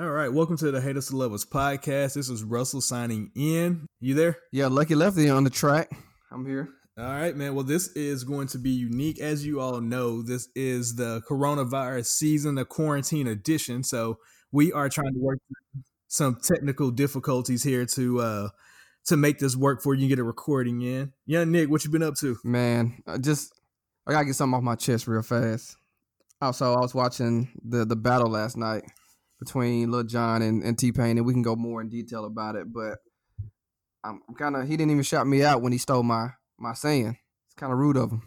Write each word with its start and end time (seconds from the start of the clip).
All 0.00 0.08
right, 0.08 0.32
welcome 0.32 0.56
to 0.56 0.70
the 0.70 0.80
Haters 0.80 1.08
to 1.08 1.16
Lovers 1.18 1.44
podcast. 1.44 2.14
This 2.14 2.30
is 2.30 2.42
Russell 2.42 2.80
signing 2.80 3.30
in. 3.36 3.86
You 4.00 4.14
there? 4.14 4.38
Yeah, 4.50 4.68
Lucky 4.68 4.94
Lefty 4.94 5.28
on 5.28 5.44
the 5.44 5.50
track. 5.50 5.90
I'm 6.32 6.46
here. 6.46 6.70
All 6.96 7.04
right, 7.04 7.36
man. 7.36 7.54
Well, 7.54 7.66
this 7.66 7.88
is 7.88 8.24
going 8.24 8.46
to 8.46 8.58
be 8.58 8.70
unique. 8.70 9.20
As 9.20 9.44
you 9.44 9.60
all 9.60 9.82
know, 9.82 10.22
this 10.22 10.48
is 10.54 10.96
the 10.96 11.20
coronavirus 11.28 12.06
season, 12.06 12.54
the 12.54 12.64
quarantine 12.64 13.26
edition. 13.26 13.84
So 13.84 14.16
we 14.50 14.72
are 14.72 14.88
trying 14.88 15.12
to 15.12 15.20
work 15.20 15.38
through 15.46 15.82
some 16.08 16.38
technical 16.42 16.90
difficulties 16.90 17.62
here 17.62 17.84
to 17.84 18.20
uh 18.20 18.48
to 19.08 19.18
make 19.18 19.38
this 19.38 19.54
work 19.54 19.82
for 19.82 19.92
you 19.92 20.04
and 20.04 20.08
get 20.08 20.18
a 20.18 20.24
recording 20.24 20.80
in. 20.80 21.12
Yeah, 21.26 21.44
Nick, 21.44 21.68
what 21.68 21.84
you 21.84 21.90
been 21.90 22.02
up 22.02 22.14
to? 22.20 22.38
Man, 22.42 23.02
I 23.06 23.18
just 23.18 23.52
I 24.06 24.12
gotta 24.12 24.24
get 24.24 24.34
something 24.34 24.56
off 24.56 24.62
my 24.62 24.76
chest 24.76 25.06
real 25.06 25.20
fast. 25.20 25.76
Also, 26.40 26.72
I 26.72 26.80
was 26.80 26.94
watching 26.94 27.50
the 27.62 27.84
the 27.84 27.96
battle 27.96 28.30
last 28.30 28.56
night 28.56 28.84
between 29.40 29.90
Lil 29.90 30.04
Jon 30.04 30.42
and, 30.42 30.62
and 30.62 30.78
T 30.78 30.92
Pain, 30.92 31.16
and 31.16 31.26
we 31.26 31.32
can 31.32 31.42
go 31.42 31.56
more 31.56 31.80
in 31.80 31.88
detail 31.88 32.24
about 32.24 32.54
it. 32.54 32.72
But 32.72 32.98
I'm 34.04 34.20
kind 34.38 34.54
of 34.54 34.68
he 34.68 34.76
didn't 34.76 34.92
even 34.92 35.02
shout 35.02 35.26
me 35.26 35.42
out 35.42 35.62
when 35.62 35.72
he 35.72 35.78
stole 35.78 36.02
my 36.02 36.28
my 36.58 36.74
saying. 36.74 37.16
It's 37.46 37.54
kind 37.56 37.72
of 37.72 37.78
rude 37.78 37.96
of 37.96 38.12
him. 38.12 38.22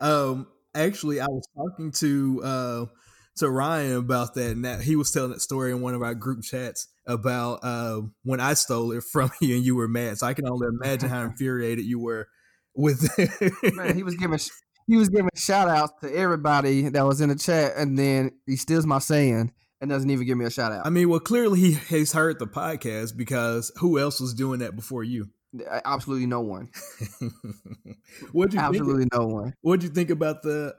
um, 0.00 0.46
actually, 0.74 1.20
I 1.20 1.26
was 1.26 1.46
talking 1.56 1.92
to 1.92 2.42
uh 2.44 2.86
to 3.36 3.50
Ryan 3.50 3.96
about 3.96 4.34
that, 4.34 4.50
and 4.50 4.64
that 4.64 4.82
he 4.82 4.96
was 4.96 5.10
telling 5.10 5.30
that 5.30 5.40
story 5.40 5.70
in 5.70 5.80
one 5.80 5.94
of 5.94 6.02
our 6.02 6.14
group 6.14 6.42
chats 6.42 6.88
about 7.06 7.60
uh 7.62 8.02
when 8.22 8.40
I 8.40 8.54
stole 8.54 8.92
it 8.92 9.04
from 9.04 9.30
you 9.40 9.56
and 9.56 9.64
you 9.64 9.76
were 9.76 9.88
mad. 9.88 10.18
So 10.18 10.26
I 10.26 10.34
can 10.34 10.48
only 10.48 10.66
imagine 10.66 11.08
how 11.08 11.22
infuriated 11.24 11.84
you 11.84 12.00
were 12.00 12.28
with. 12.74 13.08
Man, 13.76 13.96
he 13.96 14.02
was 14.02 14.16
giving 14.16 14.38
he 14.86 14.96
was 14.96 15.08
giving 15.08 15.30
shout 15.34 15.68
outs 15.68 15.92
to 16.02 16.14
everybody 16.14 16.88
that 16.88 17.06
was 17.06 17.20
in 17.20 17.28
the 17.28 17.36
chat, 17.36 17.72
and 17.76 17.98
then 17.98 18.32
he 18.46 18.56
steals 18.56 18.86
my 18.86 18.98
saying 18.98 19.52
and 19.80 19.90
doesn't 19.90 20.10
even 20.10 20.26
give 20.26 20.38
me 20.38 20.44
a 20.44 20.50
shout 20.50 20.72
out. 20.72 20.86
I 20.86 20.90
mean, 20.90 21.08
well, 21.08 21.20
clearly 21.20 21.60
he 21.60 21.72
has 21.72 22.12
heard 22.12 22.38
the 22.38 22.46
podcast 22.46 23.16
because 23.16 23.72
who 23.76 23.98
else 23.98 24.20
was 24.20 24.34
doing 24.34 24.60
that 24.60 24.76
before 24.76 25.04
you? 25.04 25.28
Absolutely 25.84 26.26
no 26.26 26.40
one. 26.40 26.68
what 28.32 28.52
you 28.52 28.58
absolutely 28.58 29.06
no 29.12 29.26
one. 29.26 29.54
What'd 29.60 29.84
you 29.84 29.88
think 29.88 30.10
about 30.10 30.42
the 30.42 30.74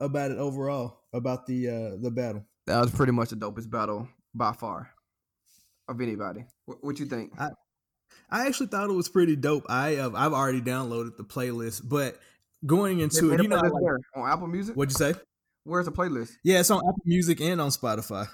uh 0.00 0.04
about 0.04 0.30
it 0.30 0.38
overall? 0.38 1.00
About 1.12 1.46
the 1.46 1.68
uh 1.68 1.96
the 2.00 2.10
battle? 2.10 2.44
That 2.66 2.80
was 2.80 2.90
pretty 2.90 3.12
much 3.12 3.30
the 3.30 3.36
dopest 3.36 3.70
battle 3.70 4.08
by 4.34 4.52
far 4.52 4.90
of 5.88 6.00
anybody. 6.00 6.46
What, 6.64 6.78
what 6.82 6.98
you 6.98 7.06
think? 7.06 7.32
I, 7.38 7.50
I 8.30 8.46
actually 8.46 8.68
thought 8.68 8.88
it 8.88 8.94
was 8.94 9.08
pretty 9.08 9.36
dope. 9.36 9.66
I 9.68 9.96
uh, 9.96 10.10
I've 10.14 10.32
already 10.32 10.62
downloaded 10.62 11.16
the 11.16 11.24
playlist, 11.24 11.82
but 11.84 12.18
going 12.66 13.00
into 13.00 13.32
it, 13.32 13.42
you 13.42 13.48
know, 13.48 13.56
like, 13.56 13.72
on 14.16 14.30
Apple 14.30 14.46
Music. 14.46 14.76
What'd 14.76 14.92
you 14.92 15.12
say? 15.12 15.18
Where's 15.64 15.86
the 15.86 15.92
playlist? 15.92 16.32
Yeah, 16.42 16.60
it's 16.60 16.70
on 16.70 16.78
Apple 16.78 17.02
Music 17.04 17.40
and 17.40 17.60
on 17.60 17.70
Spotify. 17.70 18.28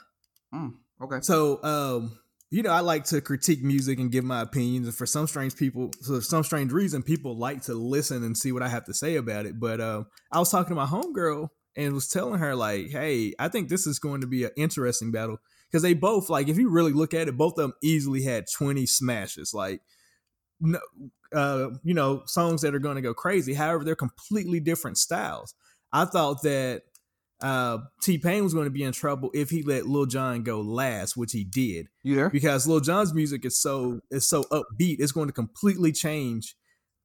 Mm, 0.54 0.72
okay. 1.02 1.18
So, 1.22 1.62
um, 1.62 2.18
you 2.50 2.64
know, 2.64 2.70
I 2.70 2.80
like 2.80 3.04
to 3.06 3.20
critique 3.20 3.62
music 3.62 4.00
and 4.00 4.10
give 4.10 4.24
my 4.24 4.40
opinions. 4.40 4.86
And 4.86 4.94
for 4.94 5.06
some 5.06 5.28
strange 5.28 5.54
people, 5.54 5.92
for 6.04 6.20
some 6.20 6.42
strange 6.42 6.72
reason, 6.72 7.02
people 7.02 7.36
like 7.36 7.62
to 7.62 7.74
listen 7.74 8.24
and 8.24 8.36
see 8.36 8.50
what 8.50 8.62
I 8.62 8.68
have 8.68 8.84
to 8.86 8.94
say 8.94 9.16
about 9.16 9.46
it. 9.46 9.60
But 9.60 9.80
um, 9.80 10.06
I 10.32 10.40
was 10.40 10.50
talking 10.50 10.70
to 10.70 10.74
my 10.74 10.86
homegirl 10.86 11.48
and 11.76 11.94
was 11.94 12.08
telling 12.08 12.40
her 12.40 12.56
like, 12.56 12.90
"Hey, 12.90 13.34
I 13.38 13.46
think 13.46 13.68
this 13.68 13.86
is 13.86 14.00
going 14.00 14.22
to 14.22 14.26
be 14.26 14.42
an 14.42 14.50
interesting 14.56 15.12
battle 15.12 15.38
because 15.70 15.82
they 15.82 15.94
both 15.94 16.28
like, 16.28 16.48
if 16.48 16.58
you 16.58 16.68
really 16.68 16.92
look 16.92 17.14
at 17.14 17.28
it, 17.28 17.36
both 17.36 17.52
of 17.52 17.62
them 17.62 17.74
easily 17.80 18.24
had 18.24 18.46
twenty 18.52 18.86
smashes. 18.86 19.54
Like, 19.54 19.80
no, 20.60 20.80
uh, 21.34 21.70
you 21.84 21.94
know, 21.94 22.22
songs 22.26 22.62
that 22.62 22.74
are 22.74 22.78
going 22.78 22.96
to 22.96 23.02
go 23.02 23.14
crazy. 23.14 23.54
However, 23.54 23.84
they're 23.84 23.94
completely 23.94 24.60
different 24.60 24.98
styles. 24.98 25.54
I 25.92 26.04
thought 26.04 26.42
that 26.42 26.82
uh, 27.40 27.78
T 28.02 28.18
Pain 28.18 28.44
was 28.44 28.52
going 28.54 28.66
to 28.66 28.70
be 28.70 28.82
in 28.82 28.92
trouble 28.92 29.30
if 29.32 29.50
he 29.50 29.62
let 29.62 29.86
Lil 29.86 30.06
Jon 30.06 30.42
go 30.42 30.60
last, 30.60 31.16
which 31.16 31.32
he 31.32 31.44
did. 31.44 31.88
You 32.02 32.14
there? 32.16 32.30
Because 32.30 32.66
Lil 32.66 32.80
Jon's 32.80 33.14
music 33.14 33.44
is 33.44 33.60
so 33.60 34.00
is 34.10 34.28
so 34.28 34.44
upbeat, 34.44 34.96
it's 34.98 35.12
going 35.12 35.28
to 35.28 35.32
completely 35.32 35.92
change 35.92 36.54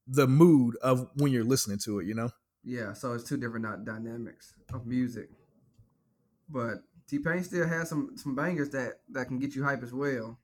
the 0.08 0.28
mood 0.28 0.76
of 0.82 1.08
when 1.16 1.32
you're 1.32 1.44
listening 1.44 1.80
to 1.86 2.00
it. 2.00 2.06
You 2.06 2.16
know? 2.16 2.30
Yeah. 2.64 2.94
So 2.94 3.14
it's 3.14 3.24
two 3.24 3.38
different 3.38 3.86
dynamics 3.86 4.54
of 4.74 4.86
music, 4.86 5.30
but 6.50 6.84
T 7.08 7.20
Pain 7.20 7.44
still 7.44 7.68
has 7.68 7.90
some 7.90 8.12
some 8.18 8.36
bangers 8.36 8.70
that 8.72 9.00
that 9.12 9.28
can 9.28 9.40
get 9.40 9.56
you 9.56 9.64
hype 9.64 9.84
as 9.84 9.94
well. 9.94 10.38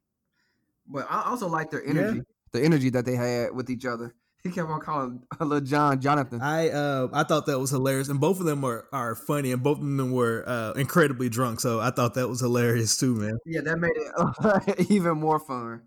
But 0.88 1.06
I 1.10 1.24
also 1.30 1.48
like 1.48 1.70
their 1.70 1.86
energy, 1.86 2.18
yeah. 2.18 2.24
The 2.54 2.64
energy 2.64 2.90
that 2.90 3.06
they 3.06 3.16
had 3.16 3.56
with 3.56 3.70
each 3.70 3.86
other. 3.86 4.14
He 4.44 4.50
kept 4.50 4.70
on 4.70 4.82
calling 4.82 5.24
Lil 5.40 5.62
Jon 5.62 6.02
Jonathan. 6.02 6.42
I 6.42 6.70
uh, 6.70 7.10
I 7.14 7.24
thought 7.24 7.46
that 7.46 7.60
was 7.60 7.70
hilarious, 7.70 8.10
and 8.10 8.20
both 8.20 8.40
of 8.40 8.46
them 8.46 8.64
are 8.64 8.88
are 8.92 9.16
funny, 9.16 9.52
and 9.52 9.62
both 9.62 9.78
of 9.78 9.84
them 9.84 10.12
were 10.12 10.44
uh, 10.48 10.72
incredibly 10.74 11.30
drunk. 11.30 11.60
So 11.60 11.80
I 11.80 11.92
thought 11.92 12.16
that 12.16 12.28
was 12.28 12.40
hilarious 12.40 12.98
too, 12.98 13.16
man. 13.16 13.38
Yeah, 13.46 13.62
that 13.62 13.78
made 13.78 13.92
it 13.96 14.90
even 14.92 15.20
more 15.20 15.40
fun. 15.40 15.84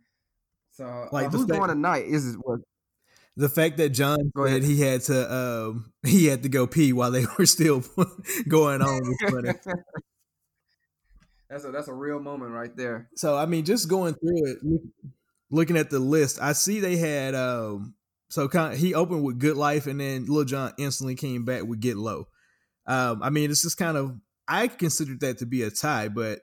So 0.71 1.09
like 1.11 1.27
uh, 1.27 1.31
who's 1.31 1.47
fact, 1.47 1.59
going 1.59 1.69
tonight? 1.69 2.05
Is 2.07 2.37
what 2.41 2.61
the 3.37 3.49
fact 3.49 3.79
that 3.79 3.91
Jon 3.91 4.31
said 4.47 4.63
he 4.63 4.81
had 4.81 5.01
to 5.03 5.35
um, 5.35 5.93
he 6.07 6.27
had 6.27 6.45
to 6.45 6.49
go 6.49 6.67
pee 6.67 6.93
while 6.93 7.11
they 7.11 7.25
were 7.39 7.47
still 7.47 7.83
going 8.47 8.83
on 8.83 9.01
was 9.01 9.17
funny. 9.33 9.51
that's 11.51 11.65
a 11.65 11.71
that's 11.73 11.89
a 11.89 11.93
real 11.95 12.21
moment 12.21 12.53
right 12.53 12.75
there. 12.77 13.09
So 13.17 13.37
I 13.37 13.47
mean, 13.47 13.65
just 13.65 13.89
going 13.89 14.15
through 14.15 14.47
it, 14.47 14.59
looking 15.51 15.77
at 15.77 15.91
the 15.91 15.99
list, 15.99 16.41
I 16.41 16.53
see 16.53 16.81
they 16.81 16.97
had 16.97 17.35
um, 17.35 17.95
so 18.31 18.49
kind 18.49 18.75
of, 18.75 18.79
he 18.79 18.95
opened 18.95 19.25
with 19.25 19.39
Good 19.39 19.57
Life, 19.57 19.87
and 19.87 20.01
then 20.01 20.27
Lil 20.27 20.45
Jon 20.45 20.73
instantly 20.79 21.15
came 21.15 21.45
back 21.45 21.65
with 21.65 21.81
Get 21.81 21.97
Low. 21.97 22.29
Um, 22.87 23.23
I 23.23 23.31
mean, 23.31 23.51
it's 23.51 23.63
just 23.63 23.77
kind 23.77 23.97
of 23.97 24.17
I 24.49 24.69
considered 24.69 25.21
that 25.21 25.39
to 25.39 25.47
be 25.47 25.63
a 25.63 25.71
tie, 25.71 26.09
but 26.09 26.41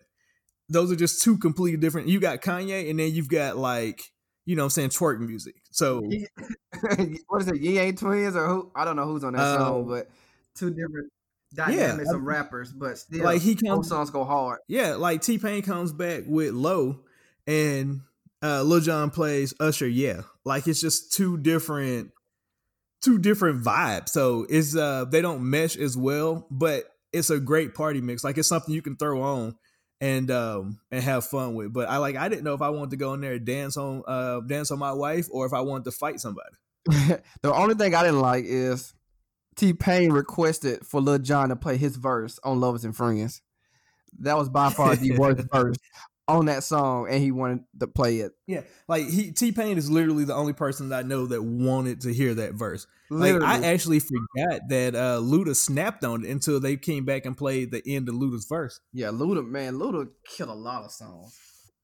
those 0.69 0.91
are 0.91 0.95
just 0.95 1.21
two 1.21 1.37
completely 1.37 1.77
different. 1.77 2.07
You 2.07 2.19
got 2.19 2.41
Kanye, 2.41 2.89
and 2.89 2.99
then 2.99 3.13
you've 3.13 3.29
got 3.29 3.57
like 3.57 4.01
you 4.45 4.55
know, 4.55 4.63
I'm 4.63 4.69
saying 4.69 4.89
twerk 4.89 5.19
music. 5.19 5.55
So 5.71 6.01
what 7.27 7.41
is 7.41 7.47
it? 7.47 7.61
Ying 7.61 7.75
Yang 7.75 7.95
Twins 7.97 8.35
or 8.35 8.47
who? 8.47 8.71
I 8.75 8.85
don't 8.85 8.95
know 8.95 9.05
who's 9.05 9.23
on 9.23 9.33
that 9.33 9.41
um, 9.41 9.59
song, 9.59 9.87
but 9.87 10.09
two 10.55 10.69
different 10.69 11.11
dynamics 11.53 12.09
yeah, 12.09 12.15
of 12.15 12.23
rappers, 12.23 12.73
but 12.73 12.97
still, 12.97 13.23
like 13.23 13.41
he 13.41 13.55
comes, 13.55 13.79
both 13.79 13.85
songs 13.87 14.09
go 14.09 14.23
hard. 14.23 14.59
Yeah, 14.67 14.95
like 14.95 15.21
T 15.21 15.37
Pain 15.37 15.61
comes 15.61 15.93
back 15.93 16.23
with 16.25 16.53
Low, 16.53 17.01
and 17.45 18.01
uh, 18.43 18.63
Lil 18.63 18.81
Jon 18.81 19.09
plays 19.09 19.53
Usher. 19.59 19.87
Yeah, 19.87 20.21
like 20.45 20.67
it's 20.67 20.81
just 20.81 21.13
two 21.13 21.37
different, 21.37 22.11
two 23.01 23.17
different 23.17 23.63
vibes. 23.63 24.09
So 24.09 24.45
it's 24.49 24.75
uh 24.75 25.05
they 25.05 25.21
don't 25.21 25.49
mesh 25.49 25.77
as 25.77 25.95
well, 25.95 26.47
but 26.49 26.85
it's 27.13 27.29
a 27.29 27.39
great 27.39 27.73
party 27.75 28.01
mix. 28.01 28.23
Like 28.23 28.37
it's 28.37 28.47
something 28.47 28.73
you 28.73 28.81
can 28.81 28.95
throw 28.95 29.21
on 29.21 29.55
and 29.99 30.31
um 30.31 30.79
and 30.91 31.03
have 31.03 31.25
fun 31.25 31.53
with. 31.55 31.71
But 31.71 31.89
I 31.89 31.97
like 31.97 32.15
I 32.15 32.29
didn't 32.29 32.43
know 32.43 32.55
if 32.55 32.61
I 32.61 32.69
wanted 32.69 32.91
to 32.91 32.97
go 32.97 33.13
in 33.13 33.21
there 33.21 33.33
and 33.33 33.45
dance 33.45 33.77
on 33.77 34.03
uh 34.07 34.39
dance 34.41 34.71
on 34.71 34.79
my 34.79 34.93
wife 34.93 35.27
or 35.31 35.45
if 35.45 35.53
I 35.53 35.61
wanted 35.61 35.85
to 35.85 35.91
fight 35.91 36.19
somebody. 36.19 36.49
the 36.85 37.53
only 37.53 37.75
thing 37.75 37.93
I 37.93 38.03
didn't 38.03 38.21
like 38.21 38.45
is 38.45 38.93
T 39.55 39.73
Pain 39.73 40.11
requested 40.11 40.85
for 40.85 40.99
Lil 40.99 41.19
Jon 41.19 41.49
to 41.49 41.55
play 41.55 41.77
his 41.77 41.95
verse 41.95 42.39
on 42.43 42.59
Lovers 42.59 42.85
and 42.85 42.95
Friends. 42.95 43.41
That 44.19 44.37
was 44.37 44.49
by 44.49 44.71
far 44.71 44.95
the 44.95 45.17
worst 45.17 45.47
verse 45.53 45.77
on 46.31 46.45
that 46.45 46.63
song 46.63 47.07
and 47.09 47.21
he 47.21 47.31
wanted 47.31 47.63
to 47.79 47.87
play 47.87 48.19
it. 48.19 48.31
Yeah, 48.47 48.61
like 48.87 49.07
he 49.07 49.31
T 49.31 49.51
Pain 49.51 49.77
is 49.77 49.89
literally 49.89 50.23
the 50.23 50.35
only 50.35 50.53
person 50.53 50.89
that 50.89 51.05
I 51.05 51.07
know 51.07 51.25
that 51.27 51.43
wanted 51.43 52.01
to 52.01 52.13
hear 52.13 52.33
that 52.35 52.53
verse. 52.53 52.87
Literally. 53.09 53.45
Like 53.45 53.63
I 53.63 53.67
actually 53.67 53.99
forgot 53.99 54.61
that 54.69 54.95
uh 54.95 55.19
Luda 55.21 55.55
snapped 55.55 56.03
on 56.03 56.23
it 56.23 56.31
until 56.31 56.59
they 56.59 56.77
came 56.77 57.05
back 57.05 57.25
and 57.25 57.37
played 57.37 57.71
the 57.71 57.83
end 57.85 58.09
of 58.09 58.15
Luda's 58.15 58.45
verse. 58.47 58.79
Yeah, 58.93 59.07
Luda, 59.07 59.45
man, 59.45 59.75
Luda 59.75 60.07
killed 60.25 60.49
a 60.49 60.53
lot 60.53 60.83
of 60.83 60.91
songs, 60.91 61.37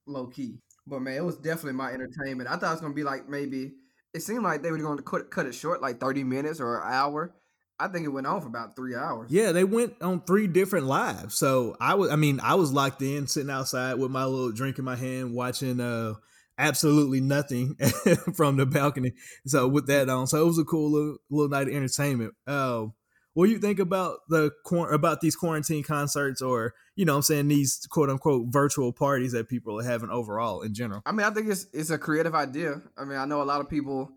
low 0.05 0.27
key. 0.27 0.59
But 0.85 1.01
man, 1.01 1.17
it 1.17 1.23
was 1.23 1.37
definitely 1.37 1.73
my 1.73 1.91
entertainment. 1.91 2.49
I 2.49 2.55
thought 2.55 2.69
it 2.69 2.75
was 2.75 2.81
gonna 2.81 2.93
be 2.93 3.03
like 3.03 3.27
maybe 3.27 3.73
it 4.13 4.21
seemed 4.21 4.43
like 4.43 4.63
they 4.63 4.71
were 4.71 4.77
going 4.77 4.97
to 4.97 5.03
cut 5.03 5.29
cut 5.29 5.45
it 5.45 5.53
short, 5.53 5.81
like 5.81 5.99
thirty 5.99 6.23
minutes 6.23 6.59
or 6.59 6.81
an 6.81 6.93
hour. 6.93 7.35
I 7.79 7.87
think 7.87 8.05
it 8.05 8.09
went 8.09 8.25
on 8.25 8.41
for 8.41 8.47
about 8.47 8.75
three 8.75 8.95
hours. 8.95 9.31
Yeah, 9.31 9.51
they 9.51 9.63
went 9.63 10.01
on 10.01 10.21
three 10.21 10.47
different 10.47 10.87
lives. 10.87 11.35
So 11.35 11.77
I 11.79 11.93
was, 11.93 12.09
I 12.09 12.15
mean, 12.15 12.39
I 12.41 12.55
was 12.55 12.71
locked 12.71 13.01
in, 13.01 13.27
sitting 13.27 13.51
outside 13.51 13.95
with 13.95 14.09
my 14.09 14.25
little 14.25 14.51
drink 14.51 14.79
in 14.79 14.85
my 14.85 14.95
hand, 14.95 15.33
watching 15.33 15.79
uh 15.79 16.15
absolutely 16.57 17.21
nothing 17.21 17.75
from 18.35 18.57
the 18.57 18.65
balcony. 18.65 19.13
So 19.45 19.67
with 19.67 19.87
that 19.87 20.09
on, 20.09 20.25
so 20.25 20.41
it 20.41 20.45
was 20.45 20.57
a 20.57 20.63
cool 20.63 20.91
little, 20.91 21.17
little 21.29 21.49
night 21.49 21.67
of 21.67 21.73
entertainment. 21.73 22.33
Uh, 22.47 22.87
what 23.33 23.45
do 23.45 23.51
you 23.51 23.59
think 23.59 23.77
about 23.77 24.21
the 24.29 24.49
about 24.89 25.21
these 25.21 25.35
quarantine 25.35 25.83
concerts, 25.83 26.41
or 26.41 26.73
you 26.95 27.05
know, 27.05 27.17
I'm 27.17 27.21
saying 27.21 27.47
these 27.47 27.85
quote 27.91 28.09
unquote 28.09 28.47
virtual 28.47 28.91
parties 28.91 29.33
that 29.33 29.47
people 29.47 29.79
are 29.79 29.83
having 29.83 30.09
overall 30.09 30.63
in 30.63 30.73
general? 30.73 31.03
I 31.05 31.11
mean, 31.11 31.27
I 31.27 31.29
think 31.29 31.47
it's 31.47 31.67
it's 31.71 31.91
a 31.91 31.99
creative 31.99 32.33
idea. 32.33 32.81
I 32.97 33.05
mean, 33.05 33.19
I 33.19 33.25
know 33.25 33.43
a 33.43 33.45
lot 33.45 33.61
of 33.61 33.69
people 33.69 34.09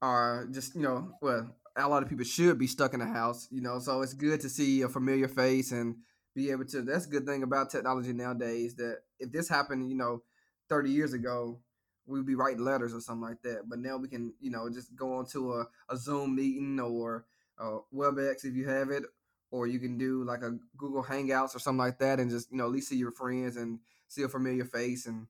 are 0.00 0.48
just 0.50 0.74
you 0.74 0.80
know, 0.80 1.10
well 1.20 1.54
a 1.76 1.88
lot 1.88 2.02
of 2.02 2.08
people 2.08 2.24
should 2.24 2.58
be 2.58 2.66
stuck 2.66 2.94
in 2.94 3.00
the 3.00 3.06
house, 3.06 3.48
you 3.50 3.60
know. 3.60 3.78
So 3.78 4.02
it's 4.02 4.14
good 4.14 4.40
to 4.40 4.48
see 4.48 4.82
a 4.82 4.88
familiar 4.88 5.28
face 5.28 5.72
and 5.72 5.96
be 6.34 6.50
able 6.50 6.64
to. 6.66 6.82
That's 6.82 7.06
a 7.06 7.10
good 7.10 7.26
thing 7.26 7.42
about 7.42 7.70
technology 7.70 8.12
nowadays. 8.12 8.74
That 8.76 8.98
if 9.18 9.32
this 9.32 9.48
happened, 9.48 9.88
you 9.90 9.96
know, 9.96 10.22
thirty 10.68 10.90
years 10.90 11.12
ago, 11.12 11.60
we'd 12.06 12.26
be 12.26 12.34
writing 12.34 12.64
letters 12.64 12.94
or 12.94 13.00
something 13.00 13.22
like 13.22 13.42
that. 13.42 13.68
But 13.68 13.78
now 13.78 13.96
we 13.96 14.08
can, 14.08 14.34
you 14.40 14.50
know, 14.50 14.68
just 14.70 14.94
go 14.94 15.14
onto 15.14 15.52
a, 15.52 15.66
a 15.88 15.96
Zoom 15.96 16.36
meeting 16.36 16.78
or 16.80 17.24
uh, 17.58 17.78
WebEx 17.92 18.44
if 18.44 18.54
you 18.54 18.68
have 18.68 18.90
it, 18.90 19.04
or 19.50 19.66
you 19.66 19.78
can 19.78 19.98
do 19.98 20.24
like 20.24 20.42
a 20.42 20.56
Google 20.76 21.02
Hangouts 21.04 21.54
or 21.54 21.58
something 21.58 21.78
like 21.78 21.98
that, 21.98 22.20
and 22.20 22.30
just 22.30 22.50
you 22.50 22.58
know 22.58 22.64
at 22.64 22.72
least 22.72 22.88
see 22.88 22.96
your 22.96 23.12
friends 23.12 23.56
and 23.56 23.80
see 24.08 24.22
a 24.22 24.28
familiar 24.28 24.64
face, 24.64 25.06
and 25.06 25.26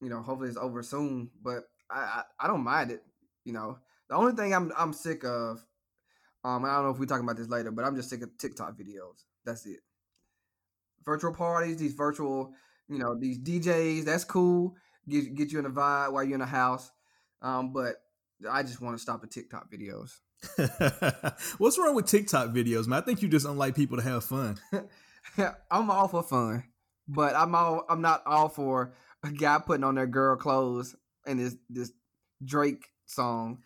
you 0.00 0.08
know 0.08 0.22
hopefully 0.22 0.48
it's 0.48 0.58
over 0.58 0.82
soon. 0.82 1.30
But 1.42 1.64
I 1.90 1.98
I, 1.98 2.22
I 2.40 2.46
don't 2.46 2.64
mind 2.64 2.90
it. 2.90 3.02
You 3.44 3.52
know, 3.52 3.78
the 4.08 4.16
only 4.16 4.32
thing 4.32 4.54
I'm 4.54 4.72
I'm 4.76 4.92
sick 4.92 5.24
of, 5.24 5.64
um, 6.44 6.64
I 6.64 6.74
don't 6.74 6.84
know 6.84 6.90
if 6.90 6.98
we're 6.98 7.06
talking 7.06 7.24
about 7.24 7.36
this 7.36 7.48
later, 7.48 7.70
but 7.70 7.84
I'm 7.84 7.96
just 7.96 8.10
sick 8.10 8.22
of 8.22 8.36
TikTok 8.38 8.76
videos. 8.76 9.24
That's 9.44 9.66
it. 9.66 9.80
Virtual 11.04 11.32
parties, 11.32 11.76
these 11.76 11.94
virtual, 11.94 12.52
you 12.88 12.98
know, 12.98 13.14
these 13.18 13.38
DJs. 13.38 14.04
That's 14.04 14.24
cool. 14.24 14.76
Get 15.08 15.34
get 15.34 15.52
you 15.52 15.58
in 15.58 15.66
a 15.66 15.70
vibe 15.70 16.12
while 16.12 16.24
you're 16.24 16.34
in 16.34 16.40
the 16.40 16.46
house. 16.46 16.90
Um, 17.42 17.72
but 17.72 17.96
I 18.48 18.62
just 18.62 18.80
want 18.80 18.96
to 18.96 19.02
stop 19.02 19.20
the 19.20 19.26
TikTok 19.26 19.70
videos. 19.70 20.18
What's 21.58 21.78
wrong 21.78 21.94
with 21.94 22.06
TikTok 22.06 22.50
videos, 22.50 22.86
man? 22.86 23.02
I 23.02 23.04
think 23.04 23.22
you 23.22 23.28
just 23.28 23.46
don't 23.46 23.58
like 23.58 23.74
people 23.74 23.96
to 23.96 24.02
have 24.02 24.24
fun. 24.24 24.58
I'm 25.70 25.90
all 25.90 26.08
for 26.08 26.22
fun, 26.22 26.64
but 27.06 27.34
I'm 27.34 27.54
all 27.54 27.84
I'm 27.88 28.00
not 28.00 28.22
all 28.26 28.48
for 28.48 28.94
a 29.24 29.30
guy 29.30 29.58
putting 29.64 29.84
on 29.84 29.96
their 29.96 30.06
girl 30.06 30.36
clothes 30.36 30.94
and 31.26 31.40
this 31.40 31.56
this 31.68 31.92
Drake 32.44 32.86
song. 33.06 33.58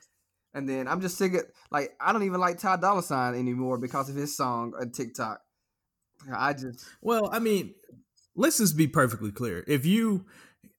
And 0.55 0.69
then 0.69 0.87
I'm 0.87 1.01
just 1.01 1.17
sick 1.17 1.35
of 1.35 1.45
like 1.71 1.95
I 2.01 2.13
don't 2.13 2.25
even 2.25 2.41
like 2.41 2.59
Ty 2.59 2.77
Dolla 2.77 3.03
Sign 3.03 3.35
anymore 3.35 3.79
because 3.79 4.09
of 4.09 4.17
his 4.17 4.37
song 4.37 4.75
on 4.79 4.91
TikTok. 4.91 5.41
I 6.33 6.53
just 6.53 6.85
well, 7.01 7.31
I 7.33 7.39
mean, 7.39 7.75
let's 8.37 8.59
just 8.59 8.77
be 8.77 8.87
perfectly 8.87 9.33
clear. 9.33 9.65
If 9.67 9.87
you 9.87 10.27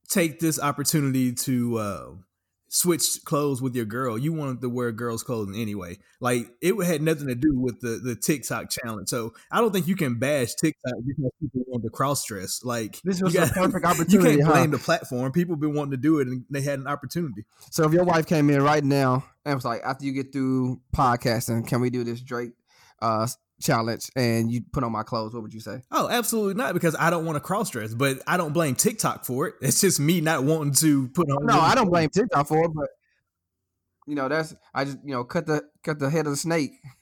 take 0.08 0.40
this 0.40 0.60
opportunity 0.60 1.34
to 1.34 1.78
uh, 1.78 2.10
switch 2.74 3.24
clothes 3.24 3.62
with 3.62 3.76
your 3.76 3.86
girl, 3.86 4.18
you 4.18 4.34
wanted 4.34 4.60
to 4.60 4.68
wear 4.68 4.92
girls' 4.92 5.22
clothing 5.22 5.56
anyway. 5.56 5.96
Like 6.20 6.48
it 6.60 6.74
had 6.84 7.04
nothing 7.04 7.28
to 7.28 7.36
do 7.36 7.54
with 7.54 7.80
the 7.82 8.02
the 8.04 8.16
TikTok 8.16 8.72
challenge. 8.72 9.10
So 9.10 9.34
I 9.52 9.62
don't 9.62 9.72
think 9.72 9.88
you 9.88 9.96
can 9.96 10.18
bash 10.18 10.56
TikTok 10.56 10.96
because 11.06 11.32
people 11.40 11.62
want 11.68 11.84
to 11.84 11.92
cross 11.92 12.26
dress. 12.26 12.62
Like 12.64 13.00
this 13.04 13.22
was 13.22 13.34
got, 13.34 13.52
a 13.52 13.54
perfect 13.54 13.86
opportunity. 13.86 14.32
You 14.32 14.38
can't 14.38 14.44
huh? 14.44 14.52
blame 14.54 14.72
the 14.72 14.80
platform. 14.80 15.32
People 15.32 15.56
been 15.56 15.76
wanting 15.76 15.92
to 15.92 15.98
do 15.98 16.20
it, 16.20 16.28
and 16.28 16.46
they 16.50 16.62
had 16.62 16.80
an 16.80 16.88
opportunity. 16.88 17.46
So 17.70 17.86
if 17.86 17.94
your 17.94 18.06
wife 18.06 18.26
came 18.26 18.50
in 18.50 18.62
right 18.64 18.84
now 18.84 19.24
and 19.46 19.56
was 19.56 19.66
like, 19.66 19.82
after 19.86 20.06
you 20.06 20.12
get 20.12 20.34
through 20.34 20.82
podcasting, 20.96 21.68
can 21.68 21.80
we 21.80 21.92
do 21.92 22.04
this 22.04 22.22
Drake 22.22 22.54
uh, 23.04 23.28
challenge 23.64 24.10
and 24.16 24.52
you 24.52 24.62
put 24.72 24.84
on 24.84 24.92
my 24.92 25.04
clothes, 25.04 25.34
what 25.34 25.44
would 25.44 25.54
you 25.54 25.60
say? 25.60 25.82
Oh, 25.92 26.10
absolutely 26.10 26.56
not, 26.56 26.74
because 26.74 26.96
I 27.00 27.10
don't 27.10 27.26
want 27.26 27.36
to 27.36 27.40
cross 27.40 27.70
dress, 27.70 27.94
but 27.94 28.22
I 28.28 28.38
don't 28.38 28.54
blame 28.54 28.76
TikTok 28.76 29.26
for 29.26 29.48
it. 29.48 29.56
It's 29.62 29.82
just 29.82 30.00
me 30.00 30.22
not 30.22 30.44
wanting 30.44 30.74
to 30.76 31.08
put 31.10 31.30
on. 31.30 31.46
No, 31.46 31.60
I 31.60 31.76
don't 31.76 31.90
blame 31.90 32.10
TikTok 32.10 32.48
for 32.48 32.66
it, 32.66 32.72
but 32.74 32.90
you 34.06 34.16
know 34.16 34.28
that's 34.28 34.54
I 34.74 34.86
just 34.86 35.00
you 35.04 35.12
know 35.12 35.24
cut 35.24 35.46
the 35.46 35.64
cut 35.84 36.00
the 36.00 36.10
head 36.10 36.26
of 36.26 36.34
the 36.34 36.38
snake. 36.38 36.72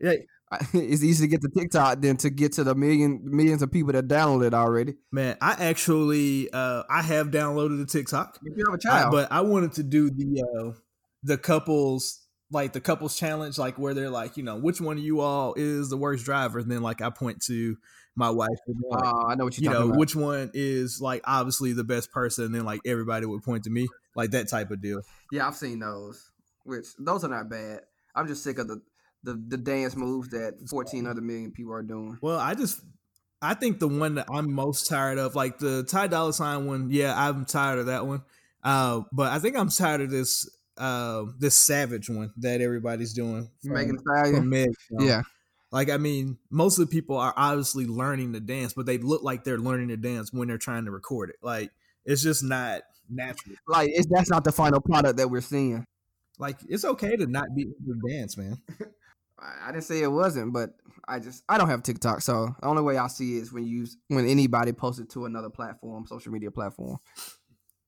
yeah, 0.00 0.12
it's 0.72 1.02
easy 1.02 1.24
to 1.24 1.28
get 1.28 1.42
to 1.42 1.48
TikTok 1.48 2.00
than 2.00 2.16
to 2.18 2.30
get 2.30 2.52
to 2.52 2.64
the 2.64 2.74
million 2.74 3.20
millions 3.24 3.62
of 3.62 3.70
people 3.70 3.92
that 3.92 4.08
downloaded 4.08 4.54
already. 4.54 4.94
Man, 5.10 5.36
I 5.40 5.52
actually 5.58 6.50
uh 6.52 6.82
I 6.88 7.02
have 7.02 7.28
downloaded 7.28 7.78
the 7.78 7.86
TikTok. 7.86 8.38
If 8.42 8.56
you 8.56 8.64
have 8.66 8.74
a 8.74 8.78
child, 8.78 9.08
I, 9.08 9.10
but 9.10 9.32
I 9.32 9.40
wanted 9.40 9.72
to 9.74 9.82
do 9.82 10.10
the 10.10 10.42
uh 10.42 10.72
the 11.22 11.38
couples 11.38 12.25
like 12.50 12.72
the 12.72 12.80
couples 12.80 13.16
challenge, 13.16 13.58
like 13.58 13.78
where 13.78 13.94
they're 13.94 14.10
like, 14.10 14.36
you 14.36 14.42
know, 14.42 14.56
which 14.56 14.80
one 14.80 14.98
of 14.98 15.02
you 15.02 15.20
all 15.20 15.54
is 15.56 15.90
the 15.90 15.96
worst 15.96 16.24
driver? 16.24 16.58
And 16.58 16.70
then 16.70 16.82
like 16.82 17.00
I 17.00 17.10
point 17.10 17.42
to 17.46 17.76
my 18.14 18.30
wife. 18.30 18.48
And 18.66 18.76
like, 18.90 19.04
uh, 19.04 19.26
I 19.26 19.34
know 19.34 19.44
what 19.44 19.58
you're 19.58 19.72
you 19.72 19.78
know, 19.78 19.86
about. 19.86 19.98
which 19.98 20.14
one 20.16 20.50
is 20.54 21.00
like 21.00 21.22
obviously 21.24 21.72
the 21.72 21.84
best 21.84 22.12
person? 22.12 22.44
And 22.44 22.54
then 22.54 22.64
like 22.64 22.80
everybody 22.86 23.26
would 23.26 23.42
point 23.42 23.64
to 23.64 23.70
me, 23.70 23.88
like 24.14 24.30
that 24.30 24.48
type 24.48 24.70
of 24.70 24.80
deal. 24.80 25.02
Yeah, 25.32 25.46
I've 25.46 25.56
seen 25.56 25.80
those. 25.80 26.30
Which 26.64 26.86
those 26.98 27.24
are 27.24 27.28
not 27.28 27.48
bad. 27.48 27.80
I'm 28.14 28.26
just 28.26 28.42
sick 28.42 28.58
of 28.58 28.68
the 28.68 28.80
the, 29.22 29.42
the 29.48 29.56
dance 29.56 29.96
moves 29.96 30.28
that 30.28 30.54
14 30.70 31.06
other 31.06 31.20
million 31.20 31.50
people 31.50 31.72
are 31.72 31.82
doing. 31.82 32.16
Well, 32.20 32.38
I 32.38 32.54
just 32.54 32.80
I 33.42 33.54
think 33.54 33.80
the 33.80 33.88
one 33.88 34.14
that 34.14 34.26
I'm 34.30 34.52
most 34.52 34.88
tired 34.88 35.18
of, 35.18 35.34
like 35.34 35.58
the 35.58 35.84
Ty 35.84 36.06
Dolla 36.08 36.32
Sign 36.32 36.66
one, 36.66 36.90
yeah, 36.90 37.14
I'm 37.16 37.44
tired 37.44 37.80
of 37.80 37.86
that 37.86 38.06
one. 38.06 38.22
Uh, 38.64 39.02
but 39.12 39.30
I 39.32 39.38
think 39.38 39.56
I'm 39.56 39.68
tired 39.68 40.00
of 40.00 40.10
this 40.10 40.48
uh 40.78 41.24
this 41.38 41.58
savage 41.58 42.08
one 42.08 42.32
that 42.38 42.60
everybody's 42.60 43.12
doing. 43.12 43.50
From, 43.62 43.74
Megan 43.74 43.98
Stallion. 43.98 44.48
Meg, 44.48 44.70
yeah. 44.98 45.22
Like 45.72 45.90
I 45.90 45.96
mean, 45.96 46.38
most 46.50 46.78
of 46.78 46.88
the 46.88 46.94
people 46.94 47.16
are 47.16 47.34
obviously 47.36 47.86
learning 47.86 48.32
to 48.34 48.40
dance, 48.40 48.72
but 48.72 48.86
they 48.86 48.98
look 48.98 49.22
like 49.22 49.44
they're 49.44 49.58
learning 49.58 49.88
to 49.88 49.96
dance 49.96 50.32
when 50.32 50.48
they're 50.48 50.58
trying 50.58 50.84
to 50.84 50.90
record 50.90 51.30
it. 51.30 51.36
Like 51.42 51.70
it's 52.04 52.22
just 52.22 52.44
not 52.44 52.82
natural. 53.10 53.56
Like 53.66 53.90
it's 53.92 54.06
that's 54.10 54.30
not 54.30 54.44
the 54.44 54.52
final 54.52 54.80
product 54.80 55.18
that 55.18 55.28
we're 55.28 55.40
seeing. 55.40 55.84
Like 56.38 56.58
it's 56.68 56.84
okay 56.84 57.16
to 57.16 57.26
not 57.26 57.46
be 57.54 57.62
able 57.62 57.94
to 57.94 58.08
dance, 58.08 58.36
man. 58.36 58.58
I 59.38 59.70
didn't 59.70 59.84
say 59.84 60.02
it 60.02 60.10
wasn't, 60.10 60.52
but 60.52 60.70
I 61.06 61.18
just 61.18 61.44
I 61.48 61.58
don't 61.58 61.68
have 61.68 61.82
TikTok, 61.82 62.22
so 62.22 62.54
the 62.60 62.66
only 62.66 62.82
way 62.82 62.96
I 62.96 63.06
see 63.08 63.36
it 63.36 63.42
is 63.42 63.52
when 63.52 63.66
you 63.66 63.86
when 64.08 64.26
anybody 64.26 64.72
posts 64.72 65.00
it 65.00 65.10
to 65.10 65.26
another 65.26 65.50
platform, 65.50 66.06
social 66.06 66.32
media 66.32 66.50
platform. 66.50 66.98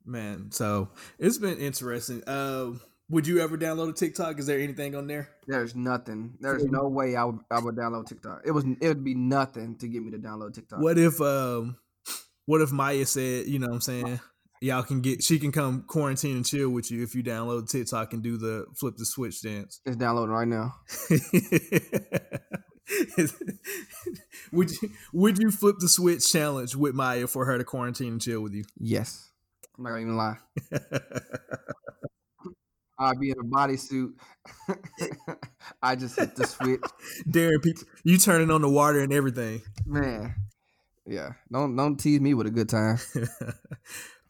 Man, 0.05 0.51
so 0.51 0.89
it's 1.19 1.39
been 1.39 1.59
interesting. 1.59 2.23
Uh, 2.27 2.73
would 3.11 3.27
you 3.27 3.41
ever 3.41 3.57
download 3.57 3.91
a 3.91 3.93
TikTok? 3.93 4.39
Is 4.39 4.47
there 4.47 4.59
anything 4.59 4.95
on 4.95 5.07
there? 5.07 5.29
There's 5.47 5.75
nothing. 5.75 6.35
There's 6.41 6.65
no 6.65 6.89
way 6.89 7.17
I 7.17 7.25
would 7.25 7.39
I 7.51 7.59
would 7.59 7.75
download 7.75 8.07
TikTok. 8.07 8.43
It 8.45 8.51
was 8.51 8.65
it 8.81 8.89
would 8.89 9.05
be 9.05 9.15
nothing 9.15 9.77
to 9.79 9.89
get 9.89 10.03
me 10.03 10.11
to 10.11 10.19
download 10.19 10.55
TikTok. 10.55 10.81
What 10.81 10.99
if 10.99 11.21
um 11.21 11.77
what 12.47 12.61
if 12.61 12.71
Maya 12.71 13.07
said, 13.07 13.47
you 13.47 13.59
know 13.59 13.69
what 13.69 13.75
I'm 13.75 13.81
saying? 13.81 14.21
Y'all 14.61 14.83
can 14.83 15.01
get 15.01 15.23
she 15.23 15.39
can 15.39 15.53
come 15.53 15.85
quarantine 15.87 16.37
and 16.37 16.45
chill 16.45 16.69
with 16.69 16.91
you 16.91 17.03
if 17.03 17.15
you 17.15 17.23
download 17.23 17.71
TikTok 17.71 18.13
and 18.13 18.23
do 18.23 18.37
the 18.37 18.67
flip 18.75 18.97
the 18.97 19.07
switch 19.07 19.41
dance. 19.41 19.81
It's 19.87 19.97
downloading 19.97 20.35
right 20.35 20.49
now. 20.49 20.75
would 24.53 24.71
you 24.71 24.91
would 25.13 25.39
you 25.39 25.51
flip 25.51 25.77
the 25.79 25.89
switch 25.89 26.31
challenge 26.31 26.75
with 26.75 26.95
Maya 26.95 27.27
for 27.27 27.47
her 27.47 27.57
to 27.57 27.65
quarantine 27.65 28.15
and 28.15 28.21
chill 28.21 28.43
with 28.43 28.53
you? 28.53 28.65
Yes. 28.79 29.28
I'm 29.79 29.85
not 29.85 29.91
gonna 29.91 30.03
even 30.03 30.17
lie. 30.17 30.37
I'll 32.99 33.17
be 33.17 33.31
in 33.31 33.39
a 33.39 33.45
bodysuit. 33.45 34.11
I 35.83 35.95
just 35.95 36.19
hit 36.19 36.35
the 36.35 36.49
switch. 36.49 36.81
Darren, 37.29 37.63
people, 37.63 37.85
you 38.03 38.19
turning 38.19 38.51
on 38.51 38.63
the 38.63 38.69
water 38.69 38.99
and 38.99 39.13
everything. 39.13 39.63
Man, 39.87 40.35
yeah. 41.07 41.31
Don't 41.53 41.77
don't 41.77 41.97
tease 41.97 42.21
me 42.21 42.35
with 42.35 42.49
a 42.49 42.51
good 42.51 42.69
time. 42.69 42.99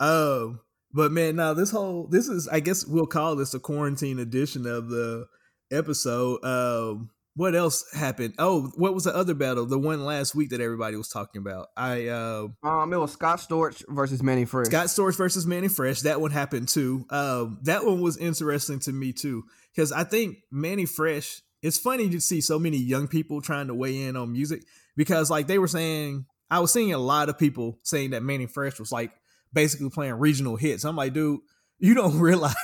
um, 0.01 0.61
but 0.93 1.13
man, 1.13 1.37
now 1.37 1.55
this 1.55 1.71
whole 1.71 2.09
this 2.09 2.29
is 2.29 2.47
I 2.49 2.61
guess 2.61 2.87
we'll 2.87 3.07
call 3.07 3.35
this 3.35 3.55
a 3.55 3.59
quarantine 3.59 4.19
edition 4.19 4.67
of 4.67 4.91
the 4.91 5.27
episode. 5.73 6.45
Um, 6.45 7.09
what 7.39 7.55
else 7.55 7.85
happened? 7.95 8.35
Oh, 8.37 8.73
what 8.75 8.95
was 8.95 9.05
the 9.05 9.15
other 9.15 9.33
battle? 9.33 9.65
The 9.65 9.79
one 9.79 10.05
last 10.05 10.35
week 10.35 10.51
that 10.51 10.61
everybody 10.61 10.97
was 10.97 11.09
talking 11.09 11.41
about. 11.41 11.69
I 11.77 12.09
uh, 12.09 12.49
um, 12.65 12.93
it 12.93 12.97
was 12.97 13.13
Scott 13.13 13.39
Storch 13.39 13.85
versus 13.89 14.25
Manny 14.25 14.45
Fresh. 14.45 14.67
Scott 14.67 14.87
Storch 14.87 15.17
versus 15.17 15.47
Manny 15.47 15.69
Fresh. 15.69 16.01
That 16.01 16.21
one 16.21 16.33
happened 16.33 16.67
too. 16.67 17.07
Um, 17.11 17.61
that 17.63 17.85
one 17.85 18.01
was 18.01 18.17
interesting 18.17 18.81
to 18.81 18.93
me 18.93 19.13
too 19.13 19.45
because 19.73 19.93
I 19.93 20.03
think 20.03 20.39
Manny 20.51 20.85
Fresh. 20.85 21.43
It's 21.63 21.79
funny 21.79 22.11
to 22.11 22.21
see 22.21 22.41
so 22.41 22.59
many 22.59 22.77
young 22.77 23.07
people 23.07 23.41
trying 23.41 23.69
to 23.69 23.75
weigh 23.75 24.03
in 24.03 24.17
on 24.17 24.33
music 24.33 24.65
because 24.97 25.31
like 25.31 25.47
they 25.47 25.59
were 25.61 25.69
saying, 25.69 26.27
I 26.51 26.59
was 26.59 26.73
seeing 26.73 26.93
a 26.93 26.99
lot 26.99 27.29
of 27.29 27.39
people 27.39 27.79
saying 27.85 28.11
that 28.11 28.25
Manny 28.25 28.47
Fresh 28.47 28.81
was 28.81 28.91
like 28.91 29.13
basically 29.53 29.91
playing 29.91 30.15
regional 30.15 30.57
hits. 30.57 30.85
I'm 30.85 30.97
like, 30.97 31.13
dude, 31.13 31.41
you 31.79 31.95
don't 31.95 32.19
realize 32.21 32.55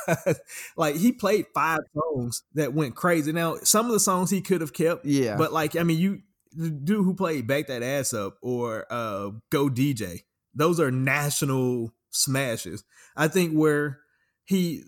like 0.76 0.96
he 0.96 1.12
played 1.12 1.46
five 1.54 1.80
songs 1.94 2.42
that 2.54 2.72
went 2.74 2.94
crazy. 2.96 3.32
Now, 3.32 3.56
some 3.62 3.86
of 3.86 3.92
the 3.92 4.00
songs 4.00 4.30
he 4.30 4.40
could 4.40 4.60
have 4.60 4.72
kept, 4.72 5.04
yeah. 5.04 5.36
But 5.36 5.52
like, 5.52 5.76
I 5.76 5.82
mean, 5.82 5.98
you 5.98 6.22
the 6.52 6.70
dude 6.70 7.04
who 7.04 7.14
played 7.14 7.46
Back 7.46 7.66
That 7.66 7.82
Ass 7.82 8.12
Up 8.14 8.36
or 8.42 8.86
uh 8.90 9.30
Go 9.50 9.68
DJ, 9.68 10.20
those 10.54 10.78
are 10.80 10.90
national 10.90 11.92
smashes. 12.10 12.84
I 13.16 13.28
think 13.28 13.52
where 13.52 13.98
he 14.44 14.82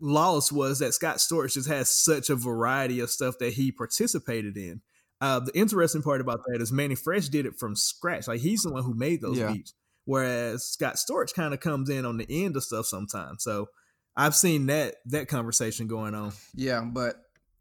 lost 0.00 0.50
was 0.52 0.78
that 0.78 0.94
Scott 0.94 1.16
Storch 1.16 1.52
just 1.54 1.68
has 1.68 1.90
such 1.90 2.30
a 2.30 2.36
variety 2.36 3.00
of 3.00 3.10
stuff 3.10 3.36
that 3.38 3.52
he 3.54 3.70
participated 3.72 4.56
in. 4.56 4.80
Uh, 5.20 5.40
the 5.40 5.52
interesting 5.58 6.02
part 6.02 6.20
about 6.22 6.40
that 6.46 6.62
is 6.62 6.72
Manny 6.72 6.94
Fresh 6.94 7.28
did 7.28 7.44
it 7.44 7.58
from 7.58 7.76
scratch. 7.76 8.26
Like 8.26 8.40
he's 8.40 8.62
the 8.62 8.72
one 8.72 8.82
who 8.82 8.94
made 8.94 9.20
those 9.20 9.38
Yeah. 9.38 9.52
beats 9.52 9.74
whereas 10.04 10.64
Scott 10.64 10.96
Storch 10.96 11.34
kind 11.34 11.54
of 11.54 11.60
comes 11.60 11.90
in 11.90 12.04
on 12.04 12.16
the 12.16 12.26
end 12.44 12.56
of 12.56 12.64
stuff 12.64 12.86
sometimes. 12.86 13.42
So 13.42 13.68
I've 14.16 14.34
seen 14.34 14.66
that 14.66 14.96
that 15.06 15.28
conversation 15.28 15.86
going 15.86 16.14
on. 16.14 16.32
Yeah, 16.54 16.82
but 16.84 17.16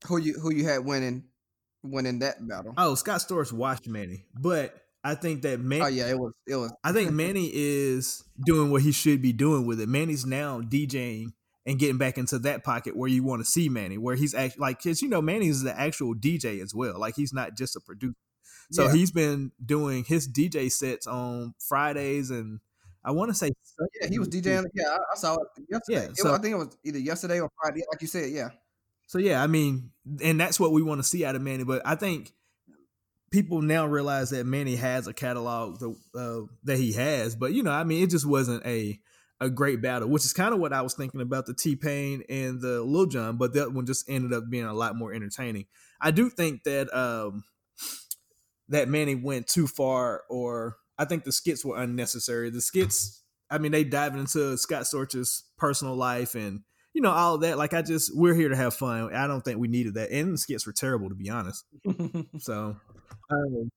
who 0.07 0.17
you 0.17 0.33
who 0.33 0.53
you 0.53 0.65
had 0.65 0.85
winning 0.85 1.25
winning 1.83 2.19
that 2.19 2.35
battle? 2.47 2.73
Oh, 2.77 2.95
Scott 2.95 3.21
Storch 3.21 3.51
watched 3.51 3.87
Manny, 3.87 4.25
but 4.33 4.75
I 5.03 5.15
think 5.15 5.43
that 5.43 5.59
Manny. 5.59 5.81
Oh 5.81 5.87
yeah, 5.87 6.09
it 6.09 6.17
was 6.17 6.33
it 6.47 6.55
was. 6.55 6.73
I 6.83 6.91
think 6.91 7.11
Manny 7.11 7.49
is 7.53 8.23
doing 8.45 8.71
what 8.71 8.81
he 8.81 8.91
should 8.91 9.21
be 9.21 9.33
doing 9.33 9.65
with 9.65 9.79
it. 9.79 9.87
Manny's 9.87 10.25
now 10.25 10.61
DJing 10.61 11.33
and 11.65 11.79
getting 11.79 11.97
back 11.97 12.17
into 12.17 12.39
that 12.39 12.63
pocket 12.63 12.95
where 12.95 13.09
you 13.09 13.23
want 13.23 13.41
to 13.41 13.45
see 13.49 13.69
Manny, 13.69 13.97
where 13.97 14.15
he's 14.15 14.33
actually 14.33 14.61
like, 14.61 14.81
cause 14.81 15.01
you 15.01 15.09
know 15.09 15.21
Manny's 15.21 15.61
the 15.61 15.77
actual 15.79 16.15
DJ 16.15 16.61
as 16.61 16.73
well. 16.73 16.99
Like 16.99 17.15
he's 17.15 17.33
not 17.33 17.55
just 17.55 17.75
a 17.75 17.79
producer. 17.79 18.15
So 18.71 18.85
yeah. 18.85 18.93
he's 18.93 19.11
been 19.11 19.51
doing 19.65 20.03
his 20.03 20.27
DJ 20.27 20.71
sets 20.71 21.07
on 21.07 21.53
Fridays 21.59 22.29
and 22.29 22.59
I 23.03 23.11
want 23.11 23.29
to 23.31 23.35
say 23.35 23.49
yeah 24.01 24.07
he 24.09 24.19
was 24.19 24.27
DJing. 24.29 24.65
Yeah, 24.73 24.87
I, 24.89 24.97
I 24.97 25.15
saw 25.15 25.35
it 25.35 25.47
yesterday. 25.69 25.99
Yeah, 26.01 26.09
It 26.09 26.17
so- 26.17 26.29
was- 26.31 26.39
I 26.39 26.41
think 26.41 26.53
it 26.53 26.57
was 26.57 26.77
either 26.83 26.99
yesterday 26.99 27.39
or 27.39 27.49
Friday, 27.61 27.81
like 27.91 28.01
you 28.01 28.07
said. 28.07 28.29
Yeah, 28.31 28.49
So 29.07 29.17
yeah, 29.19 29.41
I 29.41 29.47
mean, 29.47 29.91
and 30.23 30.39
that's 30.39 30.59
what 30.59 30.71
we 30.71 30.81
want 30.83 30.99
to 30.99 31.07
see 31.07 31.25
out 31.25 31.35
of 31.35 31.41
Manny. 31.41 31.63
But 31.63 31.81
I 31.85 31.95
think 31.95 32.33
people 33.31 33.61
now 33.61 33.85
realize 33.85 34.31
that 34.31 34.45
Manny 34.45 34.75
has 34.75 35.07
a 35.07 35.13
catalog 35.13 35.79
that, 35.79 35.95
uh, 36.15 36.41
that 36.63 36.77
he 36.77 36.93
has, 36.93 37.35
but 37.35 37.53
you 37.53 37.63
know, 37.63 37.71
I 37.71 37.83
mean, 37.83 38.03
it 38.03 38.09
just 38.09 38.25
wasn't 38.25 38.65
a 38.65 38.99
a 39.41 39.49
great 39.49 39.81
battle, 39.81 40.09
which 40.09 40.25
is 40.25 40.33
kind 40.33 40.53
of 40.53 40.59
what 40.59 40.73
I 40.73 40.81
was 40.81 40.93
thinking 40.95 41.21
about 41.21 41.45
the 41.45 41.53
T 41.53 41.77
Pain 41.77 42.23
and 42.27 42.59
the 42.59 42.81
Lil 42.81 43.05
Jon, 43.05 43.37
but 43.37 43.53
that 43.53 43.71
one 43.71 43.85
just 43.85 44.09
ended 44.09 44.33
up 44.33 44.49
being 44.49 44.65
a 44.65 44.73
lot 44.73 44.97
more 44.97 45.13
entertaining. 45.13 45.65
I 46.01 46.11
do 46.11 46.29
think 46.29 46.63
that 46.63 46.93
um 46.93 47.45
that 48.69 48.87
Manny 48.87 49.15
went 49.15 49.47
too 49.47 49.67
far, 49.67 50.23
or 50.29 50.77
I 50.97 51.05
think 51.05 51.23
the 51.23 51.31
skits 51.31 51.65
were 51.65 51.77
unnecessary. 51.77 52.49
The 52.49 52.61
skits, 52.61 53.23
I 53.49 53.57
mean, 53.57 53.71
they 53.71 53.83
dived 53.83 54.17
into 54.17 54.57
Scott 54.57 54.87
Storch's 54.87 55.43
personal 55.57 55.95
life 55.95 56.35
and 56.35 56.61
you 56.93 57.01
know 57.01 57.11
all 57.11 57.35
of 57.35 57.41
that. 57.41 57.57
Like 57.57 57.73
I 57.73 57.81
just, 57.81 58.15
we're 58.15 58.33
here 58.33 58.49
to 58.49 58.55
have 58.55 58.73
fun. 58.73 59.13
I 59.13 59.27
don't 59.27 59.41
think 59.41 59.59
we 59.59 59.67
needed 59.67 59.95
that, 59.95 60.11
and 60.11 60.33
the 60.33 60.37
skits 60.37 60.65
were 60.65 60.73
terrible 60.73 61.09
to 61.09 61.15
be 61.15 61.29
honest. 61.29 61.65
so 62.39 62.77
um, 63.29 63.69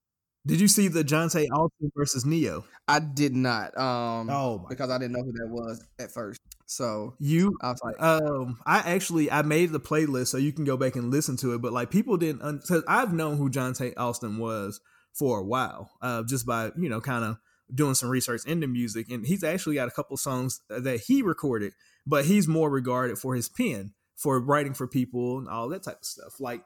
did 0.45 0.61
you 0.61 0.67
see 0.69 0.89
the 0.89 1.05
John 1.05 1.29
Johntá 1.29 1.47
Austin 1.53 1.93
versus 1.95 2.25
Ne-Yo? 2.25 2.65
I 2.89 2.99
did 2.99 3.35
not. 3.35 3.79
Um, 3.79 4.29
oh, 4.29 4.67
because 4.69 4.89
God. 4.89 4.95
I 4.95 4.99
didn't 4.99 5.13
know 5.13 5.23
who 5.23 5.33
that 5.33 5.49
was 5.49 5.85
at 6.01 6.11
first. 6.11 6.41
So 6.73 7.15
you, 7.19 7.57
I 7.61 7.71
was 7.71 7.81
like, 7.85 8.01
um, 8.01 8.59
I 8.65 8.79
actually 8.79 9.31
I 9.31 9.43
made 9.43 9.73
the 9.73 9.81
playlist 9.81 10.29
so 10.29 10.39
you 10.39 10.53
can 10.53 10.65
go 10.65 10.77
back 10.77 10.97
and 10.97 11.11
listen 11.11 11.37
to 11.39 11.53
it. 11.53 11.61
But 11.61 11.73
like 11.73 11.91
people 11.91 12.17
didn't, 12.17 12.61
because 12.61 12.83
I've 12.89 13.13
known 13.13 13.37
who 13.37 13.51
Johntá 13.51 13.93
Austin 13.97 14.39
was 14.39 14.81
for 15.13 15.41
a 15.41 15.45
while, 15.45 15.91
uh, 16.01 16.23
just 16.23 16.47
by 16.47 16.71
you 16.79 16.89
know 16.89 17.01
kind 17.01 17.25
of 17.25 17.37
doing 17.75 17.95
some 17.95 18.09
research 18.09 18.47
into 18.47 18.67
music, 18.67 19.11
and 19.11 19.27
he's 19.27 19.45
actually 19.45 19.75
got 19.75 19.89
a 19.89 19.93
couple 19.93 20.17
songs 20.17 20.63
that 20.69 21.03
he 21.07 21.21
recorded, 21.21 21.75
but 22.07 22.25
he's 22.25 22.49
more 22.49 22.71
regarded 22.71 23.19
for 23.19 23.35
his 23.35 23.51
pen, 23.51 23.93
for 24.17 24.41
writing 24.41 24.73
for 24.73 24.87
people 24.87 25.39
and 25.39 25.49
all 25.49 25.69
that 25.69 25.83
type 25.83 25.99
of 26.01 26.07
stuff. 26.07 26.41
Like 26.41 26.65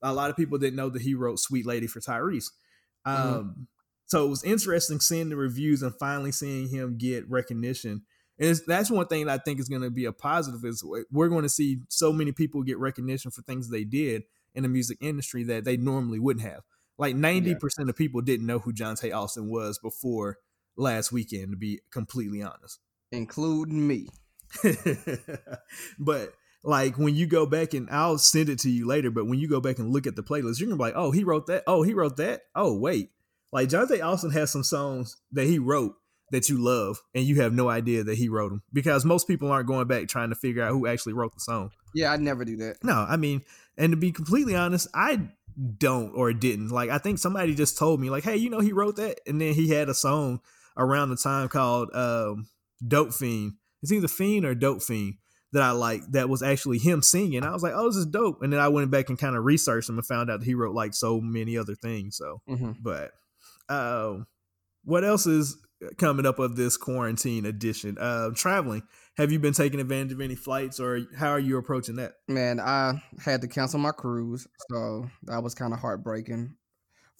a 0.00 0.14
lot 0.14 0.30
of 0.30 0.36
people 0.36 0.56
didn't 0.56 0.76
know 0.76 0.88
that 0.88 1.02
he 1.02 1.14
wrote 1.14 1.38
"Sweet 1.38 1.66
Lady" 1.66 1.86
for 1.86 2.00
Tyrese. 2.00 2.50
Mm-hmm. 3.06 3.10
Um, 3.10 3.44
mm-hmm. 3.44 3.62
So 4.06 4.26
it 4.26 4.30
was 4.30 4.44
interesting 4.44 5.00
seeing 5.00 5.28
the 5.28 5.36
reviews 5.36 5.82
and 5.82 5.94
finally 5.94 6.32
seeing 6.32 6.68
him 6.68 6.96
get 6.96 7.30
recognition. 7.30 8.02
And 8.42 8.60
that's 8.66 8.90
one 8.90 9.06
thing 9.06 9.26
that 9.26 9.40
I 9.40 9.42
think 9.42 9.60
is 9.60 9.68
going 9.68 9.82
to 9.82 9.90
be 9.90 10.04
a 10.06 10.12
positive 10.12 10.64
is 10.64 10.84
we're 11.12 11.28
going 11.28 11.44
to 11.44 11.48
see 11.48 11.78
so 11.88 12.12
many 12.12 12.32
people 12.32 12.64
get 12.64 12.76
recognition 12.76 13.30
for 13.30 13.42
things 13.42 13.70
they 13.70 13.84
did 13.84 14.24
in 14.56 14.64
the 14.64 14.68
music 14.68 14.98
industry 15.00 15.44
that 15.44 15.64
they 15.64 15.76
normally 15.76 16.18
wouldn't 16.18 16.44
have. 16.44 16.62
Like 16.98 17.14
90% 17.14 17.56
yeah. 17.78 17.88
of 17.88 17.96
people 17.96 18.20
didn't 18.20 18.46
know 18.46 18.58
who 18.58 18.72
John 18.72 18.96
Johntá 18.96 19.14
Austin 19.16 19.48
was 19.48 19.78
before 19.78 20.38
last 20.76 21.12
weekend, 21.12 21.52
to 21.52 21.56
be 21.56 21.82
completely 21.92 22.42
honest. 22.42 22.80
Including 23.12 23.86
me. 23.86 24.08
but 26.00 26.34
like 26.64 26.98
when 26.98 27.14
you 27.14 27.26
go 27.26 27.46
back 27.46 27.74
and 27.74 27.88
I'll 27.90 28.18
send 28.18 28.48
it 28.48 28.58
to 28.60 28.70
you 28.70 28.88
later, 28.88 29.12
but 29.12 29.28
when 29.28 29.38
you 29.38 29.48
go 29.48 29.60
back 29.60 29.78
and 29.78 29.92
look 29.92 30.08
at 30.08 30.16
the 30.16 30.22
playlist, 30.24 30.58
you're 30.58 30.66
gonna 30.66 30.78
be 30.78 30.82
like, 30.82 30.94
oh, 30.96 31.12
he 31.12 31.22
wrote 31.22 31.46
that. 31.46 31.62
Oh, 31.68 31.84
he 31.84 31.94
wrote 31.94 32.16
that. 32.16 32.42
Oh, 32.56 32.76
wait. 32.76 33.10
Like 33.52 33.68
Johntá 33.68 34.04
Austin 34.04 34.32
has 34.32 34.50
some 34.50 34.64
songs 34.64 35.16
that 35.30 35.46
he 35.46 35.60
wrote 35.60 35.94
that 36.32 36.48
you 36.48 36.58
love 36.58 37.00
and 37.14 37.24
you 37.24 37.40
have 37.40 37.52
no 37.52 37.68
idea 37.68 38.02
that 38.02 38.18
he 38.18 38.28
wrote 38.28 38.48
them 38.48 38.62
because 38.72 39.04
most 39.04 39.28
people 39.28 39.50
aren't 39.50 39.68
going 39.68 39.86
back 39.86 40.08
trying 40.08 40.30
to 40.30 40.34
figure 40.34 40.62
out 40.62 40.72
who 40.72 40.86
actually 40.86 41.12
wrote 41.12 41.32
the 41.34 41.40
song. 41.40 41.70
Yeah, 41.94 42.10
I 42.10 42.16
never 42.16 42.44
do 42.44 42.56
that. 42.56 42.78
No, 42.82 43.06
I 43.08 43.16
mean, 43.16 43.42
and 43.78 43.92
to 43.92 43.96
be 43.96 44.10
completely 44.10 44.56
honest, 44.56 44.88
I 44.94 45.20
don't 45.78 46.12
or 46.16 46.32
didn't. 46.32 46.70
Like 46.70 46.90
I 46.90 46.98
think 46.98 47.18
somebody 47.18 47.54
just 47.54 47.78
told 47.78 48.00
me 48.00 48.10
like, 48.10 48.24
"Hey, 48.24 48.36
you 48.36 48.50
know 48.50 48.60
he 48.60 48.72
wrote 48.72 48.96
that?" 48.96 49.20
And 49.26 49.40
then 49.40 49.54
he 49.54 49.68
had 49.68 49.88
a 49.88 49.94
song 49.94 50.40
around 50.76 51.10
the 51.10 51.16
time 51.16 51.48
called 51.48 51.94
um 51.94 52.48
Dope 52.86 53.12
Fiend. 53.12 53.54
It's 53.82 53.92
either 53.92 54.08
Fiend 54.08 54.44
or 54.44 54.54
Dope 54.54 54.82
Fiend 54.82 55.14
that 55.52 55.62
I 55.62 55.72
like 55.72 56.02
that 56.12 56.28
was 56.28 56.42
actually 56.42 56.78
him 56.78 57.02
singing. 57.02 57.44
I 57.44 57.50
was 57.50 57.62
like, 57.62 57.74
oh, 57.76 57.86
this 57.86 57.96
is 57.96 58.06
dope. 58.06 58.42
And 58.42 58.52
then 58.52 58.60
I 58.60 58.68
went 58.68 58.90
back 58.90 59.10
and 59.10 59.18
kind 59.18 59.36
of 59.36 59.44
researched 59.44 59.88
him 59.88 59.98
and 59.98 60.06
found 60.06 60.30
out 60.30 60.40
that 60.40 60.46
he 60.46 60.54
wrote 60.54 60.74
like 60.74 60.94
so 60.94 61.20
many 61.20 61.58
other 61.58 61.74
things. 61.74 62.16
So, 62.16 62.40
mm-hmm. 62.48 62.72
but 62.80 63.10
uh, 63.68 64.16
what 64.84 65.04
else 65.04 65.26
is 65.26 65.58
coming 65.98 66.26
up 66.26 66.38
of 66.38 66.56
this 66.56 66.76
quarantine 66.76 67.46
edition? 67.46 67.96
Uh, 67.98 68.30
traveling. 68.34 68.82
Have 69.16 69.30
you 69.30 69.38
been 69.38 69.52
taking 69.52 69.80
advantage 69.80 70.12
of 70.12 70.20
any 70.20 70.34
flights 70.34 70.80
or 70.80 71.00
how 71.16 71.30
are 71.30 71.38
you 71.38 71.58
approaching 71.58 71.96
that? 71.96 72.14
Man, 72.28 72.60
I 72.60 73.02
had 73.22 73.42
to 73.42 73.48
cancel 73.48 73.78
my 73.78 73.92
cruise. 73.92 74.46
So 74.70 75.08
that 75.24 75.42
was 75.42 75.54
kind 75.54 75.72
of 75.72 75.80
heartbreaking. 75.80 76.56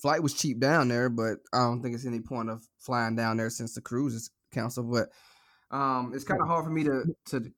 Flight 0.01 0.23
was 0.23 0.35
cheap 0.35 0.59
down 0.59 0.89
there, 0.89 1.09
but 1.09 1.39
I 1.53 1.59
don't 1.59 1.83
think 1.83 1.95
it's 1.95 2.07
any 2.07 2.21
point 2.21 2.51
of 2.51 2.63
flying 2.79 3.15
down 3.15 3.37
there 3.37 3.51
since 3.51 3.75
the 3.75 3.81
cruise 3.81 4.15
is 4.15 4.31
canceled. 4.53 4.91
But 4.91 5.09
um, 5.71 6.13
it's 6.15 6.25
kind 6.25 6.41
of 6.41 6.49
hard 6.49 6.65
for 6.65 6.71
me 6.71 6.85
to 6.85 7.05
to 7.27 7.53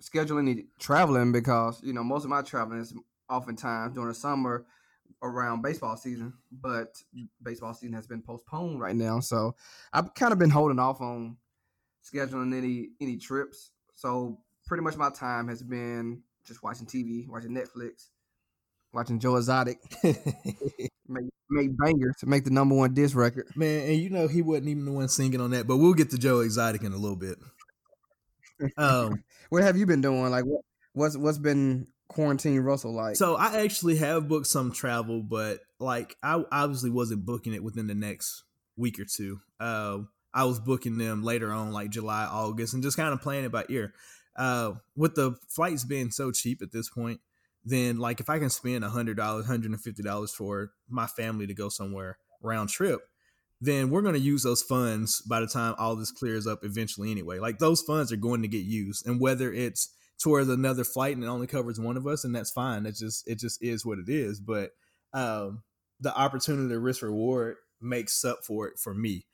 schedule 0.00 0.38
any 0.38 0.66
traveling 0.78 1.32
because 1.32 1.80
you 1.82 1.92
know 1.92 2.02
most 2.04 2.24
of 2.24 2.30
my 2.30 2.42
traveling 2.42 2.80
is 2.80 2.94
oftentimes 3.30 3.94
during 3.94 4.08
the 4.08 4.14
summer 4.14 4.66
around 5.22 5.62
baseball 5.62 5.96
season, 5.96 6.34
but 6.52 7.02
baseball 7.42 7.74
season 7.74 7.94
has 7.94 8.06
been 8.06 8.22
postponed 8.22 8.80
right 8.80 8.94
now. 8.94 9.20
So 9.20 9.54
I've 9.92 10.14
kind 10.14 10.32
of 10.32 10.38
been 10.38 10.50
holding 10.50 10.78
off 10.78 11.00
on 11.00 11.36
scheduling 12.04 12.54
any 12.56 12.90
any 13.00 13.16
trips. 13.16 13.70
So 13.94 14.38
pretty 14.66 14.82
much 14.82 14.96
my 14.96 15.10
time 15.10 15.48
has 15.48 15.62
been 15.62 16.22
just 16.46 16.62
watching 16.62 16.86
TV, 16.86 17.28
watching 17.28 17.50
Netflix, 17.50 18.08
watching 18.92 19.18
Joe 19.18 19.36
Exotic 19.36 19.78
make, 21.08 21.24
make 21.50 21.70
bangers 21.78 22.16
to 22.20 22.26
make 22.26 22.44
the 22.44 22.50
number 22.50 22.74
one 22.74 22.94
disc 22.94 23.16
record. 23.16 23.46
Man, 23.56 23.88
and 23.88 23.96
you 23.96 24.10
know 24.10 24.28
he 24.28 24.42
wasn't 24.42 24.68
even 24.68 24.84
the 24.84 24.92
one 24.92 25.08
singing 25.08 25.40
on 25.40 25.50
that, 25.50 25.66
but 25.66 25.78
we'll 25.78 25.94
get 25.94 26.10
to 26.10 26.18
Joe 26.18 26.40
Exotic 26.40 26.82
in 26.82 26.92
a 26.92 26.98
little 26.98 27.16
bit. 27.16 27.38
Um, 28.78 29.24
what 29.50 29.64
have 29.64 29.76
you 29.76 29.84
been 29.84 30.00
doing? 30.00 30.30
Like, 30.30 30.44
what 30.44 30.62
what's 30.92 31.16
what's 31.16 31.38
been 31.38 31.88
quarantine 32.14 32.60
Russell 32.60 32.94
like? 32.94 33.16
So 33.16 33.36
I 33.36 33.62
actually 33.62 33.96
have 33.96 34.28
booked 34.28 34.46
some 34.46 34.72
travel, 34.72 35.22
but 35.22 35.60
like 35.78 36.16
I 36.22 36.42
obviously 36.50 36.90
wasn't 36.90 37.26
booking 37.26 37.54
it 37.54 37.62
within 37.62 37.86
the 37.86 37.94
next 37.94 38.44
week 38.76 38.98
or 38.98 39.04
two. 39.04 39.40
Uh, 39.60 39.98
I 40.32 40.44
was 40.44 40.58
booking 40.58 40.98
them 40.98 41.22
later 41.22 41.52
on, 41.52 41.72
like 41.72 41.90
July, 41.90 42.24
August, 42.24 42.74
and 42.74 42.82
just 42.82 42.96
kind 42.96 43.12
of 43.12 43.20
playing 43.20 43.44
it 43.44 43.52
by 43.52 43.64
ear. 43.68 43.92
Uh, 44.36 44.72
with 44.96 45.14
the 45.14 45.36
flights 45.48 45.84
being 45.84 46.10
so 46.10 46.32
cheap 46.32 46.60
at 46.60 46.72
this 46.72 46.88
point, 46.88 47.20
then 47.64 47.98
like 47.98 48.20
if 48.20 48.28
I 48.28 48.38
can 48.38 48.50
spend 48.50 48.84
a 48.84 48.88
hundred 48.88 49.16
dollars, 49.16 49.46
hundred 49.46 49.70
and 49.70 49.80
fifty 49.80 50.02
dollars 50.02 50.32
for 50.32 50.72
my 50.88 51.06
family 51.06 51.46
to 51.46 51.54
go 51.54 51.68
somewhere 51.68 52.18
round 52.42 52.68
trip, 52.68 53.00
then 53.60 53.90
we're 53.90 54.02
going 54.02 54.14
to 54.14 54.20
use 54.20 54.42
those 54.42 54.62
funds 54.62 55.22
by 55.22 55.40
the 55.40 55.46
time 55.46 55.74
all 55.78 55.96
this 55.96 56.10
clears 56.10 56.46
up 56.46 56.64
eventually 56.64 57.10
anyway. 57.10 57.38
Like 57.38 57.58
those 57.58 57.80
funds 57.80 58.12
are 58.12 58.16
going 58.16 58.42
to 58.42 58.48
get 58.48 58.64
used. 58.64 59.06
And 59.06 59.20
whether 59.20 59.52
it's 59.52 59.90
towards 60.22 60.48
another 60.48 60.84
flight 60.84 61.14
and 61.14 61.24
it 61.24 61.28
only 61.28 61.46
covers 61.46 61.80
one 61.80 61.96
of 61.96 62.06
us, 62.06 62.24
and 62.24 62.34
that's 62.34 62.50
fine. 62.50 62.86
It 62.86 62.96
just 62.96 63.28
it 63.28 63.38
just 63.38 63.62
is 63.62 63.84
what 63.84 63.98
it 63.98 64.08
is. 64.08 64.40
But 64.40 64.70
um 65.12 65.62
the 66.00 66.14
opportunity 66.16 66.74
risk 66.76 67.02
reward 67.02 67.56
makes 67.80 68.24
up 68.24 68.44
for 68.44 68.68
it 68.68 68.78
for 68.78 68.94
me. 68.94 69.26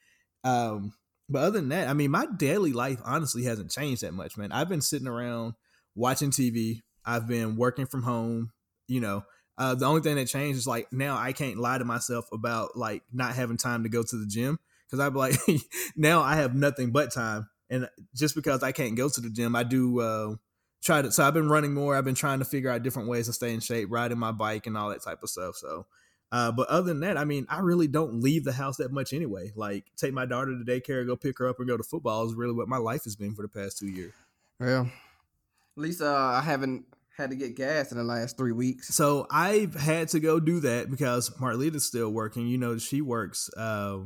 Um 0.44 0.94
but 1.28 1.42
other 1.42 1.60
than 1.60 1.68
that, 1.70 1.88
I 1.88 1.94
mean 1.94 2.10
my 2.10 2.26
daily 2.36 2.72
life 2.72 3.00
honestly 3.04 3.44
hasn't 3.44 3.70
changed 3.70 4.02
that 4.02 4.14
much, 4.14 4.36
man. 4.36 4.52
I've 4.52 4.68
been 4.68 4.80
sitting 4.80 5.08
around 5.08 5.54
watching 5.94 6.30
TV. 6.30 6.82
I've 7.04 7.26
been 7.26 7.56
working 7.56 7.86
from 7.86 8.02
home, 8.02 8.52
you 8.86 9.00
know, 9.00 9.24
uh, 9.60 9.74
the 9.74 9.84
only 9.84 10.00
thing 10.00 10.16
that 10.16 10.26
changed 10.26 10.58
is 10.58 10.66
like 10.66 10.90
now 10.90 11.18
I 11.18 11.32
can't 11.34 11.58
lie 11.58 11.76
to 11.76 11.84
myself 11.84 12.24
about 12.32 12.78
like 12.78 13.02
not 13.12 13.34
having 13.34 13.58
time 13.58 13.82
to 13.82 13.90
go 13.90 14.02
to 14.02 14.16
the 14.16 14.26
gym 14.26 14.58
because 14.86 15.00
I'd 15.00 15.12
be 15.12 15.18
like, 15.18 15.34
now 15.96 16.22
I 16.22 16.36
have 16.36 16.54
nothing 16.54 16.92
but 16.92 17.12
time, 17.12 17.46
and 17.68 17.86
just 18.14 18.34
because 18.34 18.62
I 18.62 18.72
can't 18.72 18.96
go 18.96 19.10
to 19.10 19.20
the 19.20 19.28
gym, 19.28 19.54
I 19.54 19.62
do 19.62 20.00
uh, 20.00 20.34
try 20.82 21.02
to. 21.02 21.12
So 21.12 21.24
I've 21.24 21.34
been 21.34 21.48
running 21.48 21.74
more. 21.74 21.96
I've 21.96 22.04
been 22.04 22.14
trying 22.14 22.38
to 22.40 22.44
figure 22.44 22.70
out 22.70 22.82
different 22.82 23.08
ways 23.08 23.26
to 23.26 23.32
stay 23.32 23.52
in 23.54 23.60
shape, 23.60 23.88
riding 23.90 24.18
my 24.18 24.32
bike 24.32 24.66
and 24.66 24.76
all 24.76 24.90
that 24.90 25.02
type 25.02 25.22
of 25.22 25.30
stuff. 25.30 25.56
So. 25.56 25.86
Uh, 26.32 26.52
but 26.52 26.68
other 26.68 26.86
than 26.86 27.00
that, 27.00 27.16
I 27.16 27.24
mean, 27.24 27.44
I 27.48 27.58
really 27.58 27.88
don't 27.88 28.20
leave 28.20 28.44
the 28.44 28.52
house 28.52 28.76
that 28.76 28.92
much 28.92 29.12
anyway. 29.12 29.50
Like, 29.56 29.86
take 29.96 30.12
my 30.12 30.26
daughter 30.26 30.56
to 30.56 30.64
daycare, 30.64 31.04
go 31.04 31.16
pick 31.16 31.38
her 31.38 31.48
up, 31.48 31.58
and 31.58 31.66
go 31.66 31.76
to 31.76 31.82
football 31.82 32.24
is 32.24 32.34
really 32.34 32.52
what 32.52 32.68
my 32.68 32.76
life 32.76 33.02
has 33.02 33.16
been 33.16 33.34
for 33.34 33.42
the 33.42 33.48
past 33.48 33.78
two 33.78 33.88
years. 33.88 34.12
Yeah. 34.60 34.82
at 34.82 35.82
least 35.82 36.00
uh, 36.00 36.06
I 36.06 36.40
haven't 36.40 36.84
had 37.16 37.30
to 37.30 37.36
get 37.36 37.56
gas 37.56 37.90
in 37.90 37.98
the 37.98 38.04
last 38.04 38.36
three 38.36 38.52
weeks. 38.52 38.94
So 38.94 39.26
I've 39.30 39.74
had 39.74 40.08
to 40.10 40.20
go 40.20 40.38
do 40.38 40.60
that 40.60 40.88
because 40.88 41.30
Marlita's 41.30 41.84
still 41.84 42.10
working. 42.10 42.46
You 42.46 42.58
know, 42.58 42.78
she 42.78 43.00
works. 43.00 43.50
Uh, 43.56 43.98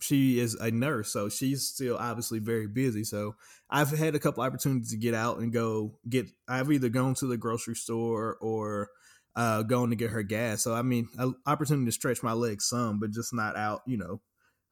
she 0.00 0.38
is 0.38 0.54
a 0.54 0.70
nurse, 0.70 1.12
so 1.12 1.28
she's 1.28 1.68
still 1.68 1.96
obviously 1.96 2.38
very 2.38 2.66
busy. 2.66 3.04
So 3.04 3.34
I've 3.70 3.90
had 3.90 4.14
a 4.14 4.18
couple 4.18 4.42
opportunities 4.42 4.90
to 4.90 4.96
get 4.96 5.14
out 5.14 5.38
and 5.38 5.52
go 5.52 5.98
get. 6.08 6.26
I've 6.48 6.70
either 6.70 6.88
gone 6.88 7.14
to 7.16 7.26
the 7.26 7.36
grocery 7.36 7.74
store 7.74 8.36
or 8.40 8.90
uh, 9.34 9.62
going 9.62 9.90
to 9.90 9.96
get 9.96 10.10
her 10.10 10.22
gas. 10.22 10.62
So 10.62 10.74
I 10.74 10.82
mean, 10.82 11.08
an 11.18 11.34
opportunity 11.46 11.86
to 11.86 11.92
stretch 11.92 12.22
my 12.22 12.32
legs 12.32 12.68
some, 12.68 13.00
but 13.00 13.10
just 13.10 13.32
not 13.34 13.56
out. 13.56 13.82
You 13.86 13.96
know, 13.98 14.20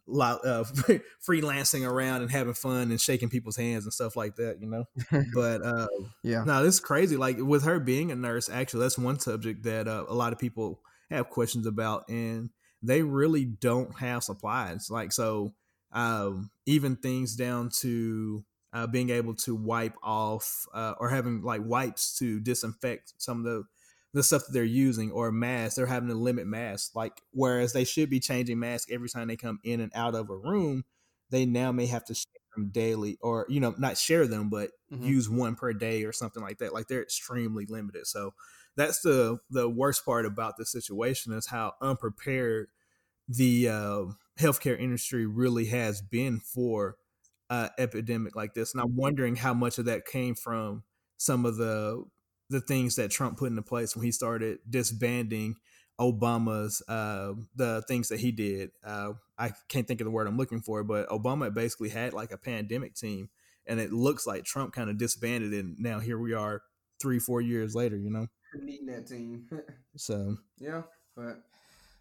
uh, 0.09 0.64
freelancing 1.26 1.88
around 1.88 2.23
and 2.23 2.31
having 2.31 2.54
fun 2.54 2.90
and 2.90 3.00
shaking 3.00 3.31
people's 3.31 3.57
hands 3.57 3.85
and 3.85 3.93
stuff 3.93 4.16
like 4.16 4.37
that, 4.37 4.61
you 4.61 4.69
know. 4.69 4.85
but 5.35 5.62
uh, 5.62 5.88
yeah, 6.23 6.45
no, 6.45 6.62
this 6.62 6.75
is 6.75 6.81
crazy. 6.81 7.16
Like 7.16 7.38
with 7.38 7.64
her 7.64 7.81
being 7.81 8.11
a 8.11 8.16
nurse, 8.16 8.49
actually, 8.49 8.81
that's 8.81 8.99
one 8.99 9.19
subject 9.19 9.64
that 9.64 9.88
uh, 9.88 10.04
a 10.09 10.14
lot 10.14 10.33
of 10.33 10.38
people 10.38 10.81
have 11.11 11.31
questions 11.31 11.66
about, 11.66 12.09
and 12.09 12.50
they 12.87 13.03
really 13.03 13.45
don't 13.45 13.99
have 13.99 14.25
supplies. 14.25 14.91
Like 14.91 15.12
so, 15.12 15.55
um, 15.93 16.50
even 16.67 16.97
things 16.97 17.37
down 17.37 17.71
to 17.81 18.45
uh, 18.73 18.87
being 18.87 19.11
able 19.11 19.35
to 19.35 19.55
wipe 19.55 19.95
off 20.03 20.67
uh, 20.75 20.95
or 20.99 21.09
having 21.09 21.43
like 21.43 21.62
wipes 21.64 22.19
to 22.19 22.41
disinfect 22.41 23.14
some 23.19 23.38
of 23.38 23.45
the 23.45 23.64
the 24.12 24.23
stuff 24.23 24.47
that 24.47 24.53
they're 24.53 24.62
using 24.62 25.11
or 25.11 25.33
masks, 25.33 25.75
they're 25.75 25.87
having 25.87 26.09
to 26.09 26.14
limit 26.14 26.47
masks. 26.47 26.95
Like 26.95 27.21
whereas 27.33 27.73
they 27.73 27.85
should 27.85 28.11
be 28.11 28.21
changing 28.21 28.61
masks 28.61 28.91
every 28.93 29.09
time 29.09 29.26
they 29.26 29.37
come 29.37 29.59
in 29.64 29.81
and 29.81 29.91
out 29.95 30.14
of 30.14 30.31
a 30.31 30.37
room, 30.37 30.85
they 31.31 31.47
now 31.47 31.73
may 31.73 31.87
have 31.87 32.05
to 32.07 32.14
them 32.55 32.71
daily 32.73 33.19
or 33.21 33.47
you 33.49 33.61
know 33.61 33.75
not 33.79 33.99
share 33.99 34.27
them 34.27 34.49
but 34.51 34.71
mm-hmm. 34.93 35.05
use 35.05 35.29
one 35.29 35.55
per 35.55 35.73
day 35.73 36.05
or 36.05 36.13
something 36.13 36.43
like 36.43 36.59
that. 36.59 36.73
Like 36.73 36.89
they're 36.89 37.03
extremely 37.03 37.67
limited. 37.67 38.07
So 38.07 38.35
that's 38.77 39.01
the 39.01 39.39
the 39.51 39.69
worst 39.69 40.05
part 40.05 40.27
about 40.27 40.57
the 40.57 40.67
situation 40.67 41.33
is 41.33 41.47
how 41.47 41.75
unprepared 41.81 42.69
the 43.29 43.69
uh, 43.69 44.05
healthcare 44.39 44.79
industry 44.79 45.27
really 45.27 45.67
has 45.67 46.03
been 46.03 46.41
for 46.41 46.97
uh, 47.51 47.69
epidemic 47.79 48.37
like 48.37 48.55
this. 48.55 48.75
And 48.75 48.83
I'm 48.83 48.97
wondering 48.97 49.37
how 49.37 49.55
much 49.55 49.79
of 49.79 49.85
that 49.87 50.07
came 50.07 50.35
from 50.35 50.83
some 51.17 51.47
of 51.47 51.57
the 51.57 52.05
the 52.51 52.61
things 52.61 52.97
that 52.97 53.11
Trump 53.11 53.39
put 53.39 53.51
into 53.51 53.63
place 53.63 53.97
when 53.97 54.05
he 54.05 54.13
started 54.13 54.59
disbanding 54.69 55.57
Obama's 56.01 56.83
uh, 56.89 57.33
the 57.55 57.83
things 57.87 58.09
that 58.09 58.21
he 58.21 58.33
did. 58.33 58.71
Uh, 58.85 59.13
I 59.39 59.53
can't 59.69 59.87
think 59.87 60.01
of 60.01 60.05
the 60.05 60.11
word 60.11 60.27
I'm 60.27 60.37
looking 60.37 60.61
for, 60.61 60.83
but 60.83 61.09
Obama 61.09 61.53
basically 61.53 61.89
had 61.89 62.13
like 62.13 62.33
a 62.33 62.39
pandemic 62.39 62.95
team, 62.95 63.29
and 63.67 63.81
it 63.81 63.93
looks 63.93 64.27
like 64.27 64.45
Trump 64.45 64.73
kind 64.73 64.91
of 64.91 64.99
disbanded, 64.99 65.53
and 65.53 65.77
now 65.79 66.01
here 66.01 66.19
we 66.19 66.35
are, 66.35 66.63
three 67.01 67.19
four 67.19 67.41
years 67.41 67.75
later. 67.75 67.97
You 67.97 68.11
know, 68.11 68.27
needing 68.61 68.87
that 68.87 69.07
team. 69.07 69.47
so 69.97 70.37
yeah, 70.59 70.83
but 71.17 71.43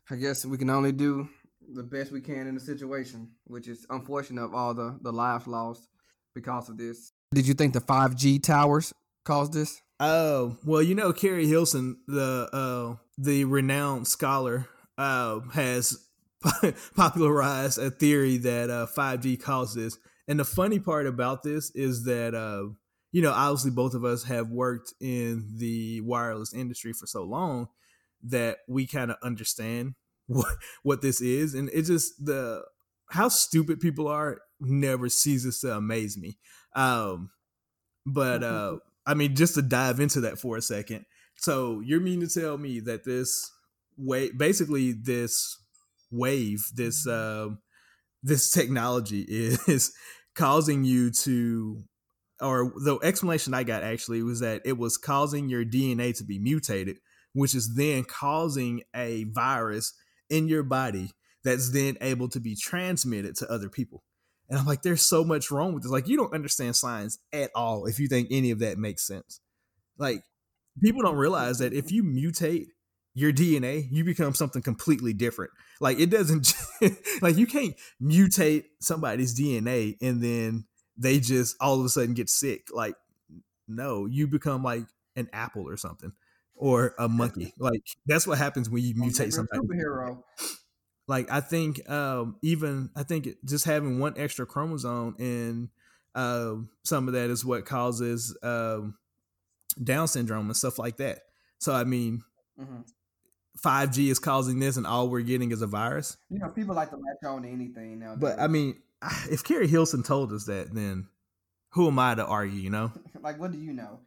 I 0.09 0.15
guess 0.15 0.45
we 0.45 0.57
can 0.57 0.69
only 0.69 0.91
do 0.91 1.29
the 1.73 1.83
best 1.83 2.11
we 2.11 2.21
can 2.21 2.47
in 2.47 2.55
the 2.55 2.61
situation, 2.61 3.29
which 3.45 3.67
is 3.67 3.85
unfortunate 3.89 4.43
of 4.43 4.55
all 4.55 4.73
the 4.73 4.97
the 5.01 5.13
lives 5.13 5.47
lost 5.47 5.87
because 6.33 6.69
of 6.69 6.77
this. 6.77 7.11
Did 7.33 7.47
you 7.47 7.53
think 7.53 7.73
the 7.73 7.81
five 7.81 8.15
G 8.15 8.39
towers 8.39 8.93
caused 9.23 9.53
this? 9.53 9.81
Oh 9.99 10.57
well, 10.65 10.81
you 10.81 10.95
know, 10.95 11.13
Keri 11.13 11.47
Hilson, 11.47 11.97
the 12.07 12.49
uh, 12.51 13.02
the 13.17 13.45
renowned 13.45 14.07
scholar, 14.07 14.67
uh, 14.97 15.39
has 15.53 16.07
popularized 16.95 17.79
a 17.79 17.89
theory 17.91 18.37
that 18.37 18.69
uh, 18.69 18.87
5G 18.95 19.41
causes. 19.41 19.97
And 20.27 20.39
the 20.39 20.45
funny 20.45 20.79
part 20.79 21.07
about 21.07 21.43
this 21.43 21.71
is 21.75 22.05
that 22.05 22.33
uh, 22.33 22.73
you 23.13 23.21
know, 23.21 23.31
obviously 23.31 23.71
both 23.71 23.93
of 23.93 24.03
us 24.03 24.23
have 24.23 24.49
worked 24.49 24.93
in 24.99 25.45
the 25.55 26.01
wireless 26.01 26.53
industry 26.53 26.91
for 26.93 27.05
so 27.05 27.23
long 27.23 27.67
that 28.23 28.57
we 28.67 28.87
kind 28.87 29.11
of 29.11 29.17
understand 29.23 29.93
what 30.27 30.57
what 30.81 31.01
this 31.01 31.21
is, 31.21 31.53
and 31.53 31.69
it 31.69 31.83
just 31.83 32.25
the 32.25 32.63
how 33.09 33.29
stupid 33.29 33.79
people 33.79 34.07
are 34.07 34.39
never 34.59 35.07
ceases 35.09 35.59
to 35.59 35.75
amaze 35.75 36.17
me. 36.17 36.37
Um, 36.75 37.29
but 38.05 38.43
uh, 38.43 38.77
I 39.05 39.13
mean, 39.13 39.35
just 39.35 39.55
to 39.55 39.61
dive 39.61 39.99
into 39.99 40.21
that 40.21 40.39
for 40.39 40.57
a 40.57 40.61
second. 40.61 41.05
So 41.43 41.81
you're 41.81 41.99
meaning 41.99 42.25
to 42.25 42.39
tell 42.39 42.57
me 42.57 42.79
that 42.79 43.03
this 43.03 43.51
wave, 43.97 44.37
basically 44.37 44.93
this 44.93 45.57
wave, 46.09 46.63
this 46.73 47.05
uh, 47.05 47.49
this 48.23 48.49
technology 48.49 49.21
is 49.27 49.91
causing 50.35 50.85
you 50.85 51.11
to, 51.11 51.83
or 52.39 52.71
the 52.77 52.97
explanation 53.03 53.53
I 53.53 53.63
got 53.63 53.83
actually 53.83 54.23
was 54.23 54.39
that 54.39 54.61
it 54.63 54.77
was 54.77 54.97
causing 54.97 55.49
your 55.49 55.65
DNA 55.65 56.17
to 56.17 56.23
be 56.23 56.39
mutated, 56.39 56.99
which 57.33 57.53
is 57.53 57.75
then 57.75 58.05
causing 58.05 58.83
a 58.95 59.25
virus 59.25 59.93
in 60.29 60.47
your 60.47 60.63
body 60.63 61.11
that's 61.43 61.71
then 61.71 61.97
able 61.99 62.29
to 62.29 62.39
be 62.39 62.55
transmitted 62.55 63.35
to 63.35 63.51
other 63.51 63.67
people. 63.67 64.01
And 64.49 64.57
I'm 64.57 64.65
like, 64.65 64.81
there's 64.81 65.01
so 65.01 65.25
much 65.25 65.51
wrong 65.51 65.73
with 65.73 65.83
this. 65.83 65.91
Like, 65.91 66.07
you 66.07 66.15
don't 66.15 66.33
understand 66.33 66.77
science 66.77 67.19
at 67.33 67.51
all 67.53 67.85
if 67.85 67.99
you 67.99 68.07
think 68.07 68.29
any 68.31 68.51
of 68.51 68.59
that 68.59 68.77
makes 68.77 69.05
sense. 69.05 69.41
Like, 69.97 70.23
people 70.81 71.01
don't 71.01 71.15
realize 71.15 71.59
that 71.59 71.73
if 71.73 71.91
you 71.91 72.03
mutate 72.03 72.67
your 73.13 73.31
DNA, 73.31 73.87
you 73.91 74.03
become 74.03 74.33
something 74.33 74.61
completely 74.61 75.13
different. 75.13 75.51
Like, 75.79 75.99
it 75.99 76.09
doesn't, 76.09 76.53
like, 77.21 77.37
you 77.37 77.45
can't 77.45 77.75
mutate 78.01 78.65
somebody's 78.81 79.37
DNA 79.39 79.97
and 80.01 80.21
then 80.21 80.65
they 80.97 81.19
just 81.19 81.55
all 81.59 81.79
of 81.79 81.85
a 81.85 81.89
sudden 81.89 82.13
get 82.13 82.29
sick. 82.29 82.67
Like, 82.71 82.95
no, 83.67 84.05
you 84.05 84.27
become 84.27 84.63
like 84.63 84.85
an 85.15 85.29
apple 85.31 85.67
or 85.67 85.77
something 85.77 86.11
or 86.55 86.95
a 86.97 87.07
monkey. 87.07 87.53
Like, 87.59 87.81
that's 88.05 88.27
what 88.27 88.37
happens 88.37 88.69
when 88.69 88.83
you 88.83 88.95
mutate 88.95 89.33
something. 89.33 89.61
Superhero 89.61 90.23
like 91.07 91.29
I 91.31 91.41
think 91.41 91.89
um, 91.89 92.37
even 92.41 92.89
I 92.95 93.03
think 93.03 93.27
just 93.45 93.65
having 93.65 93.99
one 93.99 94.13
extra 94.17 94.45
chromosome 94.45 95.15
in 95.19 95.69
uh, 96.15 96.55
some 96.83 97.07
of 97.07 97.13
that 97.13 97.29
is 97.29 97.43
what 97.43 97.65
causes 97.65 98.37
um, 98.43 98.95
Down 99.81 100.07
syndrome 100.07 100.47
and 100.47 100.57
stuff 100.57 100.79
like 100.79 100.97
that. 100.97 101.19
So 101.59 101.73
I 101.73 101.83
mean, 101.83 102.23
mm-hmm. 102.59 102.81
5G 103.63 104.09
is 104.09 104.19
causing 104.19 104.59
this, 104.59 104.77
and 104.77 104.87
all 104.87 105.09
we're 105.09 105.21
getting 105.21 105.51
is 105.51 105.61
a 105.61 105.67
virus. 105.67 106.17
You 106.29 106.39
know, 106.39 106.49
people 106.49 106.75
like 106.75 106.89
to 106.89 106.97
latch 106.97 107.23
on 107.25 107.43
to 107.43 107.49
anything 107.49 107.99
now. 107.99 108.15
But 108.15 108.39
I 108.39 108.47
mean, 108.47 108.81
if 109.29 109.43
Keri 109.43 109.67
Hilson 109.67 110.03
told 110.03 110.31
us 110.33 110.45
that, 110.45 110.73
then 110.73 111.07
who 111.69 111.87
am 111.87 111.99
I 111.99 112.15
to 112.15 112.25
argue? 112.25 112.59
You 112.59 112.69
know, 112.69 112.91
like 113.21 113.39
what 113.39 113.51
do 113.51 113.57
you 113.57 113.73
know? 113.73 113.99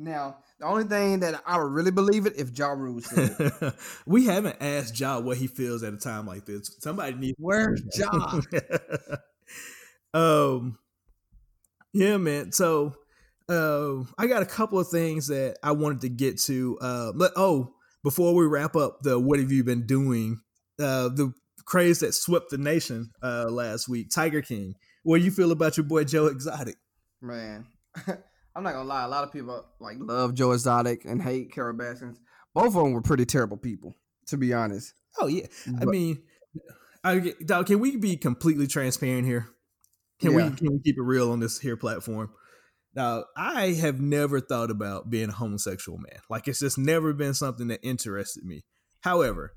Now, 0.00 0.38
the 0.60 0.66
only 0.66 0.84
thing 0.84 1.20
that 1.20 1.42
I 1.44 1.58
would 1.58 1.72
really 1.72 1.90
believe 1.90 2.26
it 2.26 2.34
if 2.36 2.56
Ja 2.56 2.68
Rule 2.68 3.00
said 3.00 3.74
we 4.06 4.26
haven't 4.26 4.56
asked 4.60 4.98
Ja 4.98 5.18
what 5.18 5.38
he 5.38 5.48
feels 5.48 5.82
at 5.82 5.92
a 5.92 5.96
time 5.96 6.24
like 6.24 6.46
this. 6.46 6.76
Somebody 6.78 7.16
needs. 7.16 7.36
Where's 7.38 7.82
Ja? 7.96 8.40
um, 10.14 10.78
yeah, 11.92 12.16
man. 12.16 12.52
So, 12.52 12.94
uh, 13.48 14.04
I 14.18 14.26
got 14.26 14.42
a 14.42 14.46
couple 14.46 14.78
of 14.78 14.88
things 14.88 15.28
that 15.28 15.58
I 15.62 15.72
wanted 15.72 16.02
to 16.02 16.08
get 16.08 16.38
to. 16.42 16.78
Uh, 16.80 17.12
but 17.12 17.32
oh, 17.36 17.72
before 18.02 18.34
we 18.34 18.46
wrap 18.46 18.76
up 18.76 19.00
the 19.02 19.18
what 19.18 19.38
have 19.38 19.52
you 19.52 19.64
been 19.64 19.86
doing? 19.86 20.40
Uh, 20.78 21.08
the 21.08 21.32
craze 21.64 22.00
that 22.00 22.14
swept 22.14 22.50
the 22.50 22.58
nation 22.58 23.10
uh 23.22 23.46
last 23.50 23.88
week. 23.88 24.10
Tiger 24.10 24.42
King. 24.42 24.74
What 25.02 25.18
do 25.18 25.24
you 25.24 25.30
feel 25.30 25.52
about 25.52 25.76
your 25.76 25.84
boy 25.84 26.04
Joe 26.04 26.26
Exotic? 26.26 26.76
Man. 27.20 27.66
I'm 28.58 28.64
not 28.64 28.72
gonna 28.72 28.88
lie, 28.88 29.04
a 29.04 29.08
lot 29.08 29.22
of 29.22 29.32
people 29.32 29.64
like 29.78 29.98
love 30.00 30.34
Joe 30.34 30.52
Exotic 30.52 31.04
and 31.04 31.22
hate 31.22 31.52
Carole 31.52 31.76
Baskins. 31.76 32.18
Both 32.54 32.68
of 32.68 32.74
them 32.74 32.92
were 32.92 33.02
pretty 33.02 33.24
terrible 33.24 33.56
people, 33.56 33.94
to 34.26 34.36
be 34.36 34.52
honest. 34.52 34.94
Oh 35.20 35.28
yeah, 35.28 35.46
I 35.80 35.84
mean, 35.84 36.22
I, 37.04 37.34
dog, 37.44 37.66
can 37.66 37.78
we 37.78 37.96
be 37.96 38.16
completely 38.16 38.66
transparent 38.66 39.26
here? 39.26 39.48
Can 40.20 40.32
yeah. 40.32 40.48
we 40.48 40.56
can 40.56 40.72
we 40.72 40.80
keep 40.80 40.96
it 40.98 41.02
real 41.02 41.30
on 41.30 41.38
this 41.38 41.60
here 41.60 41.76
platform? 41.76 42.30
Now, 42.98 43.26
I 43.36 43.74
have 43.74 44.00
never 44.00 44.40
thought 44.40 44.72
about 44.72 45.08
being 45.08 45.28
a 45.28 45.32
homosexual 45.32 45.98
man. 45.98 46.18
Like 46.28 46.48
it's 46.48 46.58
just 46.58 46.78
never 46.78 47.12
been 47.12 47.32
something 47.32 47.68
that 47.68 47.78
interested 47.84 48.44
me. 48.44 48.64
However, 49.02 49.52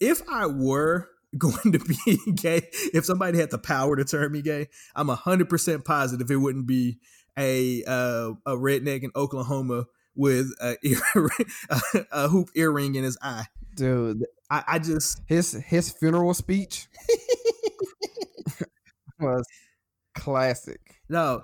if 0.00 0.22
I 0.30 0.46
were 0.46 1.10
going 1.38 1.72
to 1.72 1.78
be 1.78 2.32
gay, 2.32 2.62
if 2.94 3.04
somebody 3.04 3.36
had 3.36 3.50
the 3.50 3.58
power 3.58 3.96
to 3.96 4.04
turn 4.06 4.32
me 4.32 4.40
gay, 4.40 4.68
I'm 4.94 5.08
hundred 5.08 5.50
percent 5.50 5.84
positive 5.84 6.30
it 6.30 6.36
wouldn't 6.36 6.66
be 6.66 6.96
a 7.38 7.84
uh, 7.84 8.30
a 8.46 8.52
redneck 8.52 9.02
in 9.02 9.10
Oklahoma 9.14 9.84
with 10.14 10.52
a, 10.62 10.78
ear, 10.82 11.28
a 12.10 12.28
hoop 12.28 12.48
earring 12.54 12.94
in 12.94 13.04
his 13.04 13.18
eye. 13.20 13.44
Dude, 13.74 14.24
I, 14.48 14.64
I 14.66 14.78
just 14.78 15.20
his 15.26 15.52
his 15.52 15.92
funeral 15.92 16.32
speech 16.32 16.86
was 19.20 19.46
classic. 20.14 20.80
No, 21.10 21.42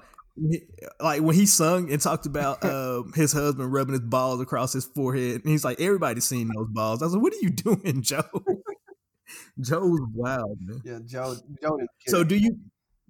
like 1.01 1.23
when 1.23 1.35
he 1.35 1.47
sung 1.47 1.91
and 1.93 2.01
talked 2.01 2.27
about 2.27 2.65
uh, 2.65 3.03
his 3.15 3.33
husband 3.33 3.73
rubbing 3.73 3.93
his 3.93 4.01
balls 4.01 4.41
across 4.41 4.73
his 4.73 4.87
forehead, 4.87 5.43
and 5.43 5.51
he's 5.51 5.65
like, 5.65 5.81
"Everybody's 5.81 6.25
seen 6.25 6.51
those 6.55 6.69
balls." 6.71 7.03
I 7.03 7.07
was 7.07 7.15
like, 7.15 7.23
"What 7.23 7.33
are 7.33 7.41
you 7.43 7.51
doing, 7.51 8.03
Joe?" 8.03 8.23
Joe's 9.61 10.01
wild, 10.15 10.59
man. 10.61 10.83
Yeah, 10.85 10.99
Joe. 11.07 11.37
Joe. 11.61 11.79
So 12.07 12.25
do 12.25 12.37
you? 12.37 12.57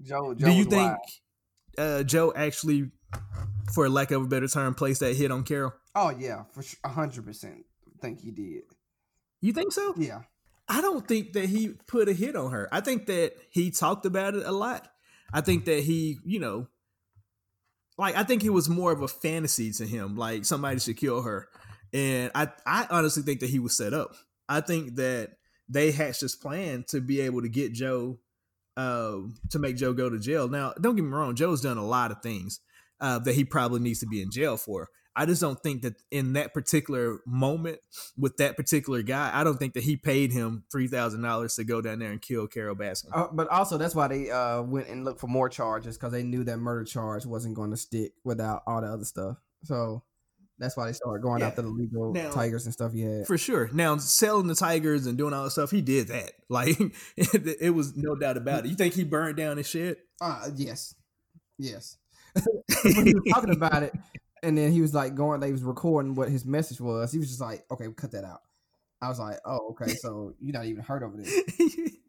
Joe. 0.03 0.35
Joe 0.35 0.47
do 0.47 0.53
you 0.53 0.65
think? 0.65 0.97
Uh, 1.79 2.03
Joe 2.03 2.33
actually, 2.37 2.91
for 3.73 3.89
lack 3.89 4.11
of 4.11 4.23
a 4.23 4.27
better 4.27 4.49
term, 4.49 4.75
placed 4.75 5.01
that 5.01 5.17
hit 5.17 5.31
on 5.31 5.45
Carole? 5.45 5.73
Oh 5.95 6.11
yeah, 6.11 6.45
for 6.53 6.65
hundred 6.89 7.25
percent. 7.25 7.65
Think 8.01 8.21
he 8.21 8.31
did. 8.33 8.63
You 9.41 9.53
think 9.53 9.73
so? 9.73 9.95
Yeah. 9.97 10.23
I 10.69 10.81
don't 10.81 11.07
think 11.07 11.35
that 11.35 11.47
he 11.47 11.75
put 11.87 12.09
a 12.09 12.13
hit 12.13 12.37
on 12.37 12.51
her. 12.53 12.69
I 12.73 12.81
think 12.81 13.07
that 13.07 13.35
he 13.51 13.71
talked 13.71 14.07
about 14.07 14.35
it 14.35 14.47
a 14.47 14.53
lot. 14.53 14.89
I 15.33 15.41
think 15.41 15.65
that 15.65 15.83
he, 15.83 16.19
you 16.25 16.39
know, 16.41 16.69
like 17.99 18.17
I 18.17 18.25
think 18.25 18.45
it 18.45 18.51
was 18.51 18.69
more 18.69 18.93
of 18.93 19.03
a 19.03 19.09
fantasy 19.09 19.73
to 19.73 19.87
him, 19.87 20.17
like 20.17 20.45
somebody 20.45 20.79
should 20.81 20.97
kill 20.97 21.23
her. 21.23 21.49
And 21.93 22.31
I, 22.35 22.49
I 22.67 22.87
honestly 22.91 23.23
think 23.23 23.41
that 23.41 23.51
he 23.51 23.59
was 23.59 23.77
set 23.77 23.93
up. 23.93 24.15
I 24.49 24.61
think 24.61 24.97
that 24.97 25.33
they 25.69 25.91
hatched 25.91 26.23
this 26.23 26.35
plan 26.35 26.85
to 26.89 27.01
be 27.01 27.21
able 27.21 27.43
to 27.43 27.49
get 27.49 27.73
Joe 27.73 28.19
uh, 28.77 29.19
to 29.51 29.59
make 29.59 29.77
Joe 29.77 29.93
go 29.93 30.09
to 30.09 30.19
jail. 30.19 30.49
Now, 30.49 30.73
don't 30.81 30.97
get 30.97 31.05
me 31.05 31.11
wrong, 31.11 31.35
Joe's 31.35 31.61
done 31.61 31.79
a 31.79 31.85
lot 31.85 32.11
of 32.11 32.23
things 32.23 32.61
uh, 33.01 33.19
that 33.21 33.35
he 33.35 33.45
probably 33.45 33.81
needs 33.81 34.01
to 34.01 34.07
be 34.07 34.23
in 34.23 34.31
jail 34.31 34.57
for. 34.57 34.89
I 35.15 35.27
just 35.27 35.41
don't 35.41 35.63
think 35.63 35.83
that 35.83 35.95
in 36.11 36.33
that 36.35 36.55
particular 36.55 37.21
moment 37.27 37.79
with 38.17 38.39
that 38.39 38.57
particular 38.57 39.03
guy, 39.03 39.31
I 39.33 39.45
don't 39.45 39.59
think 39.59 39.75
that 39.75 39.83
he 39.83 39.97
paid 39.97 40.33
him 40.33 40.65
three 40.73 40.89
thousand 40.89 41.23
dollars 41.23 41.55
to 41.57 41.65
go 41.65 41.81
down 41.83 41.99
there 41.99 42.11
and 42.11 42.21
kill 42.23 42.47
Carole 42.47 42.75
Baskin. 42.75 43.09
Uh, 43.13 43.27
but 43.33 43.49
also, 43.49 43.77
that's 43.77 43.95
why 43.95 44.09
they 44.09 44.31
uh, 44.31 44.63
went 44.63 44.89
and 44.89 45.05
looked 45.05 45.21
for 45.21 45.27
more 45.27 45.49
charges 45.49 45.97
because 45.99 46.13
they 46.13 46.23
knew 46.23 46.45
that 46.45 46.57
murder 46.59 46.85
charge 46.85 47.27
wasn't 47.27 47.55
going 47.55 47.71
to 47.71 47.77
stick 47.77 48.13
without 48.25 48.63
all 48.67 48.81
the 48.81 48.87
other 48.89 49.05
stuff. 49.05 49.37
So 49.65 50.03
That's 50.59 50.77
why 50.77 50.87
they 50.87 50.93
started 50.93 51.23
going 51.23 51.41
Yeah. 51.41 51.49
after 51.49 51.63
the 51.63 51.69
legal 51.69 52.13
Now- 52.13 52.31
tigers 52.31 52.65
and 52.67 52.73
stuff. 52.73 52.93
Yeah, 52.95 53.25
For 53.25 53.37
sure. 53.37 53.69
Now 53.73 53.97
selling 53.99 54.47
the 54.47 54.55
tigers 54.55 55.07
and 55.07 55.19
doing 55.19 55.33
all 55.35 55.45
that 55.45 55.51
stuff, 55.51 55.71
he 55.71 55.81
did 55.83 56.09
that. 56.09 56.33
Like 56.49 56.79
it, 57.17 57.57
it 57.61 57.71
was 57.71 57.97
no 57.97 58.15
doubt 58.15 58.37
about 58.37 58.65
it. 58.67 58.69
You 58.71 58.77
think 58.77 58.93
he 58.95 59.05
burned 59.05 59.37
down 59.39 59.57
his 59.57 59.67
shit? 59.69 59.99
uh, 60.21 60.49
yes, 60.55 60.95
yes. 61.59 61.97
when 62.85 63.07
he 63.07 63.15
was 63.15 63.23
talking 63.35 63.55
about 63.55 63.83
it, 63.83 63.95
and 64.43 64.57
then 64.57 64.73
he 64.73 64.81
was 64.81 64.95
like 64.95 65.15
going, 65.15 65.41
they 65.41 65.53
was 65.53 65.63
recording 65.63 66.15
what 66.15 66.29
his 66.29 66.45
message 66.45 66.81
was. 66.81 67.13
He 67.13 67.19
was 67.19 67.29
just 67.29 67.41
like, 67.41 67.65
"Okay, 67.71 67.87
cut 67.97 68.13
that 68.13 68.25
out." 68.25 68.41
I 69.01 69.09
was 69.09 69.19
like, 69.19 69.39
"Oh, 69.45 69.71
okay, 69.71 69.95
so 69.95 70.35
you're 70.41 70.53
not 70.53 70.67
even 70.67 70.83
heard 70.83 71.03
of 71.03 71.15
it." 71.17 71.93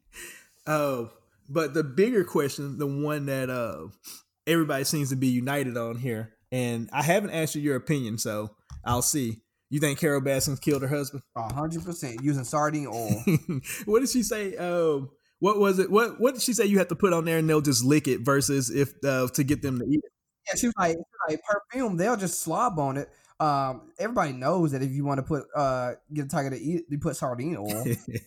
Oh, 0.66 1.12
but 1.50 1.74
the 1.74 1.84
bigger 1.84 2.24
question, 2.24 2.78
the 2.78 2.88
one 2.88 3.26
that 3.26 3.50
uh 3.50 3.88
everybody 4.48 4.84
seems 4.84 5.10
to 5.10 5.16
be 5.16 5.28
united 5.28 5.78
on 5.78 5.98
here, 5.98 6.34
and 6.52 6.90
I 6.94 7.04
haven't 7.04 7.32
asked 7.32 7.56
you 7.56 7.62
your 7.62 7.76
opinion, 7.76 8.18
so 8.18 8.56
I'll 8.86 9.02
see. 9.02 9.42
You 9.70 9.80
think 9.80 10.00
Carole 10.00 10.22
Baskins 10.22 10.60
killed 10.60 10.84
her 10.84 10.88
husband? 10.88 11.24
A 11.36 11.52
hundred 11.54 11.84
percent 11.84 12.22
using 12.24 12.44
sardine 12.44 12.88
oil. 12.88 13.24
what 13.86 14.00
did 14.00 14.10
she 14.10 14.24
say? 14.24 14.56
Um, 14.56 15.10
what 15.40 15.60
was 15.60 15.80
it? 15.80 15.92
What 15.92 16.22
what 16.22 16.36
did 16.36 16.44
she 16.44 16.54
say? 16.54 16.66
You 16.66 16.78
have 16.78 16.90
to 16.90 16.96
put 16.96 17.12
on 17.12 17.26
there, 17.26 17.40
and 17.40 17.50
they'll 17.50 17.60
just 17.60 17.84
lick 17.84 18.08
it. 18.08 18.22
Versus 18.22 18.70
if 18.70 18.94
uh, 19.04 19.28
to 19.34 19.44
get 19.44 19.62
them 19.62 19.80
to 19.80 19.86
eat 19.86 20.02
it. 20.04 20.13
Yeah, 20.48 20.56
she 20.58 20.68
was 20.68 20.74
like, 20.78 20.98
like 21.30 21.42
perfume. 21.44 21.98
They'll 21.98 22.18
just 22.18 22.42
slob 22.42 22.80
on 22.80 22.98
it. 22.98 23.10
Um, 23.40 23.92
everybody 24.00 24.34
knows 24.34 24.72
that 24.72 24.82
if 24.82 24.92
you 24.92 25.04
want 25.06 25.18
to 25.18 25.24
put 25.24 25.44
uh 25.56 25.94
get 26.14 26.26
a 26.26 26.28
tiger 26.30 26.50
to 26.52 26.60
eat, 26.60 26.84
you 26.90 27.00
put 27.00 27.16
sardine 27.16 27.58
oil. 27.58 27.84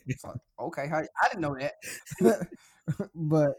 It's 0.06 0.24
like, 0.24 0.36
okay, 0.60 0.88
how, 0.88 0.98
I 0.98 1.28
didn't 1.28 1.40
know 1.40 1.56
that. 1.58 2.48
but 3.14 3.52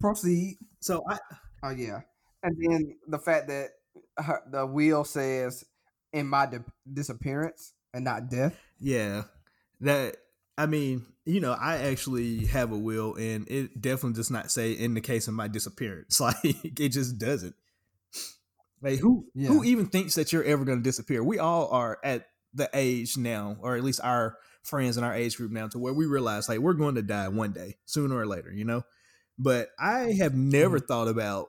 proceed. 0.00 0.56
so 0.80 1.02
I 1.08 1.18
Oh 1.64 1.70
yeah, 1.70 2.00
and 2.42 2.56
then 2.58 2.96
the 3.06 3.18
fact 3.18 3.46
that 3.48 3.70
her, 4.18 4.42
the 4.50 4.66
wheel 4.66 5.04
says 5.04 5.64
in 6.12 6.26
my 6.26 6.46
di- 6.46 6.58
disappearance 6.92 7.72
and 7.94 8.04
not 8.04 8.28
death. 8.28 8.58
Yeah. 8.80 9.24
That 9.80 10.16
I 10.62 10.66
mean, 10.66 11.04
you 11.24 11.40
know, 11.40 11.56
I 11.60 11.78
actually 11.78 12.46
have 12.46 12.70
a 12.70 12.78
will 12.78 13.16
and 13.16 13.48
it 13.48 13.80
definitely 13.80 14.12
does 14.12 14.30
not 14.30 14.52
say 14.52 14.70
in 14.70 14.94
the 14.94 15.00
case 15.00 15.26
of 15.26 15.34
my 15.34 15.48
disappearance. 15.48 16.20
Like 16.20 16.36
it 16.44 16.90
just 16.90 17.18
doesn't. 17.18 17.56
Like 18.80 19.00
who 19.00 19.26
who 19.34 19.64
even 19.64 19.86
thinks 19.86 20.14
that 20.14 20.32
you're 20.32 20.44
ever 20.44 20.64
gonna 20.64 20.80
disappear? 20.80 21.24
We 21.24 21.40
all 21.40 21.66
are 21.72 21.98
at 22.04 22.28
the 22.54 22.70
age 22.74 23.16
now, 23.16 23.56
or 23.60 23.76
at 23.76 23.82
least 23.82 24.02
our 24.04 24.38
friends 24.62 24.96
in 24.96 25.02
our 25.02 25.12
age 25.12 25.36
group 25.36 25.50
now, 25.50 25.66
to 25.66 25.80
where 25.80 25.92
we 25.92 26.06
realize 26.06 26.48
like 26.48 26.60
we're 26.60 26.74
going 26.74 26.94
to 26.94 27.02
die 27.02 27.26
one 27.26 27.50
day, 27.50 27.74
sooner 27.84 28.16
or 28.16 28.26
later, 28.26 28.52
you 28.52 28.64
know? 28.64 28.82
But 29.36 29.70
I 29.80 30.12
have 30.12 30.34
never 30.34 30.78
mm-hmm. 30.78 30.86
thought 30.86 31.08
about 31.08 31.48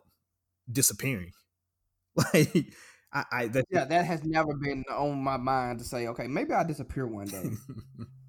disappearing. 0.71 1.33
Like 2.15 2.67
I, 3.11 3.23
I 3.31 3.47
that 3.47 3.65
Yeah, 3.71 3.85
that 3.85 4.05
has 4.05 4.23
never 4.23 4.55
been 4.55 4.83
on 4.91 5.23
my 5.23 5.37
mind 5.37 5.79
to 5.79 5.85
say, 5.85 6.07
okay, 6.07 6.27
maybe 6.27 6.53
I'll 6.53 6.65
disappear 6.65 7.05
one 7.05 7.27
day. 7.27 7.43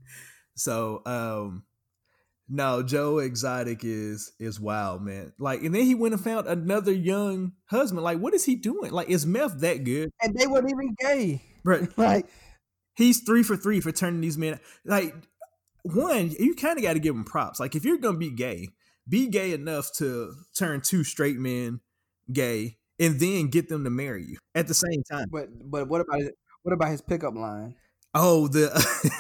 so 0.55 1.03
um 1.07 1.65
no 2.49 2.83
joe 2.83 3.19
exotic 3.19 3.81
is 3.83 4.33
is 4.39 4.61
wild 4.61 5.03
man 5.03 5.33
like 5.39 5.63
and 5.63 5.75
then 5.75 5.83
he 5.83 5.95
went 5.95 6.15
and 6.15 6.23
found 6.23 6.47
another 6.47 6.93
young 6.93 7.53
husband 7.67 8.03
like 8.03 8.19
what 8.19 8.35
is 8.35 8.45
he 8.45 8.55
doing 8.55 8.93
like 8.93 9.09
is 9.09 9.27
meth 9.27 9.61
that 9.61 9.85
good 9.85 10.11
and 10.21 10.35
they 10.37 10.47
weren't 10.47 10.71
even 10.71 10.95
gay. 11.01 11.43
right 11.65 11.89
Like, 11.99 12.27
he's 12.95 13.21
three 13.21 13.43
for 13.43 13.57
three 13.57 13.81
for 13.81 13.93
turning 13.93 14.21
these 14.21 14.39
men 14.39 14.61
like 14.85 15.15
one 15.83 16.31
you 16.39 16.55
kind 16.55 16.79
of 16.79 16.85
got 16.85 16.95
to 16.95 16.99
give 16.99 17.15
him 17.15 17.25
props 17.25 17.59
like 17.59 17.75
if 17.75 17.85
you're 17.85 17.99
gonna 17.99 18.19
be 18.19 18.31
gay 18.31 18.69
be 19.09 19.29
gay 19.29 19.53
enough 19.53 19.91
to 19.97 20.33
turn 20.57 20.81
two 20.81 21.05
straight 21.05 21.39
men 21.39 21.81
gay 22.33 22.77
and 22.99 23.19
then 23.21 23.49
get 23.49 23.69
them 23.69 23.85
to 23.85 23.91
marry 23.91 24.25
you 24.25 24.39
at 24.55 24.67
the 24.67 24.75
same 24.75 25.03
time 25.11 25.27
but 25.31 25.49
but 25.71 25.89
what 25.89 26.01
about? 26.01 26.23
What 26.65 26.73
about 26.73 26.89
his 26.89 27.03
pickup 27.03 27.35
line? 27.35 27.75
Oh 28.15 28.49
the 28.49 28.71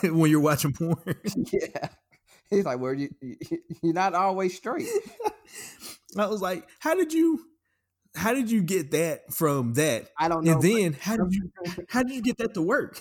when 0.14 0.30
you're 0.30 0.40
watching 0.40 0.72
porn 0.72 0.96
yeah, 1.52 1.88
he's 2.50 2.64
like, 2.64 2.78
"Well, 2.80 2.94
you 2.94 3.10
you- 3.20 3.36
you're 3.82 3.92
not 3.94 4.14
always 4.14 4.56
straight." 4.56 4.88
I 6.18 6.26
was 6.26 6.40
like, 6.40 6.68
how 6.78 6.94
did 6.94 7.12
you 7.12 7.40
how 8.14 8.32
did 8.32 8.50
you 8.50 8.62
get 8.62 8.92
that 8.92 9.32
from 9.34 9.72
that? 9.74 10.08
I 10.18 10.28
don't 10.28 10.44
know. 10.44 10.52
And 10.52 10.60
but- 10.62 10.68
then 10.68 10.92
how 11.00 11.16
did 11.16 11.32
you 11.34 11.50
how 11.88 12.02
did 12.02 12.14
you 12.14 12.22
get 12.22 12.38
that 12.38 12.54
to 12.54 12.62
work? 12.62 13.00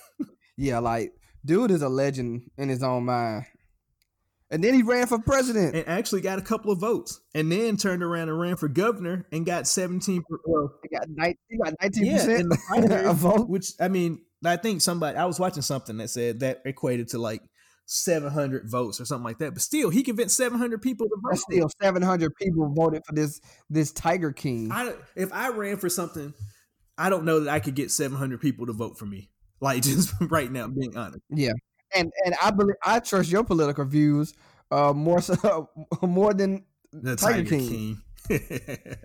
yeah, 0.58 0.80
like, 0.80 1.14
dude 1.46 1.72
is 1.72 1.82
a 1.84 1.90
legend 1.90 2.50
in 2.58 2.70
his 2.70 2.82
own 2.84 3.06
mind. 3.06 3.46
And 4.52 4.64
then 4.64 4.76
he 4.76 4.84
ran 4.84 5.08
for 5.08 5.18
president. 5.18 5.74
And 5.76 5.88
actually 5.88 6.22
got 6.22 6.38
a 6.38 6.42
couple 6.44 6.72
of 6.72 6.80
votes. 6.80 7.20
And 7.34 7.52
then 7.52 7.76
turned 7.76 8.04
around 8.04 8.30
and 8.30 8.40
ran 8.40 8.56
for 8.56 8.68
governor 8.68 9.26
and 9.32 9.48
got 9.48 9.66
17 9.68 10.24
well, 10.46 10.72
He 10.84 10.90
got 10.96 11.08
nine- 11.10 11.36
he 11.50 11.58
got 11.58 11.74
nineteen 11.82 12.06
yeah, 12.06 12.18
percent 12.18 13.16
vote. 13.18 13.50
which 13.50 13.72
I 13.80 13.88
mean, 13.88 14.22
I 14.46 14.58
think 14.58 14.82
somebody 14.82 15.18
I 15.18 15.26
was 15.26 15.40
watching 15.40 15.62
something 15.62 15.98
that 15.98 16.10
said 16.10 16.42
that 16.42 16.62
equated 16.66 17.10
to 17.10 17.18
like 17.18 17.42
700 17.86 18.70
votes 18.70 19.00
or 19.00 19.06
something 19.06 19.24
like 19.24 19.40
that. 19.40 19.54
But 19.54 19.62
still, 19.62 19.90
he 19.90 20.04
convinced 20.04 20.38
700 20.38 20.82
people 20.82 21.08
to 21.08 21.16
vote. 21.22 21.30
That's 21.32 21.42
still 21.42 21.70
seven 21.82 22.02
hundred 22.02 22.36
people 22.36 22.72
voted 22.74 23.04
for 23.06 23.14
this 23.14 23.42
this 23.70 23.92
Tiger 23.92 24.32
King. 24.32 24.72
I, 24.72 24.94
if 25.16 25.32
I 25.34 25.50
ran 25.50 25.78
for 25.78 25.90
something, 25.90 26.34
I 26.98 27.10
don't 27.10 27.26
know 27.26 27.42
that 27.42 27.52
I 27.52 27.60
could 27.60 27.76
get 27.76 27.92
700 27.92 28.40
people 28.40 28.68
to 28.68 28.74
vote 28.74 28.98
for 28.98 29.06
me. 29.06 29.30
Like 29.60 29.84
just 29.84 30.14
right 30.22 30.52
now, 30.52 30.68
being 30.68 30.96
honest. 30.96 31.22
Yeah, 31.30 31.54
and 31.96 32.12
and 32.26 32.36
I 32.42 32.52
believe 32.52 32.76
I 32.84 33.00
trust 33.00 33.32
your 33.32 33.44
political 33.44 33.86
views 33.86 34.34
uh 34.72 34.94
more 34.94 35.22
so 35.22 35.70
more 36.02 36.34
than 36.34 36.66
The 36.92 37.16
Tiger 37.16 37.44
Tiger, 37.44 37.50
King. 37.50 38.02
King. 38.28 38.40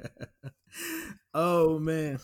oh 1.35 1.79
man. 1.79 2.19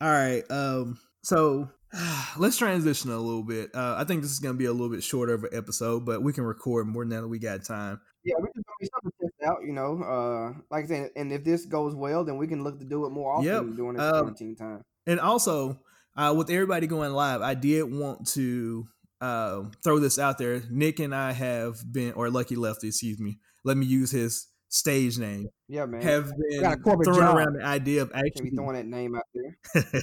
All 0.00 0.10
right. 0.10 0.42
Um. 0.50 0.98
So 1.22 1.70
let's 2.38 2.56
transition 2.56 3.10
a 3.10 3.18
little 3.18 3.42
bit. 3.42 3.74
Uh, 3.74 3.94
I 3.98 4.04
think 4.04 4.22
this 4.22 4.30
is 4.30 4.38
going 4.40 4.54
to 4.54 4.58
be 4.58 4.64
a 4.66 4.72
little 4.72 4.88
bit 4.88 5.02
shorter 5.02 5.34
of 5.34 5.44
an 5.44 5.50
episode, 5.52 6.04
but 6.04 6.22
we 6.22 6.32
can 6.32 6.44
record 6.44 6.86
more 6.86 7.04
now 7.04 7.20
that 7.20 7.28
we 7.28 7.38
got 7.38 7.64
time. 7.64 8.00
yeah. 8.24 8.34
We 8.40 8.48
can 8.52 8.62
be 8.80 8.88
something 8.92 9.12
to 9.20 9.26
test 9.26 9.48
out, 9.50 9.58
you 9.64 9.72
know. 9.72 10.02
Uh, 10.02 10.58
like 10.70 10.84
I 10.84 10.88
said, 10.88 11.10
and 11.16 11.32
if 11.32 11.44
this 11.44 11.66
goes 11.66 11.94
well, 11.94 12.24
then 12.24 12.36
we 12.36 12.46
can 12.46 12.64
look 12.64 12.78
to 12.80 12.84
do 12.84 13.06
it 13.06 13.10
more 13.10 13.32
often 13.34 13.44
Yep. 13.46 13.62
during 13.76 13.96
this 13.96 14.02
Um, 14.04 14.10
quarantine 14.12 14.56
time. 14.56 14.82
And 15.06 15.20
also, 15.20 15.80
uh, 16.16 16.34
with 16.36 16.50
everybody 16.50 16.86
going 16.86 17.12
live, 17.12 17.42
I 17.42 17.54
did 17.54 17.82
want 17.84 18.26
to 18.28 18.86
uh, 19.20 19.62
throw 19.82 19.98
this 19.98 20.18
out 20.18 20.38
there. 20.38 20.62
Nick 20.70 20.98
and 21.00 21.14
I 21.14 21.32
have 21.32 21.80
been, 21.92 22.12
or 22.12 22.30
Lucky 22.30 22.56
Lefty, 22.56 22.88
excuse 22.88 23.18
me. 23.20 23.38
Let 23.64 23.76
me 23.76 23.86
use 23.86 24.10
his 24.10 24.48
stage 24.68 25.18
name. 25.18 25.46
Yeah, 25.68 25.86
man. 25.86 26.02
Have 26.02 26.30
been 26.36 26.60
throwing 26.82 27.04
job. 27.04 27.36
around 27.36 27.54
the 27.58 27.64
idea 27.64 28.02
of 28.02 28.10
actually 28.14 28.50
be 28.50 28.56
throwing 28.56 28.74
that 28.76 28.86
name 28.86 29.14
out 29.14 29.22
there. 29.34 30.02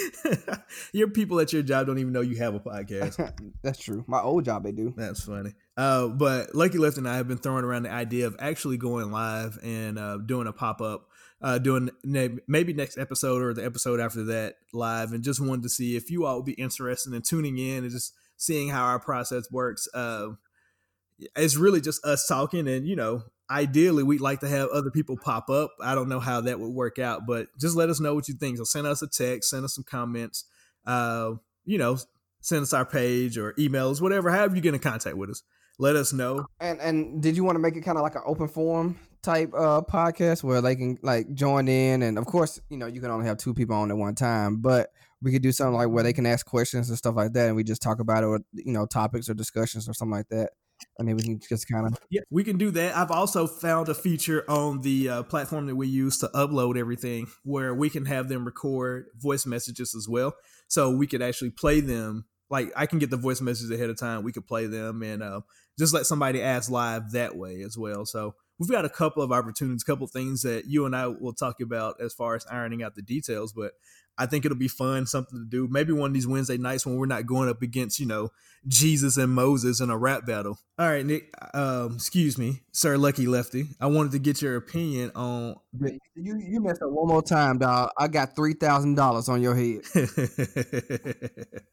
your 0.92 1.08
people 1.08 1.40
at 1.40 1.52
your 1.52 1.62
job 1.62 1.86
don't 1.86 1.98
even 1.98 2.12
know 2.12 2.20
you 2.20 2.36
have 2.36 2.54
a 2.54 2.60
podcast. 2.60 3.32
That's 3.62 3.78
true. 3.78 4.04
My 4.06 4.20
old 4.20 4.44
job, 4.44 4.64
they 4.64 4.72
do. 4.72 4.94
That's 4.96 5.24
funny. 5.24 5.54
Uh, 5.76 6.08
but 6.08 6.54
Lucky 6.54 6.78
Left 6.78 6.98
and 6.98 7.08
I 7.08 7.16
have 7.16 7.28
been 7.28 7.38
throwing 7.38 7.64
around 7.64 7.84
the 7.84 7.92
idea 7.92 8.26
of 8.26 8.36
actually 8.38 8.76
going 8.76 9.10
live 9.10 9.58
and 9.62 9.98
uh, 9.98 10.18
doing 10.18 10.46
a 10.46 10.52
pop 10.52 10.80
up, 10.80 11.08
uh, 11.40 11.58
doing 11.58 11.90
maybe 12.04 12.72
next 12.72 12.98
episode 12.98 13.42
or 13.42 13.54
the 13.54 13.64
episode 13.64 14.00
after 14.00 14.24
that 14.24 14.54
live, 14.72 15.12
and 15.12 15.24
just 15.24 15.40
wanted 15.40 15.62
to 15.62 15.68
see 15.68 15.96
if 15.96 16.10
you 16.10 16.24
all 16.26 16.36
would 16.36 16.46
be 16.46 16.52
interested 16.52 17.12
in 17.12 17.22
tuning 17.22 17.58
in 17.58 17.84
and 17.84 17.90
just 17.90 18.14
seeing 18.36 18.68
how 18.68 18.84
our 18.84 18.98
process 18.98 19.50
works. 19.50 19.88
Uh, 19.94 20.30
it's 21.36 21.56
really 21.56 21.80
just 21.80 22.04
us 22.04 22.26
talking, 22.26 22.68
and 22.68 22.86
you 22.86 22.96
know, 22.96 23.22
ideally 23.50 24.02
we'd 24.02 24.20
like 24.20 24.40
to 24.40 24.48
have 24.48 24.68
other 24.70 24.90
people 24.90 25.16
pop 25.16 25.50
up. 25.50 25.70
I 25.80 25.94
don't 25.94 26.08
know 26.08 26.20
how 26.20 26.40
that 26.42 26.58
would 26.60 26.72
work 26.72 26.98
out, 26.98 27.22
but 27.26 27.48
just 27.60 27.76
let 27.76 27.90
us 27.90 28.00
know 28.00 28.14
what 28.14 28.28
you 28.28 28.34
think. 28.34 28.58
So 28.58 28.64
send 28.64 28.86
us 28.86 29.02
a 29.02 29.08
text, 29.08 29.50
send 29.50 29.64
us 29.64 29.74
some 29.74 29.84
comments. 29.84 30.44
Uh, 30.86 31.34
you 31.64 31.78
know, 31.78 31.98
send 32.40 32.62
us 32.62 32.72
our 32.72 32.84
page 32.84 33.38
or 33.38 33.54
emails, 33.54 34.00
whatever. 34.00 34.30
However 34.30 34.56
you 34.56 34.62
get 34.62 34.74
in 34.74 34.80
contact 34.80 35.16
with 35.16 35.30
us, 35.30 35.42
let 35.78 35.96
us 35.96 36.12
know. 36.12 36.46
And 36.60 36.80
and 36.80 37.22
did 37.22 37.36
you 37.36 37.44
want 37.44 37.56
to 37.56 37.60
make 37.60 37.76
it 37.76 37.82
kind 37.82 37.98
of 37.98 38.02
like 38.02 38.14
an 38.14 38.22
open 38.26 38.48
forum 38.48 38.98
type 39.22 39.52
uh 39.54 39.80
podcast 39.82 40.42
where 40.42 40.60
they 40.60 40.74
can 40.74 40.98
like 41.02 41.32
join 41.34 41.68
in? 41.68 42.02
And 42.02 42.18
of 42.18 42.26
course, 42.26 42.60
you 42.68 42.76
know, 42.76 42.86
you 42.86 43.00
can 43.00 43.10
only 43.10 43.26
have 43.26 43.38
two 43.38 43.54
people 43.54 43.76
on 43.76 43.90
at 43.90 43.96
one 43.96 44.14
time, 44.14 44.60
but 44.60 44.90
we 45.22 45.30
could 45.30 45.42
do 45.42 45.52
something 45.52 45.76
like 45.76 45.88
where 45.88 46.02
they 46.02 46.12
can 46.12 46.26
ask 46.26 46.44
questions 46.44 46.88
and 46.88 46.98
stuff 46.98 47.14
like 47.14 47.32
that, 47.34 47.46
and 47.46 47.56
we 47.56 47.62
just 47.62 47.80
talk 47.80 48.00
about 48.00 48.24
it, 48.24 48.26
or 48.26 48.40
you 48.52 48.72
know, 48.72 48.86
topics 48.86 49.28
or 49.28 49.34
discussions 49.34 49.88
or 49.88 49.94
something 49.94 50.16
like 50.16 50.28
that. 50.30 50.50
And 50.98 51.08
can 51.20 51.40
just 51.48 51.68
kind 51.68 51.86
of 51.86 51.98
Yeah, 52.10 52.22
we 52.30 52.44
can 52.44 52.58
do 52.58 52.70
that. 52.72 52.96
I've 52.96 53.10
also 53.10 53.46
found 53.46 53.88
a 53.88 53.94
feature 53.94 54.44
on 54.48 54.82
the 54.82 55.08
uh, 55.08 55.22
platform 55.24 55.66
that 55.66 55.76
we 55.76 55.88
use 55.88 56.18
to 56.18 56.28
upload 56.34 56.76
everything 56.76 57.26
where 57.44 57.74
we 57.74 57.90
can 57.90 58.06
have 58.06 58.28
them 58.28 58.44
record 58.44 59.06
voice 59.16 59.46
messages 59.46 59.94
as 59.94 60.08
well. 60.08 60.34
So 60.68 60.90
we 60.90 61.06
could 61.06 61.22
actually 61.22 61.50
play 61.50 61.80
them. 61.80 62.26
Like 62.50 62.72
I 62.76 62.86
can 62.86 62.98
get 62.98 63.10
the 63.10 63.16
voice 63.16 63.40
messages 63.40 63.70
ahead 63.70 63.90
of 63.90 63.98
time. 63.98 64.22
We 64.22 64.32
could 64.32 64.46
play 64.46 64.66
them 64.66 65.02
and 65.02 65.22
uh, 65.22 65.40
just 65.78 65.94
let 65.94 66.06
somebody 66.06 66.42
ask 66.42 66.70
live 66.70 67.12
that 67.12 67.36
way 67.36 67.62
as 67.62 67.78
well. 67.78 68.04
So 68.04 68.34
we've 68.58 68.70
got 68.70 68.84
a 68.84 68.90
couple 68.90 69.22
of 69.22 69.32
opportunities, 69.32 69.82
a 69.82 69.90
couple 69.90 70.04
of 70.04 70.10
things 70.10 70.42
that 70.42 70.66
you 70.66 70.86
and 70.86 70.94
I 70.94 71.06
will 71.06 71.32
talk 71.32 71.60
about 71.60 71.96
as 72.00 72.12
far 72.12 72.34
as 72.34 72.46
ironing 72.50 72.82
out 72.82 72.94
the 72.94 73.02
details. 73.02 73.52
But 73.52 73.72
I 74.18 74.26
think 74.26 74.44
it'll 74.44 74.58
be 74.58 74.68
fun, 74.68 75.06
something 75.06 75.38
to 75.38 75.44
do. 75.44 75.68
Maybe 75.68 75.92
one 75.92 76.10
of 76.10 76.14
these 76.14 76.26
Wednesday 76.26 76.58
nights 76.58 76.84
when 76.84 76.96
we're 76.96 77.06
not 77.06 77.26
going 77.26 77.48
up 77.48 77.62
against, 77.62 77.98
you 77.98 78.06
know, 78.06 78.30
Jesus 78.68 79.16
and 79.16 79.32
Moses 79.32 79.80
in 79.80 79.90
a 79.90 79.96
rap 79.96 80.26
battle. 80.26 80.58
All 80.78 80.88
right, 80.88 81.04
Nick. 81.04 81.34
Um, 81.54 81.94
excuse 81.94 82.38
me, 82.38 82.60
Sir 82.70 82.96
Lucky 82.96 83.26
Lefty. 83.26 83.68
I 83.80 83.86
wanted 83.86 84.12
to 84.12 84.18
get 84.18 84.40
your 84.42 84.56
opinion 84.56 85.10
on. 85.14 85.56
You 86.14 86.38
you 86.38 86.60
messed 86.60 86.82
up 86.82 86.90
one 86.90 87.08
more 87.08 87.22
time, 87.22 87.58
dog. 87.58 87.90
I 87.98 88.08
got 88.08 88.36
three 88.36 88.54
thousand 88.54 88.94
dollars 88.94 89.28
on 89.28 89.42
your 89.42 89.54
head. 89.54 89.80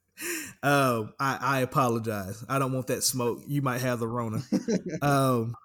um, 0.63 1.13
I, 1.19 1.38
I 1.41 1.60
apologize. 1.60 2.43
I 2.49 2.58
don't 2.58 2.73
want 2.73 2.88
that 2.88 3.04
smoke. 3.04 3.43
You 3.47 3.62
might 3.62 3.82
have 3.82 3.99
the 3.99 4.08
Rona. 4.08 4.41
um, 5.02 5.56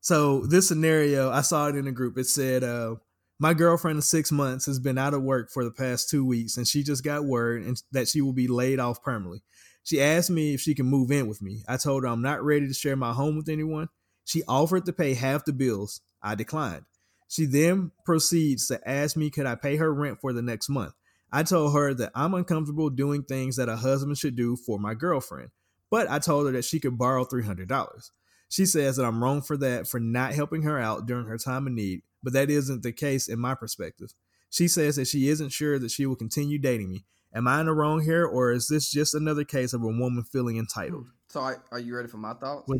so 0.00 0.40
this 0.40 0.66
scenario, 0.66 1.30
I 1.30 1.42
saw 1.42 1.68
it 1.68 1.76
in 1.76 1.86
a 1.86 1.92
group. 1.92 2.18
It 2.18 2.26
said, 2.26 2.64
uh, 2.64 2.96
"My 3.42 3.54
girlfriend 3.54 3.98
of 3.98 4.04
six 4.04 4.30
months 4.30 4.66
has 4.66 4.78
been 4.78 4.96
out 4.96 5.14
of 5.14 5.22
work 5.24 5.50
for 5.50 5.64
the 5.64 5.72
past 5.72 6.08
two 6.08 6.24
weeks, 6.24 6.56
and 6.56 6.68
she 6.68 6.84
just 6.84 7.02
got 7.02 7.24
word 7.24 7.64
and 7.64 7.82
that 7.90 8.06
she 8.06 8.20
will 8.20 8.32
be 8.32 8.46
laid 8.46 8.78
off 8.78 9.02
permanently. 9.02 9.42
She 9.82 10.00
asked 10.00 10.30
me 10.30 10.54
if 10.54 10.60
she 10.60 10.76
can 10.76 10.86
move 10.86 11.10
in 11.10 11.26
with 11.26 11.42
me. 11.42 11.64
I 11.66 11.76
told 11.76 12.04
her 12.04 12.08
I'm 12.08 12.22
not 12.22 12.44
ready 12.44 12.68
to 12.68 12.72
share 12.72 12.94
my 12.94 13.12
home 13.12 13.36
with 13.36 13.48
anyone. 13.48 13.88
She 14.24 14.44
offered 14.46 14.86
to 14.86 14.92
pay 14.92 15.14
half 15.14 15.44
the 15.44 15.52
bills. 15.52 16.02
I 16.22 16.36
declined. 16.36 16.84
She 17.26 17.46
then 17.46 17.90
proceeds 18.04 18.68
to 18.68 18.88
ask 18.88 19.16
me 19.16 19.28
could 19.28 19.46
I 19.46 19.56
pay 19.56 19.74
her 19.74 19.92
rent 19.92 20.20
for 20.20 20.32
the 20.32 20.40
next 20.40 20.68
month. 20.68 20.92
I 21.32 21.42
told 21.42 21.74
her 21.74 21.94
that 21.94 22.12
I'm 22.14 22.34
uncomfortable 22.34 22.90
doing 22.90 23.24
things 23.24 23.56
that 23.56 23.68
a 23.68 23.74
husband 23.74 24.18
should 24.18 24.36
do 24.36 24.54
for 24.54 24.78
my 24.78 24.94
girlfriend, 24.94 25.50
but 25.90 26.08
I 26.08 26.20
told 26.20 26.46
her 26.46 26.52
that 26.52 26.64
she 26.64 26.78
could 26.78 26.96
borrow 26.96 27.24
$300. 27.24 28.10
She 28.48 28.66
says 28.66 28.94
that 28.94 29.04
I'm 29.04 29.20
wrong 29.20 29.42
for 29.42 29.56
that, 29.56 29.88
for 29.88 29.98
not 29.98 30.32
helping 30.32 30.62
her 30.62 30.78
out 30.78 31.06
during 31.06 31.26
her 31.26 31.38
time 31.38 31.66
of 31.66 31.72
need, 31.72 32.02
but 32.22 32.32
that 32.32 32.50
isn't 32.50 32.82
the 32.82 32.92
case 32.92 33.28
in 33.28 33.38
my 33.38 33.54
perspective. 33.54 34.12
She 34.50 34.68
says 34.68 34.96
that 34.96 35.06
she 35.06 35.28
isn't 35.28 35.50
sure 35.50 35.78
that 35.78 35.90
she 35.90 36.06
will 36.06 36.16
continue 36.16 36.58
dating 36.58 36.90
me. 36.90 37.04
Am 37.34 37.48
I 37.48 37.60
in 37.60 37.66
the 37.66 37.72
wrong 37.72 38.02
here, 38.02 38.26
or 38.26 38.52
is 38.52 38.68
this 38.68 38.90
just 38.90 39.14
another 39.14 39.44
case 39.44 39.72
of 39.72 39.82
a 39.82 39.86
woman 39.86 40.22
feeling 40.30 40.58
entitled? 40.58 41.06
So, 41.28 41.40
are 41.40 41.78
you 41.78 41.96
ready 41.96 42.08
for 42.08 42.18
my 42.18 42.34
thoughts? 42.34 42.70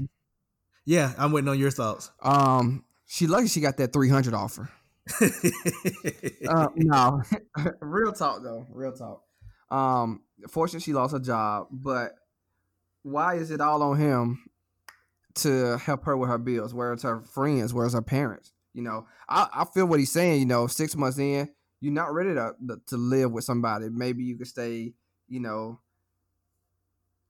Yeah, 0.85 1.13
I'm 1.17 1.33
waiting 1.33 1.49
on 1.49 1.59
your 1.59 1.71
thoughts. 1.71 2.11
Um, 2.23 2.85
she 3.07 3.27
lucky 3.27 3.47
she 3.47 3.61
got 3.61 3.79
that 3.79 3.93
300 3.93 4.35
offer. 4.35 4.71
uh, 6.49 6.69
no, 6.77 7.23
real 7.81 8.13
talk 8.13 8.43
though. 8.43 8.67
Real 8.71 8.93
talk. 8.93 9.23
Um, 9.71 10.23
fortunately, 10.51 10.81
she 10.81 10.93
lost 10.93 11.13
her 11.13 11.19
job, 11.19 11.69
but 11.71 12.13
why 13.03 13.37
is 13.37 13.51
it 13.51 13.61
all 13.61 13.83
on 13.83 13.99
him 13.99 14.45
to 15.37 15.79
help 15.79 16.05
her 16.05 16.17
with 16.17 16.29
her 16.29 16.39
bills? 16.39 16.75
Where's 16.75 17.03
her 17.03 17.23
friends? 17.23 17.73
Where's 17.73 17.95
her 17.95 18.03
parents? 18.03 18.53
You 18.75 18.83
know, 18.83 19.07
I, 19.29 19.49
I 19.53 19.65
feel 19.67 19.87
what 19.87 19.99
he's 19.99 20.13
saying. 20.13 20.41
You 20.41 20.47
know, 20.47 20.67
six 20.67 20.97
months 20.97 21.19
in, 21.19 21.49
you're 21.81 21.93
not 21.93 22.13
ready 22.13 22.35
to 22.35 22.55
to 22.87 22.97
live 22.97 23.33
with 23.33 23.45
somebody. 23.45 23.89
Maybe 23.89 24.25
you 24.25 24.37
could 24.37 24.49
stay. 24.49 24.95
You 25.29 25.41
know, 25.41 25.81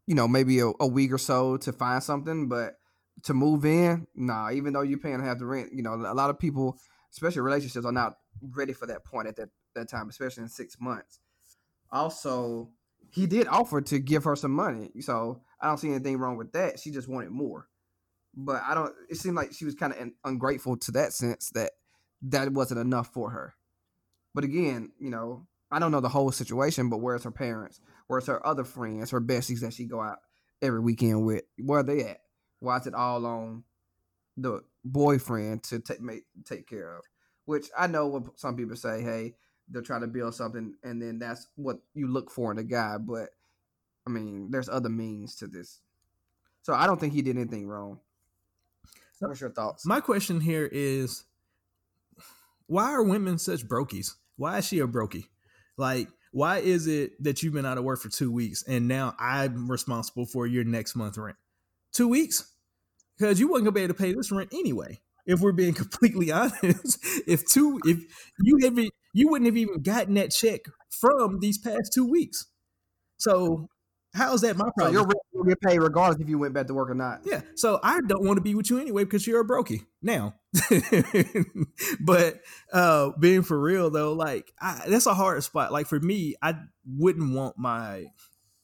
you 0.06 0.14
know, 0.14 0.26
maybe 0.26 0.58
a, 0.60 0.72
a 0.80 0.86
week 0.86 1.12
or 1.12 1.18
so 1.18 1.56
to 1.58 1.72
find 1.72 2.02
something, 2.02 2.48
but 2.48 2.74
to 3.24 3.34
move 3.34 3.64
in, 3.64 4.06
nah. 4.14 4.50
Even 4.50 4.72
though 4.72 4.82
you're 4.82 4.98
paying 4.98 5.22
half 5.22 5.38
the 5.38 5.46
rent, 5.46 5.72
you 5.72 5.82
know, 5.82 5.94
a 5.94 6.14
lot 6.14 6.30
of 6.30 6.38
people 6.38 6.78
especially 7.12 7.42
relationships, 7.42 7.86
are 7.86 7.92
not 7.92 8.18
ready 8.40 8.72
for 8.72 8.86
that 8.86 9.04
point 9.04 9.28
at 9.28 9.36
that, 9.36 9.50
that 9.74 9.88
time, 9.88 10.08
especially 10.08 10.42
in 10.42 10.48
six 10.48 10.76
months. 10.80 11.20
Also, 11.90 12.70
he 13.10 13.26
did 13.26 13.46
offer 13.46 13.80
to 13.82 13.98
give 13.98 14.24
her 14.24 14.34
some 14.34 14.52
money. 14.52 14.90
So 15.00 15.42
I 15.60 15.68
don't 15.68 15.78
see 15.78 15.90
anything 15.90 16.16
wrong 16.18 16.36
with 16.36 16.52
that. 16.52 16.80
She 16.80 16.90
just 16.90 17.08
wanted 17.08 17.30
more. 17.30 17.68
But 18.34 18.62
I 18.66 18.74
don't, 18.74 18.94
it 19.10 19.16
seemed 19.16 19.36
like 19.36 19.52
she 19.52 19.64
was 19.64 19.74
kind 19.74 19.92
of 19.92 20.10
ungrateful 20.24 20.76
to 20.78 20.92
that 20.92 21.12
sense 21.12 21.50
that 21.50 21.72
that 22.22 22.52
wasn't 22.52 22.80
enough 22.80 23.12
for 23.12 23.30
her. 23.30 23.54
But 24.34 24.44
again, 24.44 24.92
you 24.98 25.10
know, 25.10 25.46
I 25.70 25.78
don't 25.78 25.92
know 25.92 26.00
the 26.00 26.08
whole 26.08 26.32
situation, 26.32 26.88
but 26.88 26.98
where's 26.98 27.24
her 27.24 27.30
parents? 27.30 27.80
Where's 28.06 28.26
her 28.26 28.44
other 28.46 28.64
friends, 28.64 29.10
her 29.10 29.20
besties 29.20 29.60
that 29.60 29.74
she 29.74 29.84
go 29.84 30.00
out 30.00 30.18
every 30.62 30.80
weekend 30.80 31.26
with? 31.26 31.42
Where 31.58 31.80
are 31.80 31.84
they 31.84 32.04
at? 32.04 32.20
Why 32.60 32.78
is 32.78 32.86
it 32.86 32.94
all 32.94 33.26
on 33.26 33.64
the 34.36 34.62
boyfriend 34.84 35.62
to 35.64 35.78
take 35.78 36.00
make, 36.00 36.24
take 36.44 36.68
care 36.68 36.96
of. 36.96 37.04
Which 37.44 37.68
I 37.76 37.86
know 37.86 38.06
what 38.06 38.38
some 38.38 38.56
people 38.56 38.76
say, 38.76 39.02
hey, 39.02 39.34
they're 39.68 39.82
trying 39.82 40.02
to 40.02 40.06
build 40.06 40.34
something, 40.34 40.74
and 40.82 41.00
then 41.00 41.18
that's 41.18 41.48
what 41.56 41.78
you 41.94 42.08
look 42.08 42.30
for 42.30 42.52
in 42.52 42.58
a 42.58 42.64
guy. 42.64 42.98
But 42.98 43.30
I 44.06 44.10
mean, 44.10 44.50
there's 44.50 44.68
other 44.68 44.88
means 44.88 45.36
to 45.36 45.46
this. 45.46 45.80
So 46.62 46.74
I 46.74 46.86
don't 46.86 47.00
think 47.00 47.12
he 47.12 47.22
did 47.22 47.36
anything 47.36 47.66
wrong. 47.66 47.98
What's 49.28 49.40
your 49.40 49.50
thoughts? 49.50 49.86
My 49.86 50.00
question 50.00 50.40
here 50.40 50.68
is, 50.70 51.24
why 52.66 52.92
are 52.92 53.02
women 53.02 53.38
such 53.38 53.66
brokies? 53.66 54.14
Why 54.36 54.58
is 54.58 54.66
she 54.66 54.80
a 54.80 54.86
brokey? 54.86 55.26
Like, 55.76 56.08
why 56.32 56.58
is 56.58 56.86
it 56.86 57.22
that 57.22 57.42
you've 57.42 57.52
been 57.52 57.66
out 57.66 57.78
of 57.78 57.84
work 57.84 58.00
for 58.00 58.08
two 58.08 58.32
weeks 58.32 58.62
and 58.66 58.88
now 58.88 59.14
I'm 59.18 59.70
responsible 59.70 60.26
for 60.26 60.46
your 60.46 60.64
next 60.64 60.96
month 60.96 61.18
rent? 61.18 61.36
Two 61.92 62.08
weeks? 62.08 62.52
because 63.22 63.38
you 63.38 63.48
wasn't 63.48 63.66
gonna 63.66 63.74
be 63.74 63.82
able 63.82 63.94
to 63.94 64.02
pay 64.02 64.12
this 64.12 64.32
rent 64.32 64.52
anyway. 64.52 65.00
If 65.26 65.40
we're 65.40 65.52
being 65.52 65.74
completely 65.82 66.32
honest, 66.32 66.98
if 67.26 67.46
two, 67.46 67.80
if 67.84 67.98
you 68.40 68.58
have, 68.64 68.78
you 69.12 69.28
wouldn't 69.28 69.46
have 69.46 69.56
even 69.56 69.82
gotten 69.82 70.14
that 70.14 70.30
check 70.30 70.62
from 70.90 71.38
these 71.40 71.58
past 71.58 71.92
two 71.94 72.08
weeks. 72.08 72.46
So 73.18 73.68
how 74.14 74.34
is 74.34 74.40
that 74.40 74.56
my 74.56 74.68
problem? 74.76 74.94
So 74.94 75.00
your 75.00 75.02
rent 75.02 75.20
will 75.42 75.50
get 75.50 75.60
paid 75.60 75.78
regardless 75.78 76.20
if 76.20 76.28
you 76.28 76.38
went 76.38 76.54
back 76.54 76.66
to 76.66 76.74
work 76.74 76.90
or 76.90 76.94
not. 76.94 77.20
Yeah. 77.24 77.42
So 77.54 77.80
I 77.82 78.00
don't 78.00 78.24
want 78.24 78.36
to 78.38 78.42
be 78.42 78.54
with 78.54 78.70
you 78.70 78.78
anyway 78.78 79.04
because 79.04 79.26
you're 79.26 79.40
a 79.40 79.46
brokey 79.46 79.86
now. 80.00 80.34
but 82.00 82.40
uh 82.72 83.10
being 83.18 83.42
for 83.42 83.60
real 83.60 83.90
though, 83.90 84.12
like 84.12 84.52
I, 84.60 84.82
that's 84.88 85.06
a 85.06 85.14
hard 85.14 85.42
spot. 85.44 85.72
Like 85.72 85.86
for 85.86 86.00
me, 86.00 86.36
I 86.42 86.54
wouldn't 86.86 87.34
want 87.34 87.58
my 87.58 88.06